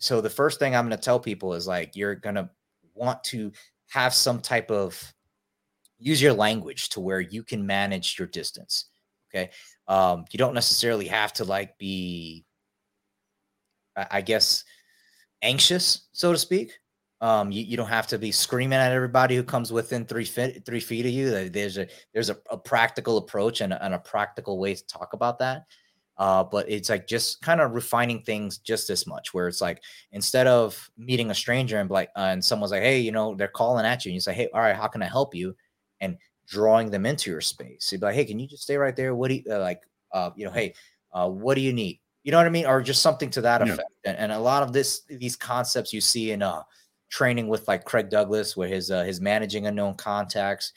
so 0.00 0.20
the 0.20 0.30
first 0.30 0.58
thing 0.58 0.74
I'm 0.74 0.84
gonna 0.84 0.96
tell 0.96 1.20
people 1.20 1.54
is 1.54 1.66
like 1.66 1.94
you're 1.94 2.16
gonna 2.16 2.50
want 2.94 3.22
to 3.24 3.52
have 3.90 4.14
some 4.14 4.40
type 4.40 4.70
of 4.70 5.00
use 5.98 6.22
your 6.22 6.32
language 6.32 6.88
to 6.90 7.00
where 7.00 7.20
you 7.20 7.42
can 7.42 7.66
manage 7.66 8.18
your 8.18 8.28
distance. 8.28 8.86
Okay. 9.30 9.50
Um, 9.86 10.24
you 10.30 10.38
don't 10.38 10.54
necessarily 10.54 11.06
have 11.08 11.32
to 11.34 11.44
like 11.44 11.76
be, 11.78 12.44
I, 13.96 14.06
I 14.12 14.20
guess, 14.20 14.64
anxious, 15.42 16.08
so 16.12 16.32
to 16.32 16.38
speak. 16.38 16.78
Um, 17.20 17.50
you, 17.50 17.64
you 17.64 17.76
don't 17.76 17.88
have 17.88 18.06
to 18.08 18.18
be 18.18 18.30
screaming 18.30 18.78
at 18.78 18.92
everybody 18.92 19.34
who 19.34 19.42
comes 19.42 19.72
within 19.72 20.04
three 20.04 20.24
feet 20.24 20.64
three 20.64 20.80
feet 20.80 21.04
of 21.04 21.12
you. 21.12 21.48
There's 21.48 21.76
a 21.76 21.88
there's 22.14 22.30
a, 22.30 22.36
a 22.48 22.56
practical 22.56 23.16
approach 23.16 23.60
and 23.60 23.72
a, 23.72 23.84
and 23.84 23.94
a 23.94 23.98
practical 23.98 24.58
way 24.58 24.74
to 24.74 24.86
talk 24.86 25.14
about 25.14 25.38
that. 25.40 25.64
Uh, 26.16 26.44
but 26.44 26.68
it's 26.68 26.90
like 26.90 27.06
just 27.06 27.42
kind 27.42 27.60
of 27.60 27.72
refining 27.72 28.22
things 28.22 28.58
just 28.58 28.88
as 28.90 29.06
much. 29.06 29.34
Where 29.34 29.48
it's 29.48 29.60
like 29.60 29.82
instead 30.12 30.46
of 30.46 30.90
meeting 30.96 31.30
a 31.30 31.34
stranger 31.34 31.80
and 31.80 31.90
like 31.90 32.10
uh, 32.16 32.30
and 32.30 32.44
someone's 32.44 32.70
like, 32.70 32.82
hey, 32.82 33.00
you 33.00 33.10
know, 33.10 33.34
they're 33.34 33.48
calling 33.48 33.84
at 33.84 34.04
you, 34.04 34.10
and 34.10 34.14
you 34.14 34.20
say, 34.20 34.34
hey, 34.34 34.48
all 34.54 34.60
right, 34.60 34.76
how 34.76 34.86
can 34.86 35.02
I 35.02 35.06
help 35.08 35.34
you? 35.34 35.56
And 36.00 36.18
drawing 36.46 36.90
them 36.90 37.04
into 37.04 37.30
your 37.30 37.40
space. 37.40 37.90
You'd 37.90 38.00
be 38.00 38.06
like, 38.06 38.14
hey, 38.14 38.24
can 38.24 38.38
you 38.38 38.46
just 38.46 38.62
stay 38.62 38.76
right 38.76 38.94
there? 38.94 39.14
What 39.14 39.28
do 39.28 39.34
you 39.34 39.44
uh, 39.50 39.58
like? 39.58 39.82
Uh, 40.12 40.30
you 40.36 40.46
know, 40.46 40.52
hey, 40.52 40.74
uh, 41.12 41.28
what 41.28 41.54
do 41.56 41.60
you 41.60 41.72
need? 41.72 42.00
You 42.22 42.32
know 42.32 42.38
what 42.38 42.46
I 42.46 42.50
mean? 42.50 42.66
Or 42.66 42.80
just 42.80 43.02
something 43.02 43.30
to 43.30 43.40
that 43.42 43.66
yeah. 43.66 43.72
effect. 43.72 43.90
And, 44.04 44.16
and 44.18 44.32
a 44.32 44.38
lot 44.38 44.62
of 44.62 44.72
this, 44.72 45.02
these 45.08 45.36
concepts 45.36 45.92
you 45.92 46.00
see 46.00 46.32
in 46.32 46.42
uh 46.42 46.62
training 47.08 47.48
with 47.48 47.66
like 47.68 47.84
Craig 47.84 48.10
Douglas, 48.10 48.56
where 48.56 48.68
his 48.68 48.90
uh, 48.90 49.04
his 49.04 49.20
managing 49.20 49.66
unknown 49.66 49.94
contacts. 49.94 50.72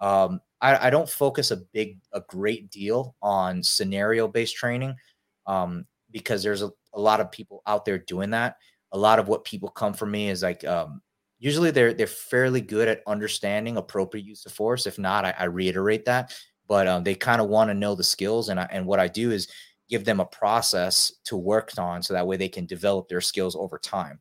Um, 0.00 0.40
I, 0.60 0.86
I 0.86 0.90
don't 0.90 1.08
focus 1.08 1.50
a 1.50 1.58
big 1.72 1.98
a 2.12 2.22
great 2.28 2.70
deal 2.70 3.16
on 3.22 3.62
scenario 3.62 4.26
based 4.28 4.56
training 4.56 4.96
um, 5.46 5.86
because 6.10 6.42
there's 6.42 6.62
a, 6.62 6.70
a 6.94 7.00
lot 7.00 7.20
of 7.20 7.30
people 7.30 7.62
out 7.66 7.84
there 7.84 7.98
doing 7.98 8.30
that. 8.30 8.56
A 8.92 8.98
lot 8.98 9.18
of 9.18 9.28
what 9.28 9.44
people 9.44 9.68
come 9.68 9.92
for 9.92 10.06
me 10.06 10.30
is 10.30 10.42
like 10.42 10.64
um, 10.64 11.02
usually 11.38 11.70
they're 11.70 11.92
they're 11.92 12.06
fairly 12.06 12.60
good 12.60 12.88
at 12.88 13.02
understanding 13.06 13.76
appropriate 13.76 14.24
use 14.26 14.46
of 14.46 14.52
force. 14.52 14.86
If 14.86 14.98
not, 14.98 15.24
I, 15.24 15.34
I 15.38 15.44
reiterate 15.44 16.04
that. 16.06 16.34
But 16.66 16.88
um, 16.88 17.04
they 17.04 17.14
kind 17.14 17.42
of 17.42 17.48
want 17.48 17.68
to 17.68 17.74
know 17.74 17.94
the 17.94 18.02
skills, 18.02 18.48
and 18.48 18.58
I, 18.58 18.66
and 18.70 18.86
what 18.86 18.98
I 18.98 19.06
do 19.06 19.32
is 19.32 19.48
give 19.90 20.06
them 20.06 20.18
a 20.18 20.24
process 20.24 21.12
to 21.24 21.36
work 21.36 21.70
on, 21.76 22.02
so 22.02 22.14
that 22.14 22.26
way 22.26 22.38
they 22.38 22.48
can 22.48 22.64
develop 22.64 23.08
their 23.08 23.20
skills 23.20 23.54
over 23.54 23.78
time. 23.78 24.18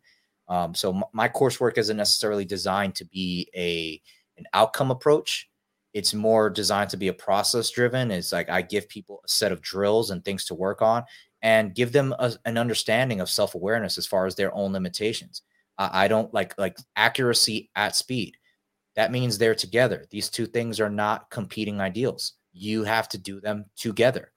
Um, 0.48 0.76
so 0.76 0.94
m- 0.96 1.04
my 1.14 1.30
coursework 1.30 1.78
isn't 1.78 1.98
necessarily 1.98 2.46
designed 2.46 2.96
to 2.96 3.06
be 3.06 3.50
a 3.56 4.02
an 4.38 4.46
outcome 4.54 4.92
approach. 4.92 5.50
It's 5.94 6.14
more 6.14 6.50
designed 6.50 6.90
to 6.92 6.98
be 6.98 7.10
a 7.10 7.14
process 7.14 7.70
driven. 7.70 8.10
It's 8.12 8.32
like 8.32 8.50
I 8.50 8.62
give 8.64 8.90
people 8.90 9.22
a 9.24 9.28
set 9.28 9.52
of 9.52 9.62
drills 9.62 10.10
and 10.10 10.26
things 10.26 10.46
to 10.46 10.56
work 10.56 10.82
on 10.82 11.04
and 11.44 11.76
give 11.76 11.92
them 11.92 12.16
a, 12.18 12.34
an 12.46 12.58
understanding 12.58 13.22
of 13.22 13.30
self 13.30 13.56
awareness 13.56 13.98
as 13.98 14.08
far 14.08 14.26
as 14.26 14.36
their 14.36 14.54
own 14.56 14.74
limitations. 14.74 15.44
I, 15.78 16.06
I 16.06 16.08
don't 16.08 16.34
like 16.34 16.58
like 16.58 16.78
accuracy 16.96 17.70
at 17.76 17.96
speed. 17.96 18.38
That 18.96 19.12
means 19.12 19.38
they're 19.38 19.56
together. 19.56 20.06
These 20.10 20.30
two 20.30 20.46
things 20.46 20.80
are 20.80 20.90
not 20.90 21.30
competing 21.30 21.82
ideals. 21.82 22.34
You 22.54 22.84
have 22.84 23.10
to 23.10 23.18
do 23.18 23.42
them 23.42 23.66
together 23.76 24.32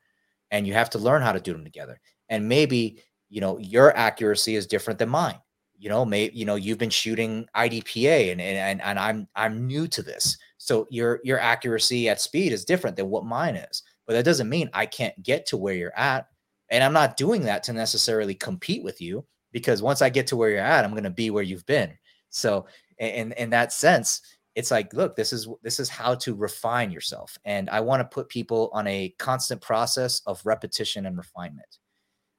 and 0.50 0.66
you 0.66 0.72
have 0.72 0.90
to 0.90 0.98
learn 0.98 1.22
how 1.22 1.32
to 1.32 1.40
do 1.40 1.52
them 1.52 1.64
together. 1.64 2.00
And 2.28 2.48
maybe, 2.48 3.02
you 3.28 3.40
know, 3.40 3.59
your 3.59 3.96
accuracy 3.96 4.57
is 4.57 4.66
different 4.66 4.98
than 4.98 5.09
mine. 5.09 5.36
You 5.79 5.89
know, 5.89 6.05
maybe 6.05 6.37
you 6.37 6.45
know 6.45 6.55
you've 6.55 6.79
been 6.79 6.91
shooting 6.91 7.47
IDPA 7.55 8.33
and 8.33 8.41
and 8.41 8.81
and 8.81 8.99
I'm 8.99 9.29
I'm 9.37 9.66
new 9.66 9.87
to 9.89 10.03
this. 10.03 10.37
So 10.59 10.87
your 10.91 11.20
your 11.24 11.39
accuracy 11.39 12.09
at 12.09 12.20
speed 12.20 12.53
is 12.53 12.64
different 12.64 12.97
than 12.97 13.11
what 13.11 13.24
mine 13.24 13.57
is. 13.57 13.83
But 14.07 14.14
that 14.14 14.24
doesn't 14.24 14.49
mean 14.49 14.70
I 14.72 14.87
can't 14.87 15.20
get 15.22 15.47
to 15.47 15.57
where 15.57 15.74
you're 15.74 15.97
at. 15.99 16.29
And 16.70 16.83
I'm 16.83 16.93
not 16.93 17.16
doing 17.16 17.43
that 17.43 17.62
to 17.64 17.72
necessarily 17.72 18.35
compete 18.35 18.83
with 18.83 19.01
you 19.01 19.24
because 19.53 19.83
once 19.83 20.03
I 20.03 20.09
get 20.09 20.27
to 20.29 20.37
where 20.37 20.51
you're 20.51 20.61
at, 20.61 20.85
I'm 20.85 20.93
going 20.93 21.05
to 21.05 21.11
be 21.11 21.31
where 21.31 21.43
you've 21.43 21.66
been. 21.66 21.93
So 22.31 22.66
in 22.99 23.33
in 23.33 23.51
that 23.51 23.72
sense, 23.72 24.22
it's 24.57 24.70
like 24.70 24.93
look 24.95 25.14
this 25.14 25.33
is 25.33 25.47
this 25.62 25.79
is 25.79 25.89
how 25.89 26.14
to 26.14 26.35
refine 26.35 26.91
yourself 26.91 27.39
and 27.45 27.70
i 27.70 27.79
want 27.79 28.01
to 28.01 28.14
put 28.14 28.29
people 28.29 28.70
on 28.72 28.87
a 28.89 29.14
constant 29.18 29.61
process 29.61 30.22
of 30.27 30.41
repetition 30.45 31.07
and 31.07 31.16
refinement 31.16 31.79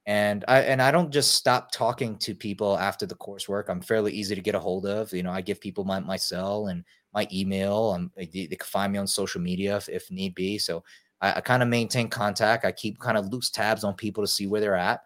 and 0.07 0.45
i 0.47 0.61
and 0.61 0.81
i 0.81 0.89
don't 0.89 1.11
just 1.11 1.35
stop 1.35 1.69
talking 1.69 2.17
to 2.17 2.33
people 2.33 2.77
after 2.79 3.05
the 3.05 3.15
coursework. 3.15 3.65
I'm 3.69 3.81
fairly 3.81 4.13
easy 4.13 4.33
to 4.33 4.41
get 4.41 4.55
a 4.55 4.59
hold 4.59 4.85
of. 4.87 5.13
You 5.13 5.21
know 5.21 5.31
i 5.31 5.41
give 5.41 5.61
people 5.61 5.83
my, 5.83 5.99
my 5.99 6.15
cell 6.15 6.67
and 6.67 6.83
my 7.13 7.27
email. 7.31 7.93
Um, 7.95 8.11
they, 8.15 8.25
they 8.25 8.47
can 8.47 8.65
find 8.65 8.93
me 8.93 8.99
on 8.99 9.07
social 9.07 9.41
media 9.41 9.77
if, 9.77 9.89
if 9.89 10.09
need 10.09 10.33
be. 10.33 10.57
So 10.57 10.83
i, 11.21 11.33
I 11.33 11.41
kind 11.41 11.61
of 11.61 11.69
maintain 11.69 12.09
contact. 12.09 12.65
I 12.65 12.71
keep 12.71 12.99
kind 12.99 13.17
of 13.17 13.27
loose 13.27 13.51
tabs 13.51 13.83
on 13.83 13.93
people 13.95 14.23
to 14.23 14.27
see 14.27 14.47
where 14.47 14.61
they're 14.61 14.75
at. 14.75 15.01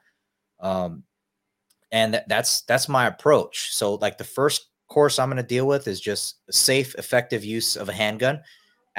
Um 0.60 1.04
and 1.92 2.24
that's 2.28 2.62
that's 2.62 2.88
my 2.88 3.08
approach. 3.08 3.74
So 3.74 3.96
like 3.96 4.18
the 4.18 4.24
first 4.24 4.70
course 4.88 5.20
I'm 5.20 5.30
going 5.30 5.38
to 5.38 5.44
deal 5.44 5.66
with 5.68 5.88
is 5.88 6.00
just 6.00 6.40
safe, 6.52 6.96
effective 6.96 7.44
use 7.44 7.76
of 7.76 7.90
a 7.90 7.94
handgun 7.94 8.42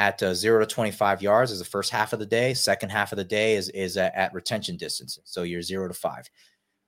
at 0.03 0.21
uh, 0.21 0.35
zero 0.35 0.59
to 0.59 0.67
25 0.67 1.23
yards 1.23 1.53
is 1.53 1.61
the 1.61 1.65
first 1.65 1.93
half 1.93 2.13
of 2.13 2.19
the 2.19 2.27
day. 2.27 2.53
Second 2.55 2.91
half 2.91 3.13
of 3.13 3.19
the 3.19 3.25
day 3.25 3.55
is, 3.55 3.69
is 3.69 3.97
at, 3.97 4.13
at 4.17 4.35
retention 4.35 4.77
distance. 4.77 5.17
So 5.23 5.45
you're 5.45 5.63
zero 5.63 5.87
to 5.87 5.95
five. 5.95 6.29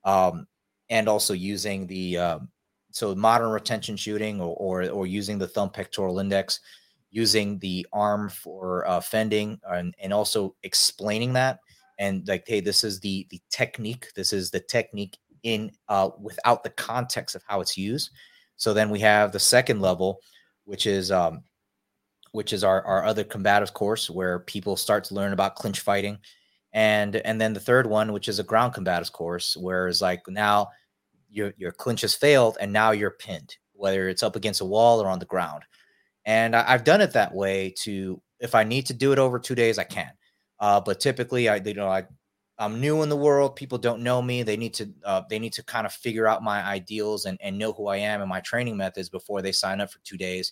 Um, 0.03 0.47
and 0.89 1.07
also 1.07 1.33
using 1.33 1.87
the, 1.87 2.17
um, 2.17 2.49
so 2.91 3.15
modern 3.15 3.51
retention 3.51 3.95
shooting 3.95 4.41
or, 4.41 4.53
or, 4.57 4.89
or, 4.89 5.07
using 5.07 5.37
the 5.37 5.47
thumb 5.47 5.69
pectoral 5.69 6.19
index, 6.19 6.59
using 7.09 7.57
the 7.59 7.87
arm 7.93 8.27
for 8.29 8.85
uh, 8.85 8.99
fending 8.99 9.61
and, 9.69 9.95
and 9.97 10.11
also 10.11 10.53
explaining 10.63 11.31
that. 11.33 11.59
And 11.97 12.27
like, 12.27 12.43
hey, 12.45 12.59
this 12.59 12.83
is 12.83 12.99
the, 12.99 13.25
the 13.29 13.39
technique. 13.49 14.07
This 14.13 14.33
is 14.33 14.51
the 14.51 14.59
technique 14.59 15.17
in 15.43 15.71
uh, 15.87 16.09
without 16.19 16.63
the 16.63 16.69
context 16.71 17.33
of 17.33 17.43
how 17.47 17.61
it's 17.61 17.77
used. 17.77 18.09
So 18.57 18.73
then 18.73 18.89
we 18.89 18.99
have 18.99 19.31
the 19.31 19.39
second 19.39 19.79
level, 19.79 20.19
which 20.65 20.85
is 20.85 21.11
um, 21.11 21.43
which 22.35 22.51
is 22.51 22.65
our, 22.65 22.83
our 22.83 23.05
other 23.05 23.23
combative 23.23 23.73
course 23.73 24.09
where 24.09 24.39
people 24.39 24.75
start 24.75 25.05
to 25.05 25.15
learn 25.15 25.31
about 25.31 25.55
clinch 25.55 25.79
fighting. 25.79 26.17
And 26.73 27.15
and 27.15 27.39
then 27.39 27.53
the 27.53 27.61
third 27.61 27.87
one, 27.87 28.11
which 28.11 28.27
is 28.27 28.39
a 28.39 28.43
ground 28.43 28.73
combatives 28.73 29.09
course, 29.09 29.55
where 29.55 29.87
it's 29.87 30.01
like 30.01 30.21
now 30.27 30.67
your 31.29 31.53
your 31.57 31.71
clinch 31.71 32.01
has 32.01 32.13
failed 32.13 32.57
and 32.59 32.73
now 32.73 32.91
you're 32.91 33.11
pinned, 33.11 33.55
whether 33.71 34.09
it's 34.09 34.21
up 34.21 34.35
against 34.35 34.59
a 34.59 34.65
wall 34.65 35.01
or 35.01 35.07
on 35.07 35.19
the 35.19 35.25
ground. 35.25 35.63
And 36.25 36.55
I, 36.55 36.69
have 36.71 36.83
done 36.83 36.99
it 36.99 37.13
that 37.13 37.33
way 37.33 37.73
to 37.83 38.21
if 38.41 38.53
I 38.53 38.65
need 38.65 38.85
to 38.87 38.93
do 38.93 39.13
it 39.13 39.19
over 39.19 39.39
two 39.39 39.55
days, 39.55 39.79
I 39.79 39.85
can. 39.85 40.11
Uh, 40.59 40.81
but 40.81 40.99
typically, 40.99 41.47
I 41.47 41.55
you 41.63 41.73
know 41.73 41.87
I 41.87 42.03
I'm 42.59 42.81
new 42.81 43.01
in 43.03 43.07
the 43.07 43.15
world. 43.15 43.55
People 43.55 43.77
don't 43.77 44.03
know 44.03 44.21
me. 44.21 44.43
They 44.43 44.57
need 44.57 44.73
to 44.73 44.89
uh, 45.05 45.21
they 45.29 45.39
need 45.39 45.53
to 45.53 45.63
kind 45.63 45.85
of 45.85 45.93
figure 45.93 46.27
out 46.27 46.43
my 46.43 46.61
ideals 46.63 47.23
and, 47.23 47.37
and 47.41 47.57
know 47.57 47.71
who 47.71 47.87
I 47.87 47.97
am 47.97 48.19
and 48.19 48.29
my 48.29 48.41
training 48.41 48.75
methods 48.75 49.07
before 49.07 49.41
they 49.41 49.53
sign 49.53 49.79
up 49.79 49.89
for 49.89 49.99
two 50.03 50.17
days. 50.17 50.51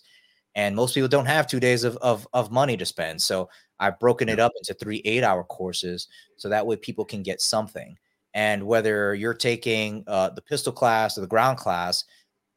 And 0.54 0.76
most 0.76 0.94
people 0.94 1.08
don't 1.08 1.26
have 1.26 1.46
two 1.46 1.60
days 1.60 1.84
of, 1.84 1.96
of, 1.96 2.26
of 2.32 2.52
money 2.52 2.76
to 2.76 2.86
spend. 2.86 3.20
So 3.20 3.48
I've 3.80 3.98
broken 3.98 4.28
it 4.28 4.38
up 4.38 4.52
into 4.56 4.74
three 4.74 5.02
eight 5.04 5.24
hour 5.24 5.44
courses 5.44 6.08
so 6.36 6.48
that 6.48 6.66
way 6.66 6.76
people 6.76 7.04
can 7.04 7.22
get 7.22 7.40
something. 7.40 7.96
And 8.34 8.66
whether 8.66 9.14
you're 9.14 9.34
taking 9.34 10.04
uh, 10.06 10.30
the 10.30 10.42
pistol 10.42 10.72
class 10.72 11.16
or 11.16 11.20
the 11.20 11.26
ground 11.26 11.58
class, 11.58 12.04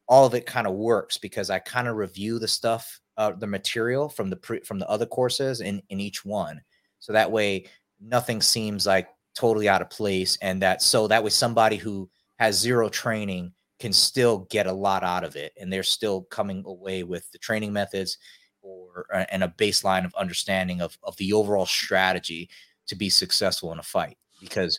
all 0.08 0.26
of 0.26 0.34
it 0.34 0.46
kind 0.46 0.66
of 0.66 0.74
works 0.74 1.18
because 1.18 1.50
I 1.50 1.58
kind 1.58 1.86
of 1.86 1.96
review 1.96 2.38
the 2.38 2.48
stuff, 2.48 3.00
uh, 3.16 3.32
the 3.32 3.46
material 3.46 4.08
from 4.08 4.30
the 4.30 4.36
pre- 4.36 4.60
from 4.60 4.78
the 4.78 4.88
other 4.88 5.06
courses 5.06 5.60
in 5.60 5.82
in 5.90 6.00
each 6.00 6.24
one. 6.24 6.60
So 6.98 7.12
that 7.12 7.30
way 7.30 7.66
nothing 8.00 8.40
seems 8.40 8.86
like 8.86 9.08
totally 9.34 9.68
out 9.68 9.82
of 9.82 9.90
place 9.90 10.36
and 10.42 10.62
that 10.62 10.82
so 10.82 11.06
that 11.06 11.22
way 11.22 11.30
somebody 11.30 11.76
who 11.76 12.08
has 12.38 12.58
zero 12.58 12.88
training 12.88 13.52
can 13.78 13.92
still 13.92 14.46
get 14.50 14.66
a 14.66 14.72
lot 14.72 15.02
out 15.02 15.24
of 15.24 15.36
it 15.36 15.52
and 15.58 15.72
they're 15.72 15.82
still 15.82 16.22
coming 16.22 16.62
away 16.66 17.02
with 17.02 17.30
the 17.32 17.38
training 17.38 17.72
methods 17.72 18.18
or 18.62 19.06
uh, 19.12 19.24
and 19.30 19.44
a 19.44 19.54
baseline 19.58 20.04
of 20.04 20.14
understanding 20.14 20.80
of, 20.80 20.98
of 21.02 21.16
the 21.16 21.32
overall 21.32 21.66
strategy 21.66 22.48
to 22.86 22.96
be 22.96 23.08
successful 23.08 23.72
in 23.72 23.78
a 23.78 23.82
fight 23.82 24.16
because 24.40 24.78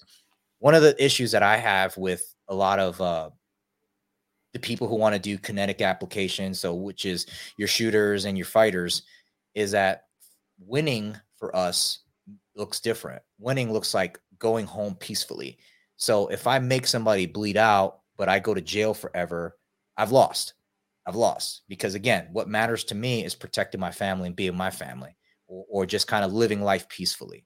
one 0.59 0.75
of 0.75 0.81
the 0.81 1.03
issues 1.03 1.31
that 1.31 1.43
i 1.43 1.55
have 1.55 1.95
with 1.97 2.35
a 2.49 2.55
lot 2.55 2.79
of 2.79 2.99
uh, 3.01 3.29
the 4.53 4.59
people 4.59 4.87
who 4.87 4.95
want 4.95 5.13
to 5.13 5.19
do 5.19 5.37
kinetic 5.37 5.81
applications 5.81 6.59
so 6.59 6.73
which 6.73 7.05
is 7.05 7.25
your 7.57 7.67
shooters 7.67 8.25
and 8.25 8.37
your 8.37 8.45
fighters 8.45 9.03
is 9.55 9.71
that 9.71 10.03
winning 10.59 11.15
for 11.37 11.55
us 11.55 11.99
looks 12.55 12.79
different 12.79 13.21
winning 13.37 13.71
looks 13.71 13.93
like 13.93 14.19
going 14.39 14.65
home 14.65 14.95
peacefully. 14.95 15.57
So 15.97 16.27
if 16.27 16.47
I 16.47 16.59
make 16.59 16.87
somebody 16.87 17.25
bleed 17.25 17.57
out, 17.57 17.98
but 18.19 18.27
I 18.29 18.37
go 18.37 18.53
to 18.53 18.61
jail 18.61 18.93
forever, 18.93 19.57
I've 19.97 20.11
lost. 20.11 20.53
I've 21.07 21.15
lost 21.15 21.61
because 21.69 21.95
again, 21.95 22.27
what 22.33 22.49
matters 22.49 22.83
to 22.85 22.95
me 22.95 23.23
is 23.23 23.33
protecting 23.33 23.79
my 23.79 23.91
family 23.91 24.27
and 24.27 24.35
being 24.35 24.55
my 24.55 24.69
family, 24.69 25.15
or, 25.47 25.65
or 25.69 25.85
just 25.87 26.07
kind 26.07 26.23
of 26.23 26.33
living 26.33 26.61
life 26.61 26.87
peacefully. 26.89 27.45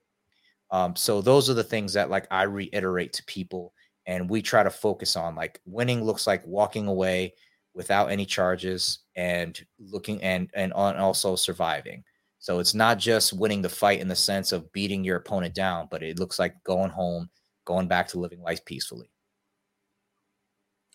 Um, 0.71 0.95
so 0.95 1.21
those 1.21 1.49
are 1.49 1.53
the 1.53 1.63
things 1.63 1.93
that 1.93 2.09
like 2.09 2.27
I 2.31 2.43
reiterate 2.43 3.13
to 3.13 3.23
people, 3.25 3.73
and 4.07 4.29
we 4.29 4.41
try 4.41 4.63
to 4.63 4.71
focus 4.71 5.15
on. 5.15 5.35
Like 5.35 5.61
winning 5.65 6.03
looks 6.03 6.25
like 6.25 6.45
walking 6.45 6.87
away 6.87 7.35
without 7.75 8.11
any 8.11 8.25
charges 8.25 8.99
and 9.15 9.63
looking 9.79 10.21
and 10.23 10.49
and 10.55 10.73
on 10.73 10.97
also 10.97 11.35
surviving. 11.35 12.03
So 12.39 12.59
it's 12.59 12.73
not 12.73 12.97
just 12.97 13.31
winning 13.31 13.61
the 13.61 13.69
fight 13.69 14.01
in 14.01 14.07
the 14.07 14.15
sense 14.15 14.51
of 14.51 14.69
beating 14.73 15.03
your 15.03 15.17
opponent 15.17 15.53
down, 15.53 15.87
but 15.89 16.03
it 16.03 16.19
looks 16.19 16.39
like 16.39 16.55
going 16.63 16.89
home, 16.89 17.29
going 17.63 17.87
back 17.87 18.07
to 18.09 18.19
living 18.19 18.41
life 18.41 18.65
peacefully. 18.65 19.12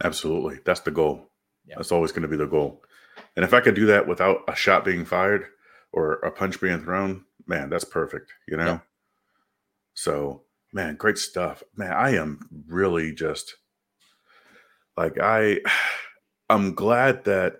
Absolutely. 0.02 0.60
That's 0.64 0.80
the 0.80 0.90
goal. 0.90 1.30
Yeah. 1.66 1.76
That's 1.76 1.92
always 1.92 2.12
going 2.12 2.22
to 2.22 2.28
be 2.28 2.36
the 2.36 2.46
goal. 2.46 2.82
And 3.36 3.44
if 3.44 3.52
I 3.52 3.60
could 3.60 3.74
do 3.74 3.86
that 3.86 4.06
without 4.06 4.42
a 4.48 4.54
shot 4.54 4.84
being 4.84 5.04
fired 5.04 5.46
or 5.92 6.14
a 6.14 6.30
punch 6.30 6.60
being 6.60 6.82
thrown, 6.82 7.24
man, 7.46 7.70
that's 7.70 7.84
perfect, 7.84 8.32
you 8.46 8.56
know? 8.56 8.66
Yeah. 8.66 8.78
So, 9.94 10.42
man, 10.72 10.94
great 10.96 11.18
stuff. 11.18 11.62
Man, 11.76 11.92
I 11.92 12.14
am 12.16 12.64
really 12.68 13.12
just 13.12 13.56
like 14.96 15.18
I 15.20 15.60
I'm 16.50 16.74
glad 16.74 17.24
that 17.24 17.56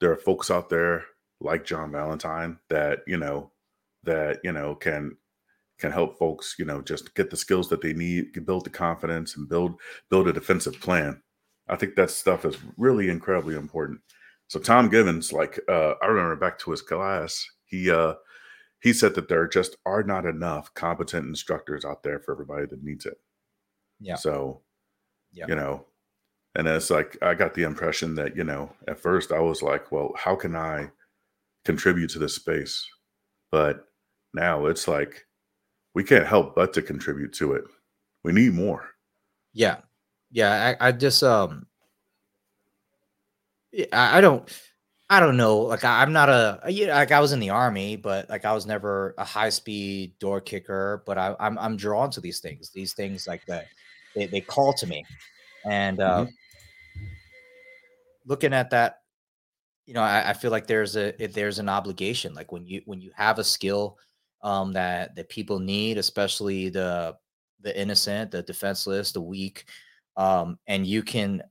there 0.00 0.12
are 0.12 0.16
folks 0.16 0.50
out 0.50 0.70
there 0.70 1.04
like 1.40 1.64
John 1.64 1.92
Valentine 1.92 2.58
that 2.68 3.00
you 3.06 3.18
know 3.18 3.50
that 4.04 4.40
you 4.44 4.52
know 4.52 4.74
can 4.74 5.16
can 5.78 5.92
help 5.92 6.18
folks 6.18 6.56
you 6.58 6.64
know 6.64 6.80
just 6.80 7.14
get 7.14 7.30
the 7.30 7.36
skills 7.36 7.68
that 7.68 7.82
they 7.82 7.92
need, 7.92 8.32
build 8.46 8.64
the 8.64 8.70
confidence, 8.70 9.36
and 9.36 9.48
build 9.48 9.74
build 10.08 10.28
a 10.28 10.32
defensive 10.32 10.80
plan. 10.80 11.22
I 11.70 11.76
think 11.76 11.94
that 11.94 12.10
stuff 12.10 12.44
is 12.44 12.58
really 12.76 13.08
incredibly 13.08 13.54
important. 13.54 14.00
So 14.48 14.58
Tom 14.58 14.88
Givens, 14.88 15.32
like 15.32 15.60
uh, 15.68 15.94
I 16.02 16.06
remember 16.06 16.36
back 16.36 16.58
to 16.60 16.72
his 16.72 16.82
class, 16.82 17.46
he 17.64 17.90
uh, 17.90 18.14
he 18.80 18.92
said 18.92 19.14
that 19.14 19.28
there 19.28 19.46
just 19.46 19.76
are 19.86 20.02
not 20.02 20.26
enough 20.26 20.74
competent 20.74 21.26
instructors 21.26 21.84
out 21.84 22.02
there 22.02 22.18
for 22.18 22.32
everybody 22.32 22.66
that 22.66 22.82
needs 22.82 23.06
it. 23.06 23.18
Yeah. 24.00 24.16
So, 24.16 24.62
yeah. 25.32 25.46
you 25.46 25.54
know, 25.54 25.86
and 26.56 26.66
it's 26.66 26.90
like 26.90 27.16
I 27.22 27.34
got 27.34 27.54
the 27.54 27.62
impression 27.62 28.14
that 28.16 28.36
you 28.36 28.44
know 28.44 28.72
at 28.88 28.98
first 28.98 29.32
I 29.32 29.38
was 29.38 29.62
like, 29.62 29.92
well, 29.92 30.12
how 30.16 30.34
can 30.34 30.56
I 30.56 30.90
contribute 31.64 32.10
to 32.10 32.18
this 32.18 32.34
space. 32.34 32.86
But 33.50 33.86
now 34.34 34.66
it's 34.66 34.86
like 34.86 35.26
we 35.94 36.04
can't 36.04 36.26
help 36.26 36.54
but 36.54 36.72
to 36.74 36.82
contribute 36.82 37.32
to 37.34 37.54
it. 37.54 37.64
We 38.24 38.32
need 38.32 38.54
more. 38.54 38.90
Yeah. 39.52 39.78
Yeah. 40.30 40.76
I, 40.80 40.88
I 40.88 40.92
just 40.92 41.22
um 41.22 41.66
I, 43.92 44.18
I 44.18 44.20
don't 44.20 44.48
I 45.08 45.18
don't 45.18 45.36
know. 45.36 45.58
Like 45.58 45.84
I, 45.84 46.02
am 46.02 46.12
not 46.12 46.28
a 46.28 46.60
yeah, 46.68 46.94
like 46.94 47.10
I 47.10 47.18
was 47.18 47.32
in 47.32 47.40
the 47.40 47.50
army, 47.50 47.96
but 47.96 48.30
like 48.30 48.44
I 48.44 48.52
was 48.52 48.64
never 48.64 49.14
a 49.18 49.24
high 49.24 49.48
speed 49.48 50.16
door 50.20 50.40
kicker. 50.40 51.02
But 51.04 51.18
I, 51.18 51.34
I'm 51.40 51.58
I'm 51.58 51.76
drawn 51.76 52.10
to 52.12 52.20
these 52.20 52.38
things. 52.38 52.70
These 52.70 52.94
things 52.94 53.26
like 53.26 53.44
that 53.46 53.66
they, 54.14 54.26
they 54.26 54.40
call 54.40 54.72
to 54.74 54.86
me, 54.86 55.04
and 55.64 56.00
uh, 56.00 56.26
mm-hmm. 56.26 57.04
looking 58.24 58.52
at 58.52 58.70
that 58.70 59.00
you 59.90 59.94
know, 59.94 60.02
I, 60.02 60.30
I 60.30 60.32
feel 60.34 60.52
like 60.52 60.68
there's 60.68 60.96
a 60.96 61.10
there's 61.10 61.58
an 61.58 61.68
obligation. 61.68 62.32
Like 62.32 62.52
when 62.52 62.64
you 62.64 62.80
when 62.84 63.00
you 63.00 63.10
have 63.16 63.40
a 63.40 63.44
skill 63.44 63.98
um, 64.40 64.72
that 64.74 65.16
that 65.16 65.28
people 65.28 65.58
need, 65.58 65.98
especially 65.98 66.68
the 66.68 67.16
the 67.60 67.76
innocent, 67.76 68.30
the 68.30 68.44
defenseless, 68.44 69.10
the 69.10 69.20
weak, 69.20 69.64
um, 70.16 70.58
and 70.66 70.86
you 70.86 71.02
can 71.02 71.42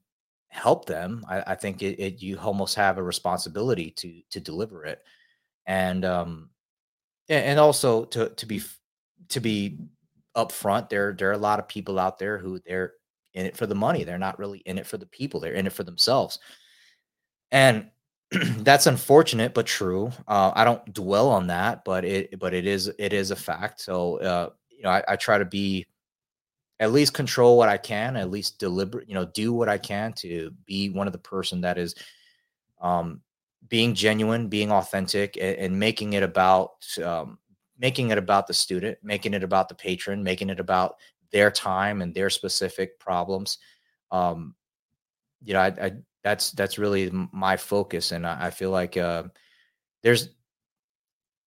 help 0.50 0.86
them, 0.86 1.24
I, 1.30 1.44
I 1.48 1.56
think 1.56 1.82
it, 1.82 2.00
it, 2.00 2.22
you 2.22 2.38
almost 2.40 2.76
have 2.76 2.98
a 2.98 3.04
responsibility 3.04 3.92
to 3.92 4.22
to 4.32 4.40
deliver 4.40 4.86
it, 4.86 5.02
and 5.66 6.04
um, 6.06 6.50
and 7.30 7.60
also 7.60 8.06
to 8.06 8.30
to 8.30 8.46
be 8.46 8.62
to 9.30 9.40
be 9.40 9.78
upfront. 10.36 10.90
There 10.90 11.14
there 11.14 11.30
are 11.30 11.34
a 11.34 11.38
lot 11.38 11.60
of 11.60 11.68
people 11.68 12.00
out 12.00 12.20
there 12.20 12.38
who 12.38 12.60
they're 12.66 12.94
in 13.34 13.46
it 13.46 13.58
for 13.58 13.68
the 13.68 13.76
money. 13.76 14.04
They're 14.04 14.18
not 14.18 14.40
really 14.40 14.60
in 14.60 14.78
it 14.78 14.88
for 14.88 14.98
the 14.98 15.06
people. 15.06 15.40
They're 15.40 15.54
in 15.54 15.68
it 15.68 15.74
for 15.74 15.84
themselves, 15.84 16.40
and 17.52 17.90
that's 18.58 18.88
unfortunate 18.88 19.54
but 19.54 19.66
true. 19.66 20.12
Uh, 20.28 20.52
I 20.56 20.64
don't 20.64 20.94
dwell 20.94 21.30
on 21.30 21.48
that, 21.48 21.86
but 21.86 22.06
it 22.06 22.40
but 22.40 22.54
it 22.54 22.66
is 22.66 22.92
it 23.00 23.14
is 23.14 23.32
a 23.32 23.36
fact. 23.36 23.82
So 23.82 24.18
uh, 24.20 24.50
you 24.70 24.84
know, 24.84 24.90
I, 24.90 25.04
I 25.08 25.16
try 25.16 25.38
to 25.38 25.46
be 25.46 25.86
at 26.80 26.92
least 26.92 27.14
control 27.14 27.58
what 27.58 27.70
I 27.70 27.78
can, 27.78 28.16
at 28.16 28.32
least 28.32 28.60
deliberate, 28.60 29.08
you 29.10 29.16
know, 29.16 29.26
do 29.26 29.54
what 29.54 29.70
I 29.70 29.78
can 29.78 30.14
to 30.14 30.52
be 30.66 30.90
one 30.90 31.08
of 31.08 31.14
the 31.14 31.20
person 31.20 31.62
that 31.62 31.78
is 31.78 31.96
um 32.82 33.22
being 33.68 33.94
genuine, 33.94 34.48
being 34.48 34.72
authentic, 34.72 35.38
and, 35.38 35.56
and 35.58 35.80
making 35.80 36.14
it 36.14 36.24
about 36.24 36.72
um, 37.04 37.38
making 37.78 38.10
it 38.10 38.18
about 38.18 38.48
the 38.48 38.54
student, 38.54 38.98
making 39.04 39.34
it 39.34 39.44
about 39.44 39.70
the 39.70 39.76
patron, 39.76 40.24
making 40.24 40.50
it 40.50 40.60
about 40.60 40.96
their 41.32 41.52
time 41.52 42.02
and 42.02 42.14
their 42.14 42.30
specific 42.30 43.00
problems. 43.00 43.58
Um, 44.12 44.56
you 45.44 45.54
know, 45.54 45.60
I, 45.62 45.68
I 45.68 45.92
that's 46.24 46.52
that's 46.52 46.78
really 46.78 47.12
my 47.32 47.58
focus, 47.58 48.12
and 48.12 48.26
I, 48.26 48.48
I 48.48 48.50
feel 48.50 48.72
like 48.72 48.98
uh, 48.98 49.24
there's 50.04 50.30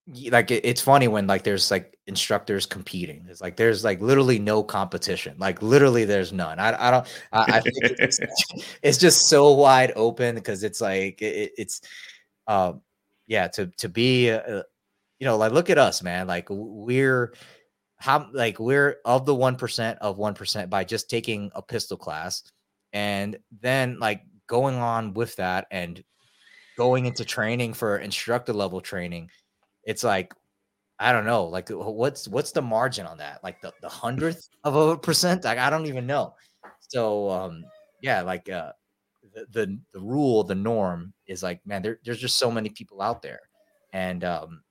like 0.07 0.51
it, 0.51 0.65
it's 0.65 0.81
funny 0.81 1.07
when 1.07 1.27
like 1.27 1.43
there's 1.43 1.71
like 1.71 1.97
instructors 2.07 2.65
competing. 2.65 3.25
It's 3.29 3.41
like 3.41 3.55
there's 3.55 3.83
like 3.83 4.01
literally 4.01 4.39
no 4.39 4.63
competition. 4.63 5.35
Like 5.37 5.61
literally 5.61 6.05
there's 6.05 6.33
none. 6.33 6.59
I 6.59 6.87
I 6.87 6.91
don't. 6.91 7.07
I, 7.31 7.43
I 7.57 7.59
think 7.61 7.75
it's, 7.81 8.19
it's 8.83 8.97
just 8.97 9.29
so 9.29 9.53
wide 9.53 9.93
open 9.95 10.35
because 10.35 10.63
it's 10.63 10.81
like 10.81 11.21
it, 11.21 11.53
it's, 11.57 11.81
um, 12.47 12.81
yeah. 13.27 13.47
To 13.49 13.67
to 13.77 13.89
be, 13.89 14.31
uh, 14.31 14.63
you 15.19 15.25
know, 15.25 15.37
like 15.37 15.53
look 15.53 15.69
at 15.69 15.77
us, 15.77 16.03
man. 16.03 16.27
Like 16.27 16.47
we're 16.49 17.33
how 17.97 18.29
like 18.33 18.59
we're 18.59 18.97
of 19.05 19.25
the 19.25 19.35
one 19.35 19.55
percent 19.55 19.99
of 20.01 20.17
one 20.17 20.33
percent 20.33 20.69
by 20.69 20.83
just 20.83 21.09
taking 21.09 21.49
a 21.55 21.61
pistol 21.61 21.97
class, 21.97 22.43
and 22.91 23.37
then 23.61 23.99
like 23.99 24.21
going 24.47 24.75
on 24.75 25.13
with 25.13 25.33
that 25.37 25.67
and 25.71 26.03
going 26.75 27.05
into 27.05 27.23
training 27.23 27.73
for 27.73 27.99
instructor 27.99 28.51
level 28.51 28.81
training 28.81 29.29
it's 29.83 30.03
like 30.03 30.33
I 30.99 31.11
don't 31.11 31.25
know, 31.25 31.45
like 31.45 31.69
what's 31.69 32.27
what's 32.27 32.51
the 32.51 32.61
margin 32.61 33.05
on 33.05 33.17
that? 33.17 33.43
Like 33.43 33.61
the, 33.61 33.73
the 33.81 33.89
hundredth 33.89 34.47
of 34.63 34.75
a 34.75 34.97
percent? 34.97 35.43
Like 35.43 35.57
I 35.57 35.69
don't 35.69 35.87
even 35.87 36.07
know. 36.07 36.35
So 36.79 37.29
um 37.29 37.65
yeah, 38.01 38.21
like 38.21 38.49
uh 38.49 38.71
the, 39.51 39.79
the 39.93 39.99
rule, 39.99 40.43
the 40.43 40.55
norm 40.55 41.13
is 41.27 41.41
like, 41.41 41.65
man, 41.65 41.81
there, 41.81 41.99
there's 42.05 42.19
just 42.19 42.37
so 42.37 42.51
many 42.51 42.69
people 42.69 43.01
out 43.01 43.21
there. 43.21 43.41
And 43.91 44.23
um 44.23 44.63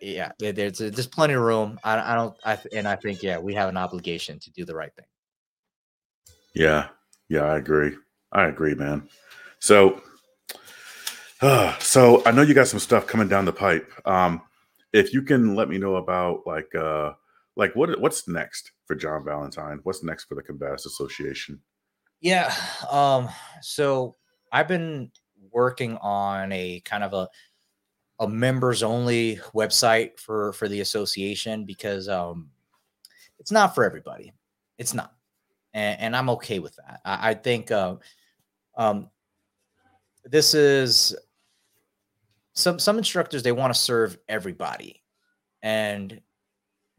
yeah, 0.00 0.32
there's 0.38 0.78
there's 0.78 1.06
plenty 1.06 1.34
of 1.34 1.42
room. 1.42 1.78
I, 1.84 2.12
I 2.12 2.14
don't 2.14 2.36
I 2.44 2.58
and 2.72 2.88
I 2.88 2.96
think 2.96 3.22
yeah, 3.22 3.38
we 3.38 3.54
have 3.54 3.68
an 3.68 3.76
obligation 3.76 4.38
to 4.40 4.50
do 4.52 4.64
the 4.64 4.74
right 4.74 4.94
thing. 4.94 5.06
Yeah. 6.54 6.88
Yeah, 7.28 7.42
I 7.42 7.58
agree. 7.58 7.96
I 8.32 8.44
agree, 8.44 8.74
man. 8.74 9.08
So 9.58 10.00
uh, 11.40 11.78
so 11.78 12.22
I 12.24 12.30
know 12.30 12.42
you 12.42 12.54
got 12.54 12.68
some 12.68 12.80
stuff 12.80 13.06
coming 13.06 13.28
down 13.28 13.44
the 13.44 13.52
pipe. 13.52 13.90
Um, 14.06 14.42
if 14.92 15.12
you 15.12 15.22
can 15.22 15.54
let 15.54 15.68
me 15.68 15.78
know 15.78 15.96
about 15.96 16.46
like 16.46 16.74
uh 16.74 17.12
like 17.56 17.74
what 17.74 18.00
what's 18.00 18.28
next 18.28 18.72
for 18.86 18.94
John 18.94 19.24
Valentine? 19.24 19.80
What's 19.82 20.02
next 20.02 20.24
for 20.24 20.34
the 20.34 20.42
Combatives 20.42 20.86
Association? 20.86 21.60
Yeah. 22.20 22.54
Um, 22.90 23.28
so 23.60 24.16
I've 24.52 24.68
been 24.68 25.10
working 25.50 25.96
on 25.98 26.52
a 26.52 26.80
kind 26.80 27.04
of 27.04 27.12
a 27.12 27.28
a 28.18 28.28
members 28.28 28.82
only 28.82 29.38
website 29.54 30.18
for 30.18 30.52
for 30.54 30.68
the 30.68 30.80
association 30.80 31.64
because 31.64 32.08
um 32.08 32.50
it's 33.38 33.52
not 33.52 33.74
for 33.74 33.84
everybody. 33.84 34.32
It's 34.78 34.94
not. 34.94 35.12
And, 35.74 36.00
and 36.00 36.16
I'm 36.16 36.30
okay 36.30 36.58
with 36.58 36.76
that. 36.76 37.00
I, 37.04 37.30
I 37.30 37.34
think 37.34 37.70
uh, 37.70 37.96
um 38.76 39.10
this 40.24 40.54
is 40.54 41.14
some 42.56 42.78
some 42.78 42.98
instructors 42.98 43.42
they 43.42 43.52
want 43.52 43.72
to 43.72 43.80
serve 43.80 44.18
everybody. 44.28 45.02
And 45.62 46.20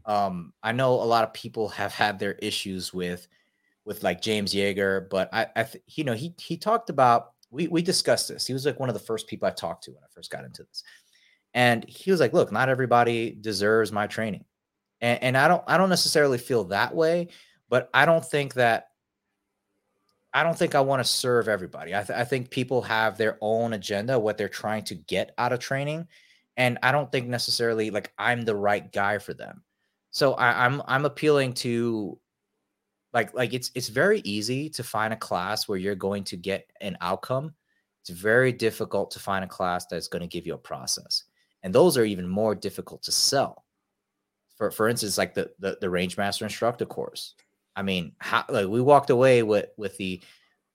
um 0.08 0.53
i 0.64 0.72
know 0.72 0.93
a 0.93 1.03
lot 1.03 1.26
of 1.26 1.34
people 1.34 1.68
have 1.68 1.93
had 1.93 2.18
their 2.18 2.34
issues 2.36 2.93
with 2.93 3.28
with 3.84 4.03
like 4.03 4.22
james 4.22 4.53
yeager 4.53 5.08
but 5.10 5.30
i 5.34 5.45
i 5.55 5.64
th- 5.64 5.84
you 5.88 6.05
know 6.05 6.14
he 6.14 6.34
he 6.39 6.55
talked 6.55 6.89
about 6.89 7.34
we 7.49 7.68
we 7.68 7.82
discussed 7.82 8.28
this. 8.28 8.45
He 8.45 8.53
was 8.53 8.66
like 8.66 8.80
one 8.80 8.89
of 8.89 8.95
the 8.95 8.99
first 8.99 9.28
people 9.28 9.47
i 9.47 9.51
talked 9.51 9.84
to 9.84 9.91
when 9.91 10.03
i 10.03 10.08
first 10.14 10.32
got 10.32 10.43
into 10.43 10.64
this. 10.64 10.84
And 11.53 11.88
he 11.88 12.12
was 12.12 12.20
like 12.20 12.34
look 12.34 12.51
not 12.51 12.70
everybody 12.70 13.32
deserves 13.39 13.91
my 13.91 14.08
training. 14.08 14.45
And, 15.01 15.22
and 15.22 15.38
i 15.38 15.47
don't 15.47 15.64
i 15.68 15.78
don't 15.78 15.89
necessarily 15.89 16.38
feel 16.38 16.66
that 16.66 16.95
way 16.95 17.28
but 17.70 17.89
i 17.93 18.05
don't 18.05 18.26
think 18.26 18.55
that 18.55 18.88
I 20.38 20.44
don't 20.44 20.56
think 20.56 20.76
I 20.76 20.82
want 20.82 21.00
to 21.00 21.12
serve 21.12 21.48
everybody. 21.48 21.96
I, 21.96 22.04
th- 22.04 22.16
I 22.16 22.24
think 22.24 22.52
people 22.52 22.84
have 22.84 23.18
their 23.18 23.40
own 23.42 23.74
agenda, 23.74 24.20
what 24.20 24.38
they're 24.38 24.48
trying 24.48 24.84
to 24.84 24.94
get 24.94 25.34
out 25.40 25.52
of 25.52 25.58
training, 25.58 26.08
and 26.56 26.78
I 26.84 26.92
don't 26.92 27.12
think 27.12 27.28
necessarily 27.28 27.90
like 27.90 28.14
I'm 28.20 28.44
the 28.44 28.56
right 28.56 28.94
guy 28.94 29.18
for 29.18 29.34
them. 29.34 29.64
So 30.12 30.36
I, 30.36 30.64
I'm 30.64 30.84
I'm 30.86 31.06
appealing 31.06 31.56
to 31.66 32.20
like 33.14 33.34
like 33.34 33.56
it's 33.56 33.72
it's 33.74 33.88
very 33.88 34.20
easy 34.20 34.70
to 34.70 34.84
find 34.84 35.12
a 35.12 35.18
class 35.18 35.68
where 35.68 35.80
you're 35.80 35.96
going 35.96 36.24
to 36.26 36.38
get 36.38 36.72
an 36.82 37.00
outcome. 37.02 37.56
It's 38.02 38.12
very 38.12 38.52
difficult 38.52 39.10
to 39.12 39.20
find 39.20 39.44
a 39.44 39.48
class 39.48 39.88
that's 39.88 40.08
going 40.08 40.22
to 40.22 40.28
give 40.28 40.46
you 40.46 40.54
a 40.54 40.60
process, 40.60 41.24
and 41.64 41.74
those 41.74 41.98
are 41.98 42.06
even 42.06 42.28
more 42.28 42.54
difficult 42.54 43.02
to 43.04 43.12
sell. 43.12 43.66
For 44.56 44.70
for 44.70 44.88
instance, 44.88 45.18
like 45.18 45.34
the 45.34 45.50
the, 45.58 45.80
the 45.82 45.88
Rangemaster 45.88 46.44
instructor 46.44 46.86
course 46.86 47.34
I 47.78 47.84
mean, 47.84 48.13
how, 48.17 48.43
like 48.49 48.67
we 48.67 48.82
walked 48.82 49.11
away 49.11 49.43
with 49.43 49.67
with 49.78 49.95
the 49.97 50.19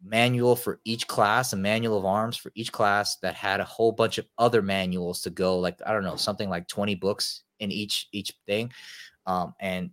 manual 0.04 0.54
for 0.54 0.80
each 0.84 1.08
class, 1.08 1.52
a 1.52 1.56
manual 1.56 1.98
of 1.98 2.04
arms 2.04 2.36
for 2.36 2.52
each 2.54 2.70
class 2.70 3.16
that 3.16 3.34
had 3.34 3.58
a 3.58 3.64
whole 3.64 3.90
bunch 3.90 4.18
of 4.18 4.26
other 4.38 4.62
manuals 4.62 5.20
to 5.22 5.30
go. 5.30 5.58
Like 5.58 5.80
I 5.84 5.92
don't 5.92 6.04
know, 6.04 6.14
something 6.14 6.48
like 6.48 6.68
twenty 6.68 6.94
books 6.94 7.42
in 7.58 7.72
each 7.72 8.08
each 8.12 8.32
thing, 8.46 8.72
um, 9.26 9.52
and 9.58 9.90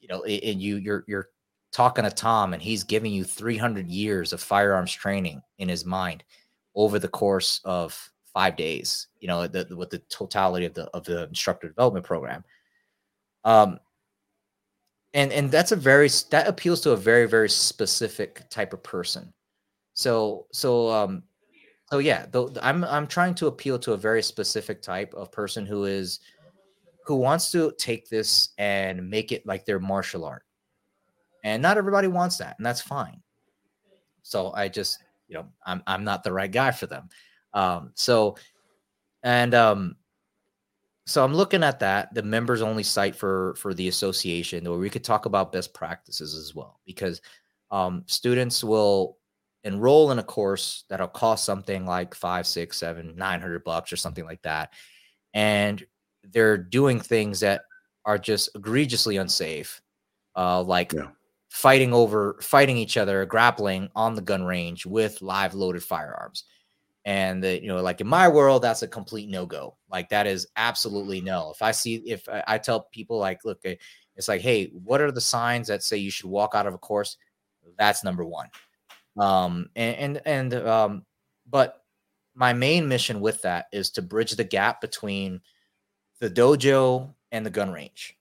you 0.00 0.08
know, 0.08 0.24
and 0.24 0.60
you 0.60 0.76
you're 0.76 1.04
you're 1.06 1.28
talking 1.72 2.02
to 2.02 2.10
Tom, 2.10 2.52
and 2.52 2.60
he's 2.60 2.82
giving 2.82 3.12
you 3.12 3.22
three 3.22 3.56
hundred 3.56 3.88
years 3.88 4.32
of 4.32 4.42
firearms 4.42 4.92
training 4.92 5.40
in 5.58 5.68
his 5.68 5.84
mind 5.84 6.24
over 6.74 6.98
the 6.98 7.08
course 7.08 7.60
of 7.64 8.10
five 8.34 8.56
days. 8.56 9.06
You 9.20 9.28
know, 9.28 9.46
the, 9.46 9.68
with 9.76 9.90
the 9.90 10.00
totality 10.10 10.66
of 10.66 10.74
the 10.74 10.86
of 10.88 11.04
the 11.04 11.28
instructor 11.28 11.68
development 11.68 12.04
program. 12.04 12.42
Um, 13.44 13.78
and 15.14 15.32
and 15.32 15.50
that's 15.50 15.72
a 15.72 15.76
very 15.76 16.08
that 16.30 16.46
appeals 16.46 16.80
to 16.82 16.92
a 16.92 16.96
very 16.96 17.26
very 17.26 17.50
specific 17.50 18.48
type 18.50 18.72
of 18.72 18.82
person. 18.82 19.32
So 19.94 20.46
so 20.52 20.90
um 20.90 21.22
so 21.90 21.98
yeah 21.98 22.26
though 22.30 22.52
i'm 22.62 22.84
i'm 22.84 23.06
trying 23.06 23.34
to 23.34 23.48
appeal 23.48 23.78
to 23.78 23.92
a 23.92 23.96
very 23.96 24.22
specific 24.22 24.80
type 24.80 25.12
of 25.14 25.32
person 25.32 25.66
who 25.66 25.84
is 25.84 26.20
who 27.04 27.16
wants 27.16 27.50
to 27.50 27.72
take 27.78 28.08
this 28.08 28.50
and 28.58 29.10
make 29.10 29.32
it 29.32 29.44
like 29.44 29.64
their 29.64 29.80
martial 29.80 30.24
art. 30.24 30.44
And 31.42 31.60
not 31.62 31.78
everybody 31.78 32.06
wants 32.06 32.36
that 32.38 32.56
and 32.58 32.64
that's 32.64 32.80
fine. 32.80 33.20
So 34.22 34.52
i 34.54 34.68
just 34.68 35.02
you 35.26 35.34
know 35.34 35.46
i'm 35.66 35.82
i'm 35.86 36.04
not 36.04 36.22
the 36.22 36.32
right 36.32 36.50
guy 36.52 36.70
for 36.70 36.86
them. 36.86 37.08
Um 37.52 37.90
so 37.94 38.36
and 39.24 39.54
um 39.54 39.96
so 41.06 41.24
I'm 41.24 41.34
looking 41.34 41.62
at 41.64 41.80
that, 41.80 42.14
the 42.14 42.22
members 42.22 42.62
only 42.62 42.82
site 42.82 43.16
for 43.16 43.54
for 43.56 43.74
the 43.74 43.88
association, 43.88 44.68
where 44.68 44.78
we 44.78 44.90
could 44.90 45.04
talk 45.04 45.26
about 45.26 45.52
best 45.52 45.74
practices 45.74 46.34
as 46.34 46.54
well, 46.54 46.80
because 46.86 47.20
um, 47.70 48.04
students 48.06 48.62
will 48.62 49.18
enroll 49.64 50.10
in 50.10 50.18
a 50.18 50.22
course 50.22 50.84
that'll 50.88 51.08
cost 51.08 51.44
something 51.44 51.84
like 51.84 52.14
five, 52.14 52.46
six, 52.46 52.78
seven, 52.78 53.14
nine 53.16 53.40
hundred 53.40 53.64
bucks 53.64 53.92
or 53.92 53.96
something 53.96 54.24
like 54.24 54.42
that, 54.42 54.72
and 55.34 55.84
they're 56.24 56.58
doing 56.58 57.00
things 57.00 57.40
that 57.40 57.62
are 58.04 58.18
just 58.18 58.50
egregiously 58.54 59.16
unsafe, 59.16 59.80
uh, 60.36 60.62
like 60.62 60.92
yeah. 60.92 61.08
fighting 61.48 61.92
over, 61.92 62.38
fighting 62.42 62.76
each 62.76 62.96
other, 62.96 63.24
grappling 63.26 63.88
on 63.96 64.14
the 64.14 64.22
gun 64.22 64.44
range 64.44 64.86
with 64.86 65.22
live 65.22 65.54
loaded 65.54 65.82
firearms 65.82 66.44
and 67.04 67.42
that 67.42 67.62
you 67.62 67.68
know 67.68 67.80
like 67.80 68.00
in 68.00 68.06
my 68.06 68.28
world 68.28 68.62
that's 68.62 68.82
a 68.82 68.88
complete 68.88 69.28
no-go. 69.28 69.76
Like 69.90 70.08
that 70.10 70.26
is 70.26 70.46
absolutely 70.56 71.20
no. 71.20 71.50
If 71.54 71.62
i 71.62 71.70
see 71.72 71.96
if 71.96 72.28
I, 72.28 72.42
I, 72.46 72.58
tell 72.58 72.88
people 72.92 73.18
like 73.18 73.44
look 73.44 73.60
eh, 73.64 73.76
it's 74.16 74.28
like 74.28 74.40
hey 74.40 74.66
what 74.84 75.00
are 75.00 75.10
the 75.10 75.20
signs 75.20 75.68
that 75.68 75.82
say 75.82 75.96
you 75.96 76.10
should 76.10 76.28
walk 76.28 76.54
out 76.54 76.66
of 76.66 76.74
a 76.74 76.78
course? 76.78 77.16
That's 77.78 78.04
number 78.04 78.24
one. 78.24 78.48
Um 79.18 79.70
and 79.76 79.96
and, 79.96 80.22
and 80.26 80.66
um 80.66 81.06
but 81.48 81.82
my 82.34 82.52
main 82.52 82.88
mission 82.88 83.20
with 83.20 83.42
that 83.42 83.66
is 83.72 83.90
to 83.90 84.02
bridge 84.02 84.32
the 84.32 84.44
gap 84.44 84.80
between 84.80 85.40
the 86.20 86.30
dojo 86.30 87.12
and 87.32 87.44
the 87.44 87.50
gun 87.50 87.70
range. 87.72 88.16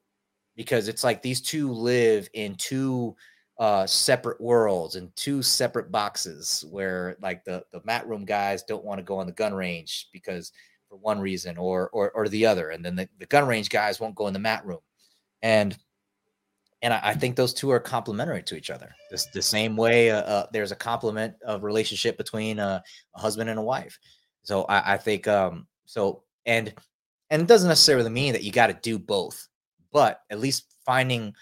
Because 0.55 0.87
it's 0.87 1.03
like 1.03 1.21
these 1.21 1.41
two 1.41 1.71
live 1.71 2.27
in 2.33 2.55
two 2.55 3.15
uh 3.59 3.85
separate 3.85 4.39
worlds 4.39 4.95
and 4.95 5.13
two 5.15 5.43
separate 5.43 5.91
boxes 5.91 6.63
where 6.71 7.17
like 7.21 7.43
the 7.43 7.63
the 7.71 7.81
mat 7.83 8.07
room 8.07 8.23
guys 8.23 8.63
don't 8.63 8.85
want 8.85 8.97
to 8.97 9.03
go 9.03 9.17
on 9.17 9.27
the 9.27 9.33
gun 9.33 9.53
range 9.53 10.07
because 10.13 10.53
for 10.87 10.97
one 10.97 11.19
reason 11.19 11.57
or 11.57 11.89
or 11.89 12.09
or 12.11 12.27
the 12.29 12.45
other 12.45 12.69
and 12.69 12.83
then 12.83 12.95
the, 12.95 13.07
the 13.19 13.25
gun 13.25 13.47
range 13.47 13.69
guys 13.69 13.99
won't 13.99 14.15
go 14.15 14.27
in 14.27 14.33
the 14.33 14.39
mat 14.39 14.65
room. 14.65 14.79
And 15.41 15.77
and 16.81 16.93
I, 16.93 16.99
I 17.03 17.13
think 17.13 17.35
those 17.35 17.53
two 17.53 17.69
are 17.69 17.79
complementary 17.79 18.41
to 18.43 18.55
each 18.55 18.69
other. 18.69 18.95
This 19.11 19.27
the 19.33 19.41
same 19.41 19.75
way 19.75 20.09
uh, 20.09 20.21
uh, 20.21 20.45
there's 20.53 20.71
a 20.71 20.77
complement 20.77 21.35
of 21.45 21.63
relationship 21.63 22.17
between 22.17 22.59
uh, 22.59 22.81
a 23.15 23.19
husband 23.19 23.49
and 23.49 23.59
a 23.59 23.63
wife. 23.63 23.99
So 24.43 24.63
I, 24.63 24.93
I 24.93 24.97
think 24.97 25.27
um 25.27 25.67
so 25.85 26.23
and 26.45 26.73
and 27.29 27.41
it 27.41 27.47
doesn't 27.47 27.69
necessarily 27.69 28.09
mean 28.09 28.33
that 28.33 28.43
you 28.43 28.51
got 28.51 28.67
to 28.67 28.77
do 28.81 28.97
both 28.97 29.47
but 29.91 30.21
at 30.29 30.39
least 30.39 30.65
finding 30.85 31.33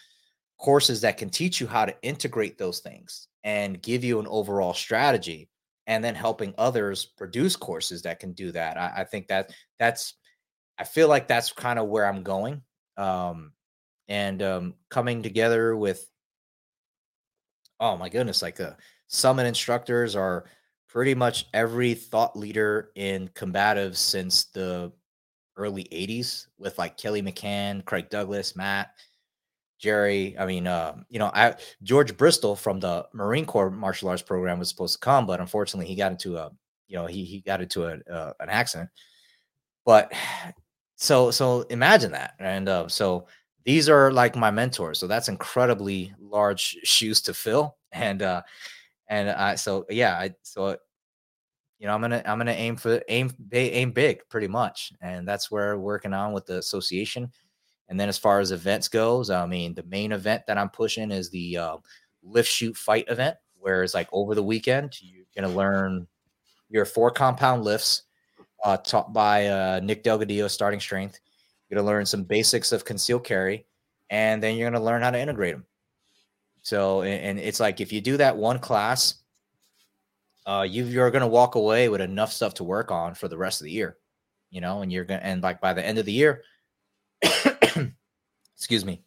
courses 0.58 1.02
that 1.02 1.18
can 1.18 1.30
teach 1.30 1.62
you 1.62 1.68
how 1.68 1.86
to 1.86 1.96
integrate 2.02 2.58
those 2.58 2.80
things 2.80 3.28
and 3.44 3.82
give 3.82 4.04
you 4.04 4.20
an 4.20 4.28
overall 4.28 4.74
strategy 4.74 5.50
and 5.86 6.04
then 6.04 6.16
helping 6.16 6.54
others 6.58 7.06
produce 7.06 7.56
courses 7.56 8.02
that 8.02 8.20
can 8.20 8.34
do 8.34 8.52
that. 8.52 8.78
I, 8.78 8.94
I 8.98 9.04
think 9.04 9.28
that 9.28 9.52
that's 9.80 10.16
i 10.78 10.84
feel 10.84 11.08
like 11.08 11.28
that's 11.28 11.52
kind 11.52 11.80
of 11.80 11.88
where 11.88 12.06
i'm 12.06 12.24
going 12.24 12.62
um, 12.98 13.52
and 14.08 14.42
um, 14.42 14.74
coming 14.90 15.22
together 15.22 15.76
with 15.76 16.10
oh 17.80 17.98
my 17.98 18.10
goodness 18.10 18.42
like 18.42 18.56
the 18.56 18.76
summit 19.08 19.46
instructors 19.46 20.16
are 20.16 20.46
pretty 20.90 21.14
much 21.14 21.48
every 21.54 21.94
thought 21.94 22.36
leader 22.36 22.92
in 22.96 23.28
combatives 23.30 23.98
since 23.98 24.46
the 24.46 24.92
early 25.58 25.84
80s 25.86 26.48
with 26.58 26.78
like 26.78 26.98
kelly 26.98 27.22
mccann 27.22 27.84
craig 27.86 28.10
douglas 28.10 28.56
matt 28.56 28.92
Jerry, 29.80 30.36
I 30.40 30.46
mean, 30.46 30.66
uh, 30.66 30.96
you 31.10 31.20
know, 31.20 31.32
I 31.34 31.56
George 31.84 32.18
Bristol 32.18 32.56
from 32.56 32.80
the 32.80 33.08
Marine 33.14 33.46
Corps 33.46 33.70
martial 33.70 34.10
arts 34.10 34.22
program 34.24 34.60
was 34.60 34.70
supposed 34.70 34.96
to 34.96 35.00
come, 35.00 35.26
but 35.26 35.40
unfortunately, 35.40 35.88
he 35.88 35.96
got 35.96 36.12
into 36.12 36.38
a, 36.38 36.52
you 36.88 36.98
know, 36.98 37.06
he 37.06 37.24
he 37.24 37.42
got 37.42 37.62
into 37.62 37.86
a 37.86 38.00
uh, 38.12 38.34
an 38.40 38.50
accident. 38.50 38.90
But 39.86 40.12
so 40.96 41.32
so 41.32 41.62
imagine 41.64 42.12
that, 42.14 42.34
and 42.40 42.68
uh, 42.68 42.88
so 42.88 43.28
these 43.66 43.88
are 43.88 44.12
like 44.12 44.36
my 44.36 44.50
mentors. 44.50 45.00
So 45.00 45.08
that's 45.08 45.30
incredibly 45.30 46.14
large 46.20 46.78
shoes 46.84 47.22
to 47.22 47.34
fill, 47.34 47.78
and 47.92 48.22
uh, 48.24 48.42
and 49.10 49.30
I 49.30 49.56
so 49.56 49.86
yeah, 49.90 50.14
I 50.14 50.34
so 50.42 50.78
you 51.80 51.86
know, 51.86 51.94
I'm 51.94 52.02
gonna 52.02 52.24
I'm 52.26 52.40
gonna 52.40 52.52
aim 52.52 52.76
for 52.78 53.00
aim 53.10 53.32
they 53.48 53.72
aim 53.72 53.92
big 53.92 54.22
pretty 54.30 54.48
much, 54.48 54.92
and 55.02 55.28
that's 55.28 55.52
where 55.52 55.78
working 55.78 56.14
on 56.14 56.34
with 56.34 56.48
the 56.48 56.58
association 56.58 57.32
and 57.90 58.00
then 58.00 58.10
as 58.10 58.18
far 58.18 58.40
as 58.40 58.52
events 58.52 58.88
goes, 58.88 59.30
I 59.30 59.46
mean, 59.46 59.74
the 59.74 59.84
main 59.84 60.12
event 60.12 60.44
that 60.48 60.58
I'm 60.58 60.70
pushing 60.70 61.12
is 61.12 61.30
the 61.30 61.58
uh, 61.58 61.78
lift 62.24 62.50
shoot 62.50 62.76
fight 62.76 63.06
event, 63.08 63.38
where 63.60 63.84
it's 63.84 63.94
like 63.94 64.10
over 64.12 64.36
the 64.36 64.44
weekend 64.44 65.02
you're 65.02 65.26
gonna 65.36 65.54
learn 65.54 66.08
your 66.70 66.86
four 66.86 67.12
compound 67.12 67.64
lifts 67.64 68.04
uh, 68.64 68.78
taught 68.78 69.14
by 69.14 69.48
uh, 69.48 69.80
Nick 69.82 70.04
Delgadillo, 70.04 70.50
starting 70.50 70.80
strength. 70.80 71.20
You're 71.70 71.78
gonna 71.78 71.88
learn 71.88 72.06
some 72.06 72.24
basics 72.24 72.72
of 72.72 72.84
concealed 72.84 73.24
carry, 73.24 73.66
and 74.10 74.44
then 74.44 74.58
you're 74.58 74.70
gonna 74.70 74.84
learn 74.84 75.02
how 75.02 75.12
to 75.12 75.20
integrate 75.20 75.56
them. 75.56 75.66
So, 76.64 77.04
and 77.04 77.40
it's 77.40 77.62
like 77.62 77.80
if 77.80 77.94
you 77.94 78.02
do 78.02 78.18
that 78.18 78.36
one 78.36 78.60
class, 78.60 79.16
uh, 80.46 80.66
you 80.70 80.84
you're 80.84 81.12
gonna 81.12 81.28
walk 81.28 81.56
away 81.56 81.88
with 81.88 82.02
enough 82.02 82.34
stuff 82.34 82.54
to 82.56 82.66
work 82.66 82.92
on 82.92 83.16
for 83.16 83.30
the 83.30 83.38
rest 83.38 83.62
of 83.62 83.66
the 83.66 83.72
year, 83.72 83.98
you 84.50 84.60
know, 84.60 84.82
and 84.82 84.92
you're 84.92 85.06
gonna 85.06 85.22
and 85.22 85.42
like 85.42 85.62
by 85.62 85.72
the 85.72 85.86
end 85.86 85.98
of 85.98 86.06
the 86.06 86.12
year 86.12 86.44
excuse 88.56 88.86
me, 88.86 89.02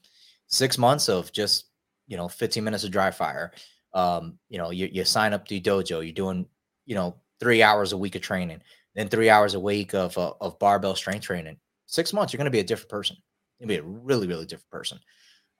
six 0.46 0.78
months 0.78 1.08
of 1.08 1.32
just 1.32 1.66
you 2.06 2.16
know 2.16 2.28
15 2.28 2.62
minutes 2.62 2.84
of 2.84 2.90
dry 2.90 3.10
fire. 3.10 3.52
Um, 3.92 4.38
you 4.48 4.58
know, 4.58 4.70
you, 4.70 4.88
you 4.92 5.04
sign 5.04 5.32
up 5.32 5.46
to 5.48 5.60
dojo, 5.60 6.04
you're 6.04 6.12
doing 6.12 6.46
you 6.86 6.94
know 6.94 7.16
three 7.40 7.62
hours 7.62 7.92
a 7.92 7.98
week 7.98 8.14
of 8.14 8.22
training, 8.22 8.60
then 8.94 9.08
three 9.08 9.30
hours 9.30 9.54
a 9.54 9.60
week 9.60 9.94
of 9.94 10.16
uh, 10.18 10.32
of 10.40 10.58
barbell 10.58 10.94
strength 10.94 11.24
training. 11.24 11.56
Six 11.86 12.12
months, 12.12 12.32
you're 12.32 12.38
going 12.38 12.44
to 12.44 12.50
be 12.50 12.60
a 12.60 12.64
different 12.64 12.90
person. 12.90 13.16
To 13.60 13.66
be 13.66 13.76
a 13.76 13.82
really 13.82 14.26
really 14.26 14.46
different 14.46 14.70
person. 14.70 14.98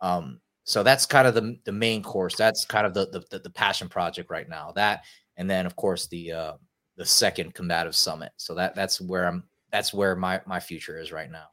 Um, 0.01 0.41
so 0.65 0.83
that's 0.83 1.07
kind 1.07 1.27
of 1.27 1.35
the 1.35 1.59
the 1.65 1.73
main 1.73 2.03
course. 2.03 2.37
That's 2.37 2.65
kind 2.65 2.87
of 2.87 2.95
the 2.95 3.25
the, 3.31 3.39
the 3.39 3.51
passion 3.51 3.89
project 3.89 4.31
right 4.31 4.49
now. 4.49 4.73
That 4.75 5.05
and 5.37 5.49
then 5.49 5.67
of 5.67 5.77
course 5.77 6.07
the 6.07 6.33
uh, 6.33 6.53
the 6.97 7.07
second 7.07 7.55
combative 7.55 7.97
summit. 7.97 8.33
So 8.37 8.55
that 8.55 8.75
that's 8.75 9.01
where 9.01 9.27
I'm. 9.27 9.45
That's 9.73 9.95
where 9.95 10.17
my 10.17 10.41
my 10.47 10.61
future 10.61 10.99
is 10.99 11.13
right 11.13 11.31
now. 11.31 11.47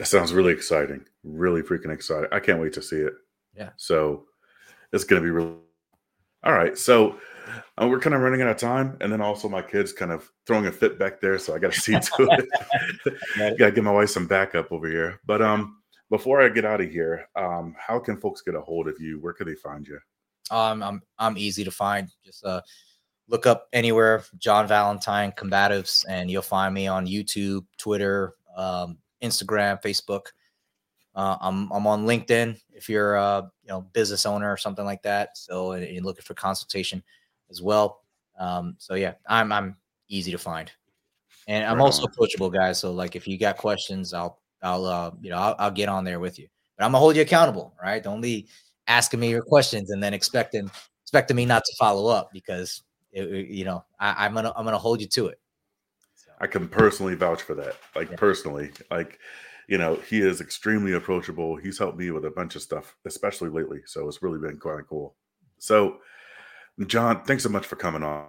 That 0.00 0.06
sounds 0.06 0.32
really 0.32 0.54
exciting. 0.54 1.04
Really 1.24 1.60
freaking 1.60 1.92
exciting. 1.92 2.30
I 2.32 2.40
can't 2.40 2.58
wait 2.58 2.72
to 2.72 2.80
see 2.80 2.96
it. 2.96 3.12
Yeah. 3.54 3.68
So 3.76 4.24
it's 4.94 5.04
going 5.04 5.20
to 5.20 5.26
be 5.26 5.30
really. 5.30 5.56
All 6.42 6.54
right. 6.54 6.78
So 6.78 7.18
uh, 7.76 7.86
we're 7.86 8.00
kind 8.00 8.14
of 8.14 8.22
running 8.22 8.40
out 8.40 8.48
of 8.48 8.56
time. 8.56 8.96
And 9.02 9.12
then 9.12 9.20
also 9.20 9.46
my 9.46 9.60
kids 9.60 9.92
kind 9.92 10.10
of 10.10 10.26
throwing 10.46 10.68
a 10.68 10.72
fit 10.72 10.98
back 10.98 11.20
there. 11.20 11.38
So 11.38 11.54
I 11.54 11.58
got 11.58 11.74
to 11.74 11.80
see 11.82 11.92
to 11.92 12.46
it. 13.36 13.58
got 13.58 13.66
to 13.66 13.72
give 13.72 13.84
my 13.84 13.92
wife 13.92 14.08
some 14.08 14.26
backup 14.26 14.72
over 14.72 14.88
here. 14.88 15.20
But 15.26 15.42
um, 15.42 15.82
before 16.08 16.40
I 16.40 16.48
get 16.48 16.64
out 16.64 16.80
of 16.80 16.90
here, 16.90 17.28
um, 17.36 17.76
how 17.78 17.98
can 17.98 18.18
folks 18.18 18.40
get 18.40 18.54
a 18.54 18.60
hold 18.62 18.88
of 18.88 18.98
you? 18.98 19.20
Where 19.20 19.34
can 19.34 19.46
they 19.48 19.54
find 19.54 19.86
you? 19.86 19.98
Um, 20.50 20.82
I'm 20.82 21.02
I'm 21.18 21.36
easy 21.36 21.62
to 21.62 21.70
find. 21.70 22.08
Just 22.24 22.42
uh, 22.42 22.62
look 23.28 23.46
up 23.46 23.68
anywhere 23.74 24.24
John 24.38 24.66
Valentine 24.66 25.32
Combatives, 25.32 26.06
and 26.08 26.30
you'll 26.30 26.40
find 26.40 26.72
me 26.72 26.86
on 26.86 27.06
YouTube, 27.06 27.66
Twitter, 27.76 28.32
um, 28.56 28.96
Instagram, 29.22 29.82
Facebook. 29.82 30.26
Uh, 31.14 31.36
I'm 31.40 31.70
I'm 31.72 31.86
on 31.86 32.06
LinkedIn 32.06 32.60
if 32.72 32.88
you're 32.88 33.16
a 33.16 33.50
you 33.62 33.68
know 33.68 33.82
business 33.92 34.26
owner 34.26 34.50
or 34.50 34.56
something 34.56 34.84
like 34.84 35.02
that. 35.02 35.36
So 35.36 35.72
and 35.72 35.86
you're 35.86 36.04
looking 36.04 36.22
for 36.22 36.34
consultation 36.34 37.02
as 37.50 37.60
well. 37.60 38.02
Um, 38.38 38.76
so 38.78 38.94
yeah, 38.94 39.14
I'm 39.26 39.52
I'm 39.52 39.76
easy 40.08 40.30
to 40.30 40.38
find, 40.38 40.70
and 41.48 41.64
I'm 41.64 41.80
also 41.80 42.04
approachable, 42.04 42.50
guys. 42.50 42.78
So 42.78 42.92
like 42.92 43.16
if 43.16 43.26
you 43.26 43.38
got 43.38 43.56
questions, 43.56 44.14
I'll 44.14 44.40
I'll 44.62 44.86
uh, 44.86 45.10
you 45.20 45.30
know 45.30 45.36
I'll, 45.36 45.56
I'll 45.58 45.70
get 45.70 45.88
on 45.88 46.04
there 46.04 46.20
with 46.20 46.38
you. 46.38 46.48
But 46.78 46.84
I'm 46.84 46.92
gonna 46.92 47.00
hold 47.00 47.16
you 47.16 47.22
accountable, 47.22 47.74
right? 47.82 48.02
Don't 48.02 48.20
be 48.20 48.48
asking 48.86 49.20
me 49.20 49.30
your 49.30 49.42
questions 49.42 49.90
and 49.90 50.02
then 50.02 50.14
expecting 50.14 50.70
expecting 51.02 51.36
me 51.36 51.44
not 51.44 51.64
to 51.64 51.76
follow 51.78 52.08
up 52.08 52.30
because 52.32 52.82
it, 53.12 53.48
you 53.48 53.64
know 53.64 53.84
I, 53.98 54.26
I'm 54.26 54.34
gonna 54.34 54.52
I'm 54.56 54.64
gonna 54.64 54.78
hold 54.78 55.00
you 55.00 55.08
to 55.08 55.26
it. 55.26 55.40
I 56.40 56.46
can 56.46 56.68
personally 56.68 57.14
vouch 57.14 57.42
for 57.42 57.54
that. 57.54 57.76
Like 57.94 58.10
yeah. 58.10 58.16
personally, 58.16 58.70
like 58.90 59.18
you 59.68 59.78
know, 59.78 59.94
he 59.94 60.20
is 60.20 60.40
extremely 60.40 60.94
approachable. 60.94 61.54
He's 61.56 61.78
helped 61.78 61.96
me 61.96 62.10
with 62.10 62.24
a 62.24 62.30
bunch 62.30 62.56
of 62.56 62.62
stuff, 62.62 62.96
especially 63.04 63.50
lately. 63.50 63.82
So 63.86 64.08
it's 64.08 64.20
really 64.20 64.40
been 64.40 64.58
quite 64.58 64.86
cool. 64.88 65.14
So, 65.58 65.98
John, 66.86 67.22
thanks 67.22 67.44
so 67.44 67.50
much 67.50 67.66
for 67.66 67.76
coming 67.76 68.02
on, 68.02 68.26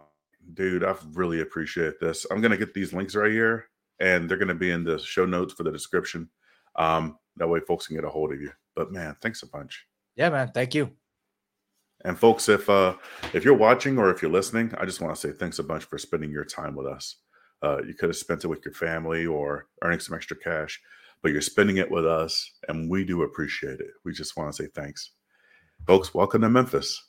dude. 0.54 0.84
I 0.84 0.96
really 1.14 1.42
appreciate 1.42 2.00
this. 2.00 2.28
I'm 2.30 2.42
gonna 2.42 2.58
get 2.58 2.74
these 2.74 2.94
links 2.94 3.16
right 3.16 3.32
here, 3.32 3.70
and 4.00 4.30
they're 4.30 4.38
gonna 4.38 4.54
be 4.54 4.72
in 4.72 4.84
the 4.84 5.00
show 5.00 5.26
notes 5.26 5.54
for 5.54 5.64
the 5.64 5.72
description. 5.72 6.30
Um, 6.76 7.18
that 7.38 7.48
way, 7.48 7.60
folks 7.62 7.88
can 7.88 7.96
get 7.96 8.06
a 8.06 8.10
hold 8.10 8.34
of 8.34 8.42
you. 8.42 8.52
But 8.76 8.92
man, 8.92 9.16
thanks 9.22 9.42
a 9.44 9.48
bunch. 9.48 9.86
Yeah, 10.16 10.30
man. 10.30 10.52
Thank 10.54 10.76
you. 10.76 10.92
And 12.04 12.18
folks, 12.18 12.50
if 12.50 12.70
uh 12.70 12.96
if 13.34 13.46
you're 13.46 13.54
watching 13.54 13.98
or 13.98 14.10
if 14.12 14.22
you're 14.22 14.32
listening, 14.32 14.74
I 14.78 14.86
just 14.86 15.02
want 15.02 15.16
to 15.16 15.20
say 15.20 15.34
thanks 15.34 15.60
a 15.60 15.64
bunch 15.64 15.86
for 15.86 15.98
spending 15.98 16.32
your 16.32 16.46
time 16.46 16.76
with 16.76 16.88
us. 16.88 17.18
Uh, 17.64 17.82
you 17.86 17.94
could 17.94 18.10
have 18.10 18.18
spent 18.18 18.44
it 18.44 18.48
with 18.48 18.66
your 18.66 18.74
family 18.74 19.26
or 19.26 19.68
earning 19.84 20.00
some 20.00 20.16
extra 20.16 20.38
cash, 20.38 20.80
but 21.22 21.32
you're 21.32 21.42
spending 21.42 21.78
it 21.78 21.92
with 21.92 22.06
us, 22.06 22.52
and 22.68 22.90
we 22.90 23.04
do 23.04 23.24
appreciate 23.24 23.80
it. 23.80 23.92
We 24.04 24.14
just 24.14 24.36
want 24.36 24.54
to 24.54 24.64
say 24.64 24.70
thanks. 24.74 25.12
Folks, 25.86 26.14
welcome 26.14 26.42
to 26.42 26.50
Memphis. 26.50 27.04